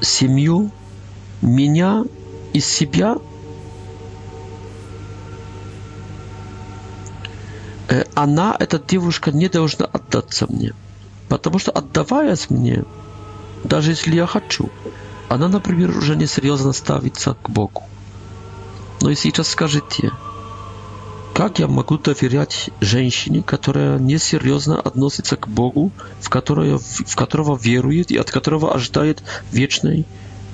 семью, 0.00 0.70
меня 1.40 2.04
и 2.52 2.60
себя, 2.60 3.16
она, 8.14 8.56
эта 8.58 8.78
девушка, 8.78 9.32
не 9.32 9.48
должна 9.48 9.86
отдаться 9.86 10.46
мне. 10.48 10.74
Потому 11.28 11.58
что 11.58 11.72
отдаваясь 11.72 12.50
мне, 12.50 12.84
даже 13.64 13.90
если 13.92 14.14
я 14.14 14.26
хочу, 14.26 14.70
она, 15.28 15.48
например, 15.48 15.90
уже 15.98 16.14
не 16.14 16.26
серьезно 16.28 16.72
ставится 16.72 17.34
к 17.42 17.50
Богу. 17.50 17.82
Но 19.00 19.10
если 19.10 19.30
сейчас 19.30 19.48
скажите, 19.48 20.12
Как 21.34 21.58
я 21.60 21.66
могу 21.66 21.96
доверять 21.96 22.68
женщине, 22.80 23.42
которая 23.42 23.98
несерьезно 23.98 24.78
относится 24.78 25.36
к 25.36 25.48
Богу, 25.48 25.90
в, 26.20 26.28
которое, 26.28 26.78
в 26.78 27.16
которого 27.16 27.56
верует 27.56 28.10
и 28.10 28.18
от 28.18 28.30
которого 28.30 28.74
ожидает 28.74 29.22
вечной 29.50 30.04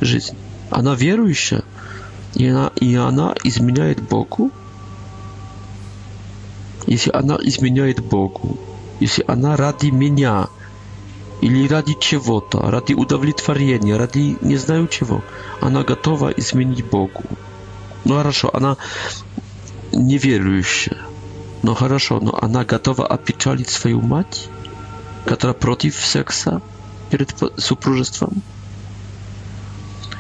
жизни? 0.01 0.39
Она 0.71 0.95
верующая, 0.95 1.65
и 2.35 2.47
она, 2.47 2.71
и 2.77 2.95
она 2.95 3.35
изменяет 3.43 4.01
Богу? 4.03 4.53
Если 6.87 7.11
она 7.11 7.37
изменяет 7.43 7.99
Богу, 8.01 8.59
если 9.01 9.25
она 9.27 9.57
ради 9.57 9.89
меня 9.91 10.47
или 11.41 11.67
ради 11.67 11.97
чего-то, 12.01 12.71
ради 12.71 12.95
удовлетворения, 12.95 13.97
ради 13.97 14.37
не 14.43 14.57
знаю 14.57 14.87
чего, 14.87 15.25
она 15.61 15.83
готова 15.83 16.29
изменить 16.31 16.85
Богу. 16.87 17.25
Ну 18.05 18.15
хорошо, 18.15 18.51
она 18.55 18.77
Неверю 19.99 20.53
еще. 20.53 20.97
Но 21.63 21.75
хорошо, 21.75 22.21
но 22.21 22.39
она 22.41 22.65
готова 22.65 23.05
опечалить 23.07 23.69
свою 23.69 24.01
мать, 24.01 24.49
которая 25.25 25.55
против 25.57 25.97
секса 25.97 26.63
перед 27.11 27.35
супружеством? 27.57 28.43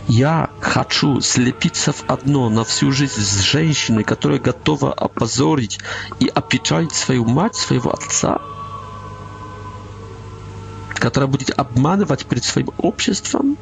Я 0.09 0.51
хочу 0.61 1.21
слепиться 1.21 1.93
в 1.93 2.03
одно 2.09 2.49
на 2.49 2.65
всю 2.65 2.91
жизнь 2.91 3.21
с 3.21 3.39
женщиной, 3.41 4.03
которая 4.05 4.41
готова 4.41 4.93
опозорить 4.93 5.79
и 6.19 6.27
опечалить 6.27 6.93
свою 6.93 7.25
мать, 7.25 7.55
своего 7.55 7.93
отца, 7.93 8.41
которая 10.95 11.31
будет 11.31 11.51
обманывать 11.57 12.27
перед 12.27 12.43
своим 12.43 12.71
обществом? 12.79 13.57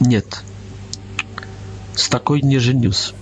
Нет. 0.00 0.42
С 1.98 2.08
такой 2.08 2.42
не 2.42 2.58
женюсь. 2.60 3.12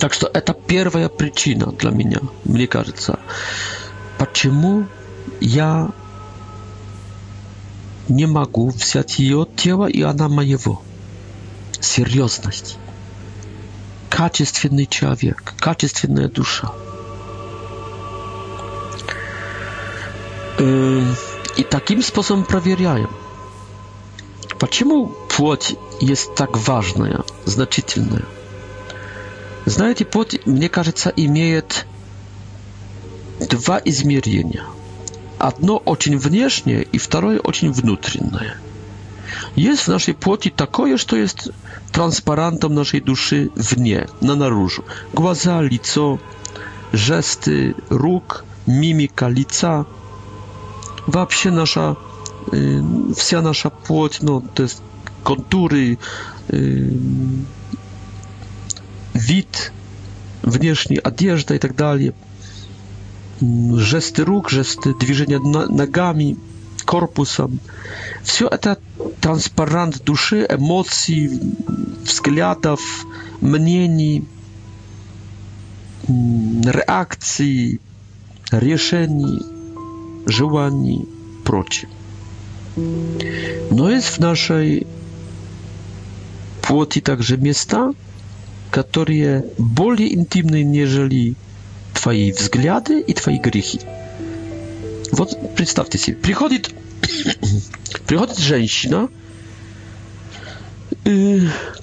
Так 0.00 0.12
что 0.12 0.26
это 0.26 0.52
первая 0.52 1.08
причина 1.08 1.72
для 1.72 1.92
меня, 1.92 2.18
мне 2.44 2.66
кажется, 2.66 3.18
почему 4.18 4.86
я 5.40 5.90
не 8.08 8.26
могу 8.26 8.68
взять 8.68 9.18
ее 9.18 9.46
тело, 9.56 9.86
и 9.86 10.02
она 10.02 10.28
моего. 10.28 10.82
Серьезность. 11.80 12.76
Качественный 14.10 14.84
человек, 14.86 15.54
качественная 15.58 16.28
душа. 16.28 16.70
Эм... 20.58 21.16
i 21.56 21.64
takim 21.64 22.02
sposobem 22.02 22.44
sprawdzają. 22.44 23.06
Dlaczego 24.58 25.08
płoć 25.28 25.76
jest 26.00 26.34
tak 26.34 26.56
ważna, 26.58 27.22
znaczytelna? 27.46 28.22
Znacie, 29.66 30.04
płoć, 30.04 30.36
mnie 30.46 30.68
кажется, 30.70 31.10
imieje 31.16 31.62
dwa 33.40 33.78
измерzenia. 33.78 34.64
Jedno 35.44 35.80
bardzo 35.86 36.10
wewnętrzne 36.10 36.82
i 36.82 36.98
drugie 36.98 37.40
bardzo 37.42 37.72
wewnętrzne. 37.72 38.56
Jest 39.56 39.82
w 39.82 39.88
naszej 39.88 40.14
płoci 40.14 40.50
takie, 40.50 40.98
co 41.08 41.16
jest 41.16 41.50
transparentem 41.92 42.74
naszej 42.74 43.02
duszy 43.02 43.48
w 43.56 43.76
nie, 43.78 44.06
na 44.22 44.34
naruszu. 44.34 44.82
Głaza, 45.14 45.60
lico, 45.60 46.18
żesty, 46.92 47.74
róg, 47.90 48.44
mimika, 48.68 49.28
lica 49.28 49.84
вообще 51.06 51.50
наша, 51.50 51.96
э, 52.52 52.82
вся 53.16 53.40
наша 53.40 53.70
плоть, 53.70 54.18
ну, 54.22 54.40
то 54.54 54.64
есть 54.64 54.82
контуры, 55.22 55.98
э, 56.48 56.90
вид, 59.14 59.72
внешняя 60.42 60.98
одежда 61.00 61.54
и 61.54 61.58
так 61.58 61.74
далее, 61.76 62.12
жесты 63.40 64.24
рук, 64.24 64.50
жесты 64.50 64.94
движения 64.94 65.38
ногами, 65.38 66.36
корпусом. 66.84 67.58
Все 68.22 68.46
это 68.46 68.78
транспарант 69.20 70.02
души, 70.04 70.46
эмоций, 70.48 71.30
взглядов, 72.04 72.80
мнений, 73.40 74.24
реакций, 76.08 77.80
решений 78.52 79.40
желаний 80.26 81.08
прочим. 81.44 81.88
Но 83.70 83.90
есть 83.90 84.08
в 84.08 84.18
нашей 84.18 84.86
плоти 86.60 87.00
также 87.00 87.36
места, 87.38 87.94
которые 88.70 89.46
более 89.56 90.14
интимны, 90.14 90.62
нежели 90.64 91.36
твои 91.94 92.32
взгляды 92.32 93.00
и 93.00 93.14
твои 93.14 93.38
грехи. 93.38 93.80
Вот 95.12 95.54
представьте 95.54 95.96
себе, 95.96 96.16
приходит, 96.16 96.74
приходит 98.06 98.36
женщина 98.38 99.08
э, 101.04 101.38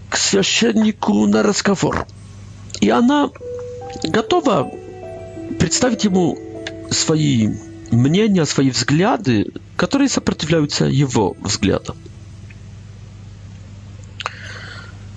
к 0.09 0.17
священнику 0.17 1.25
на 1.27 1.41
разговор, 1.41 2.05
и 2.81 2.89
она 2.89 3.31
готова 4.03 4.69
представить 5.57 6.03
ему 6.03 6.37
свои 6.91 7.49
мнения, 7.95 8.45
свои 8.45 8.69
взгляды, 8.69 9.51
которые 9.75 10.09
сопротивляются 10.09 10.85
его 10.85 11.35
взглядам. 11.39 11.97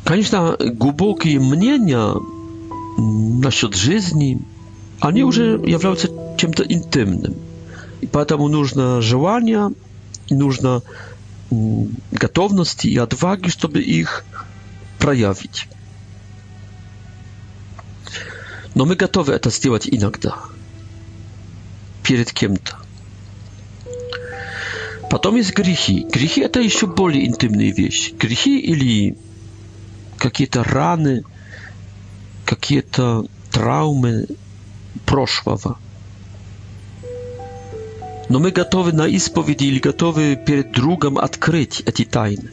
Конечно, 0.04 0.56
глубокие 0.58 1.40
мнения 1.40 2.14
насчет 3.42 3.74
жизни, 3.74 4.40
они 5.00 5.24
уже 5.24 5.60
являются 5.66 6.08
чем-то 6.38 6.62
интимным. 6.64 7.34
И 8.00 8.06
поэтому 8.06 8.48
нужно 8.48 9.00
желание, 9.02 9.70
нужно 10.30 10.82
готовности 11.50 12.86
и 12.88 12.96
отваги, 12.98 13.48
чтобы 13.48 13.80
их 13.82 14.24
проявить. 14.98 15.68
Но 18.74 18.84
мы 18.84 18.94
готовы 18.94 19.32
это 19.32 19.50
сделать 19.50 19.88
иногда. 19.88 20.34
перед 22.06 22.32
кем-то. 22.32 22.76
Потом 25.10 25.36
есть 25.36 25.54
грехи. 25.54 26.06
Грехи 26.12 26.40
это 26.42 26.60
еще 26.60 26.86
более 26.86 27.26
интимные 27.26 27.72
вещи. 27.72 28.12
Грехи 28.14 28.58
или 28.60 29.16
какие-то 30.18 30.62
раны, 30.62 31.24
какие-то 32.44 33.26
травмы 33.50 34.26
прошлого. 35.04 35.78
Но 38.28 38.38
мы 38.40 38.50
готовы 38.52 38.92
на 38.92 39.06
исповеди 39.08 39.64
или 39.64 39.78
готовы 39.78 40.36
перед 40.36 40.72
другом 40.72 41.18
открыть 41.18 41.82
эти 41.86 42.04
тайны. 42.04 42.50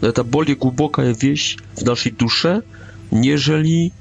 Но 0.00 0.08
это 0.08 0.24
более 0.24 0.56
глубокая 0.56 1.12
вещь 1.12 1.58
в 1.76 1.82
нашей 1.84 2.10
душе, 2.12 2.62
нежели 3.12 3.92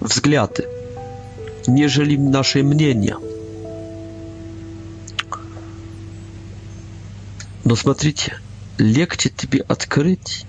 взгляды 0.00 0.66
nieżeli 1.68 2.18
nasze 2.18 2.62
мнения. 2.62 3.16
Но 7.64 7.76
смотрите, 7.76 8.36
легче 8.78 9.30
тебе 9.30 9.60
открыть 9.60 10.46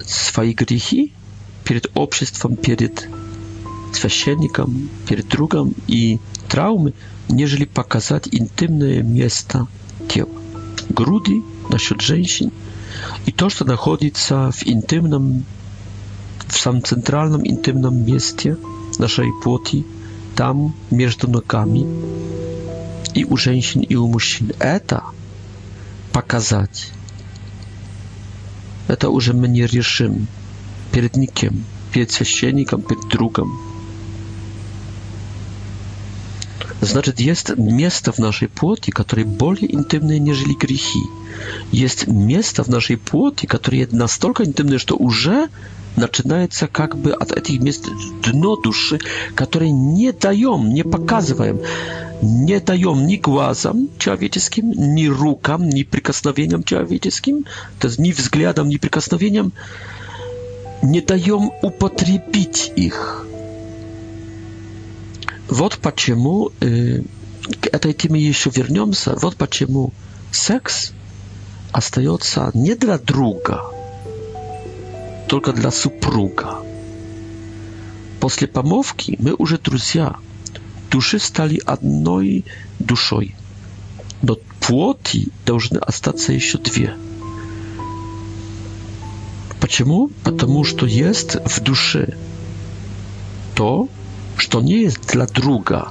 свои 0.00 0.52
грехи 0.54 1.12
перед 1.64 1.86
обществом, 1.94 2.56
перед 2.56 3.08
священником, 3.92 4.88
перед 5.08 5.28
другом 5.28 5.74
и 5.86 6.18
травмы, 6.48 6.94
нежели 7.28 7.64
показать 7.64 8.28
интимное 8.32 9.02
место 9.02 9.68
тела. 10.08 10.30
Груди 10.88 11.42
насчет 11.70 12.00
женщин 12.00 12.50
и 13.26 13.32
то, 13.32 13.48
что 13.50 13.64
находится 13.64 14.50
в 14.50 14.66
интимном, 14.66 15.44
в 16.48 16.58
самом 16.58 16.82
центральном 16.82 17.46
интимном 17.46 18.04
месте– 18.04 18.56
naszej 18.98 19.32
płoti, 19.32 19.84
tam 20.34 20.70
między 20.92 21.28
nogami 21.28 21.86
i 23.14 23.24
u 23.24 23.36
женщин 23.36 23.82
i 23.88 23.96
u 23.96 24.08
mężczyzn. 24.08 24.50
To 24.86 25.00
pokazać. 26.12 26.90
To 28.98 29.10
już 29.10 29.28
my 29.32 29.48
nie 29.48 29.66
решим 29.66 30.26
перед 30.92 31.16
nikim, 31.16 31.62
перед 31.92 32.12
священником, 32.12 32.82
перед 32.82 33.06
другом, 33.08 33.48
Znaczy, 36.82 37.12
jest 37.18 37.52
miejsce 37.58 38.12
w 38.12 38.18
naszej 38.18 38.48
płoti, 38.48 38.92
które 38.92 39.24
bardziej 39.24 39.74
intymne 39.74 40.20
niż 40.20 40.44
grzechy. 40.44 40.98
Jest 41.72 42.06
miejsce 42.08 42.64
w 42.64 42.68
naszej 42.68 42.98
płoti, 42.98 43.46
które 43.46 43.76
jest 43.78 43.92
настолько 43.92 44.42
intymne, 44.42 44.78
że 44.78 44.84
to 44.86 44.96
już 45.00 45.28
zaczynaje 45.98 46.48
jakby 46.78 47.18
od 47.18 47.42
tych 47.44 47.60
miejsc 47.60 47.82
dno 48.22 48.56
duszy, 48.56 48.98
które 49.34 49.72
nie 49.72 50.12
dają, 50.12 50.64
nie 50.64 50.84
pokazują, 50.84 51.58
nie 52.22 52.60
dają 52.60 52.96
ni 52.96 53.18
głazom 53.18 53.86
człowieckim, 53.98 54.72
ni 54.76 55.08
rukom, 55.08 55.68
ni 55.68 55.84
przykosnowieniom 55.84 56.62
człowieckim, 56.64 57.44
to 57.78 57.88
jest 57.88 57.98
nie 57.98 58.12
względom, 58.12 58.68
ni 58.68 58.78
przykosnowieniom, 58.78 59.50
nie 60.82 61.02
dają 61.02 61.50
upotrzebić 61.62 62.72
ich. 62.76 63.27
Вот 65.48 65.78
почему 65.78 66.52
э, 66.60 67.00
к 67.60 67.66
этой 67.68 67.94
теме 67.94 68.20
еще 68.20 68.50
вернемся. 68.54 69.16
Вот 69.20 69.36
почему 69.36 69.92
секс 70.30 70.92
остается 71.72 72.50
не 72.54 72.74
для 72.74 72.98
друга, 72.98 73.62
только 75.26 75.52
для 75.52 75.70
супруга. 75.70 76.58
После 78.20 78.46
помолвки 78.46 79.16
мы 79.18 79.34
уже 79.34 79.58
друзья. 79.58 80.16
Души 80.90 81.18
стали 81.18 81.60
одной 81.64 82.44
душой. 82.78 83.34
Но 84.22 84.36
плоти 84.66 85.28
должны 85.46 85.78
остаться 85.78 86.32
еще 86.32 86.58
две. 86.58 86.94
Почему? 89.60 90.08
Потому 90.24 90.64
что 90.64 90.86
есть 90.86 91.36
в 91.36 91.60
душе 91.60 92.16
то, 93.54 93.88
что 94.38 94.60
не 94.60 94.88
для 94.88 95.26
друга. 95.26 95.90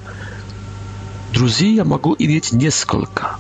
Друзей 1.34 1.76
я 1.76 1.86
могу 1.86 2.16
иметь 2.18 2.52
несколько. 2.54 3.38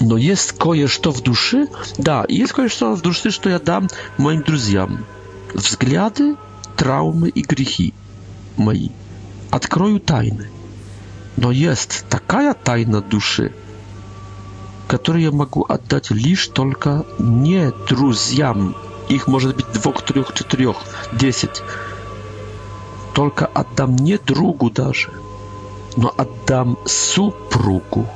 Но 0.00 0.16
есть 0.16 0.52
кое-что 0.52 1.12
в 1.12 1.22
душе, 1.22 1.66
да, 1.98 2.24
есть 2.28 2.52
кое-что 2.54 2.94
в 2.96 3.02
душе, 3.02 3.30
что 3.30 3.50
я 3.50 3.58
дам 3.58 3.88
моим 4.16 4.42
друзьям. 4.42 5.04
Взгляды, 5.54 6.36
травмы 6.76 7.28
и 7.28 7.42
грехи 7.42 7.92
мои. 8.56 8.88
Открою 9.50 10.00
тайны. 10.00 10.48
Но 11.36 11.50
есть 11.52 12.04
такая 12.08 12.54
тайна 12.54 13.02
души, 13.02 13.52
которую 14.88 15.22
я 15.22 15.32
могу 15.32 15.66
отдать 15.68 16.10
лишь 16.10 16.46
только 16.48 17.04
не 17.18 17.70
друзьям. 17.88 18.74
Их 19.10 19.26
может 19.26 19.56
быть 19.56 19.70
двух, 19.72 20.02
трех, 20.02 20.32
четырех, 20.32 20.76
десять. 21.12 21.62
только 23.14 23.46
отдам 23.46 23.96
не 23.96 24.18
другу 24.18 24.70
даже, 24.70 25.10
но 25.96 26.12
отдам 26.16 26.78
супругу. 26.86 28.06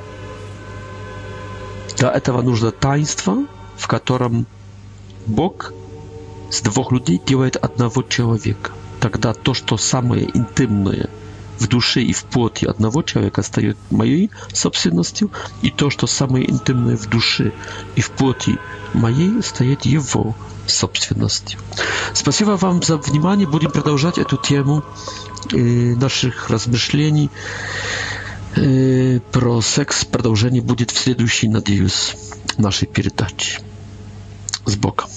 Для 1.97 2.11
этого 2.12 2.42
нужно 2.42 2.70
таинство, 2.70 3.45
в 3.76 3.86
котором 3.86 4.47
Бог 5.26 5.72
с 6.51 6.61
двух 6.61 6.92
людей 6.92 7.20
делает 7.26 7.57
одного 7.57 8.03
человека. 8.03 8.72
Тогда 9.01 9.32
то, 9.34 9.55
что 9.55 9.76
самое 9.76 10.30
интимное 10.36 11.09
в 11.59 11.68
душе 11.68 12.03
и 12.03 12.12
в 12.12 12.24
плоти 12.24 12.64
одного 12.64 13.03
человека, 13.03 13.42
стает 13.42 13.76
моей 13.90 14.30
собственностью, 14.53 15.30
и 15.62 15.70
то, 15.70 15.88
что 15.90 16.07
самое 16.07 16.51
интимное 16.51 16.97
в 16.97 17.07
душе 17.07 17.53
и 17.97 18.01
в 18.01 18.11
плоти 18.11 18.59
моей, 18.92 19.40
стает 19.42 19.84
его 19.86 20.34
собственности. 20.67 21.59
Спасибо 22.12 22.53
вам 22.53 22.83
за 22.83 22.97
внимание. 22.97 23.47
Будем 23.47 23.71
продолжать 23.71 24.19
эту 24.19 24.37
тему 24.37 24.85
наших 25.53 26.51
размышлений 26.51 27.31
про 29.33 29.61
секс. 29.61 30.05
Продолжение 30.05 30.62
будет 30.62 30.91
в 30.91 30.99
следующей, 30.99 31.49
надеюсь, 31.49 32.15
нашей 32.59 32.87
передаче. 32.87 33.61
С 34.65 34.77
Богом. 34.77 35.09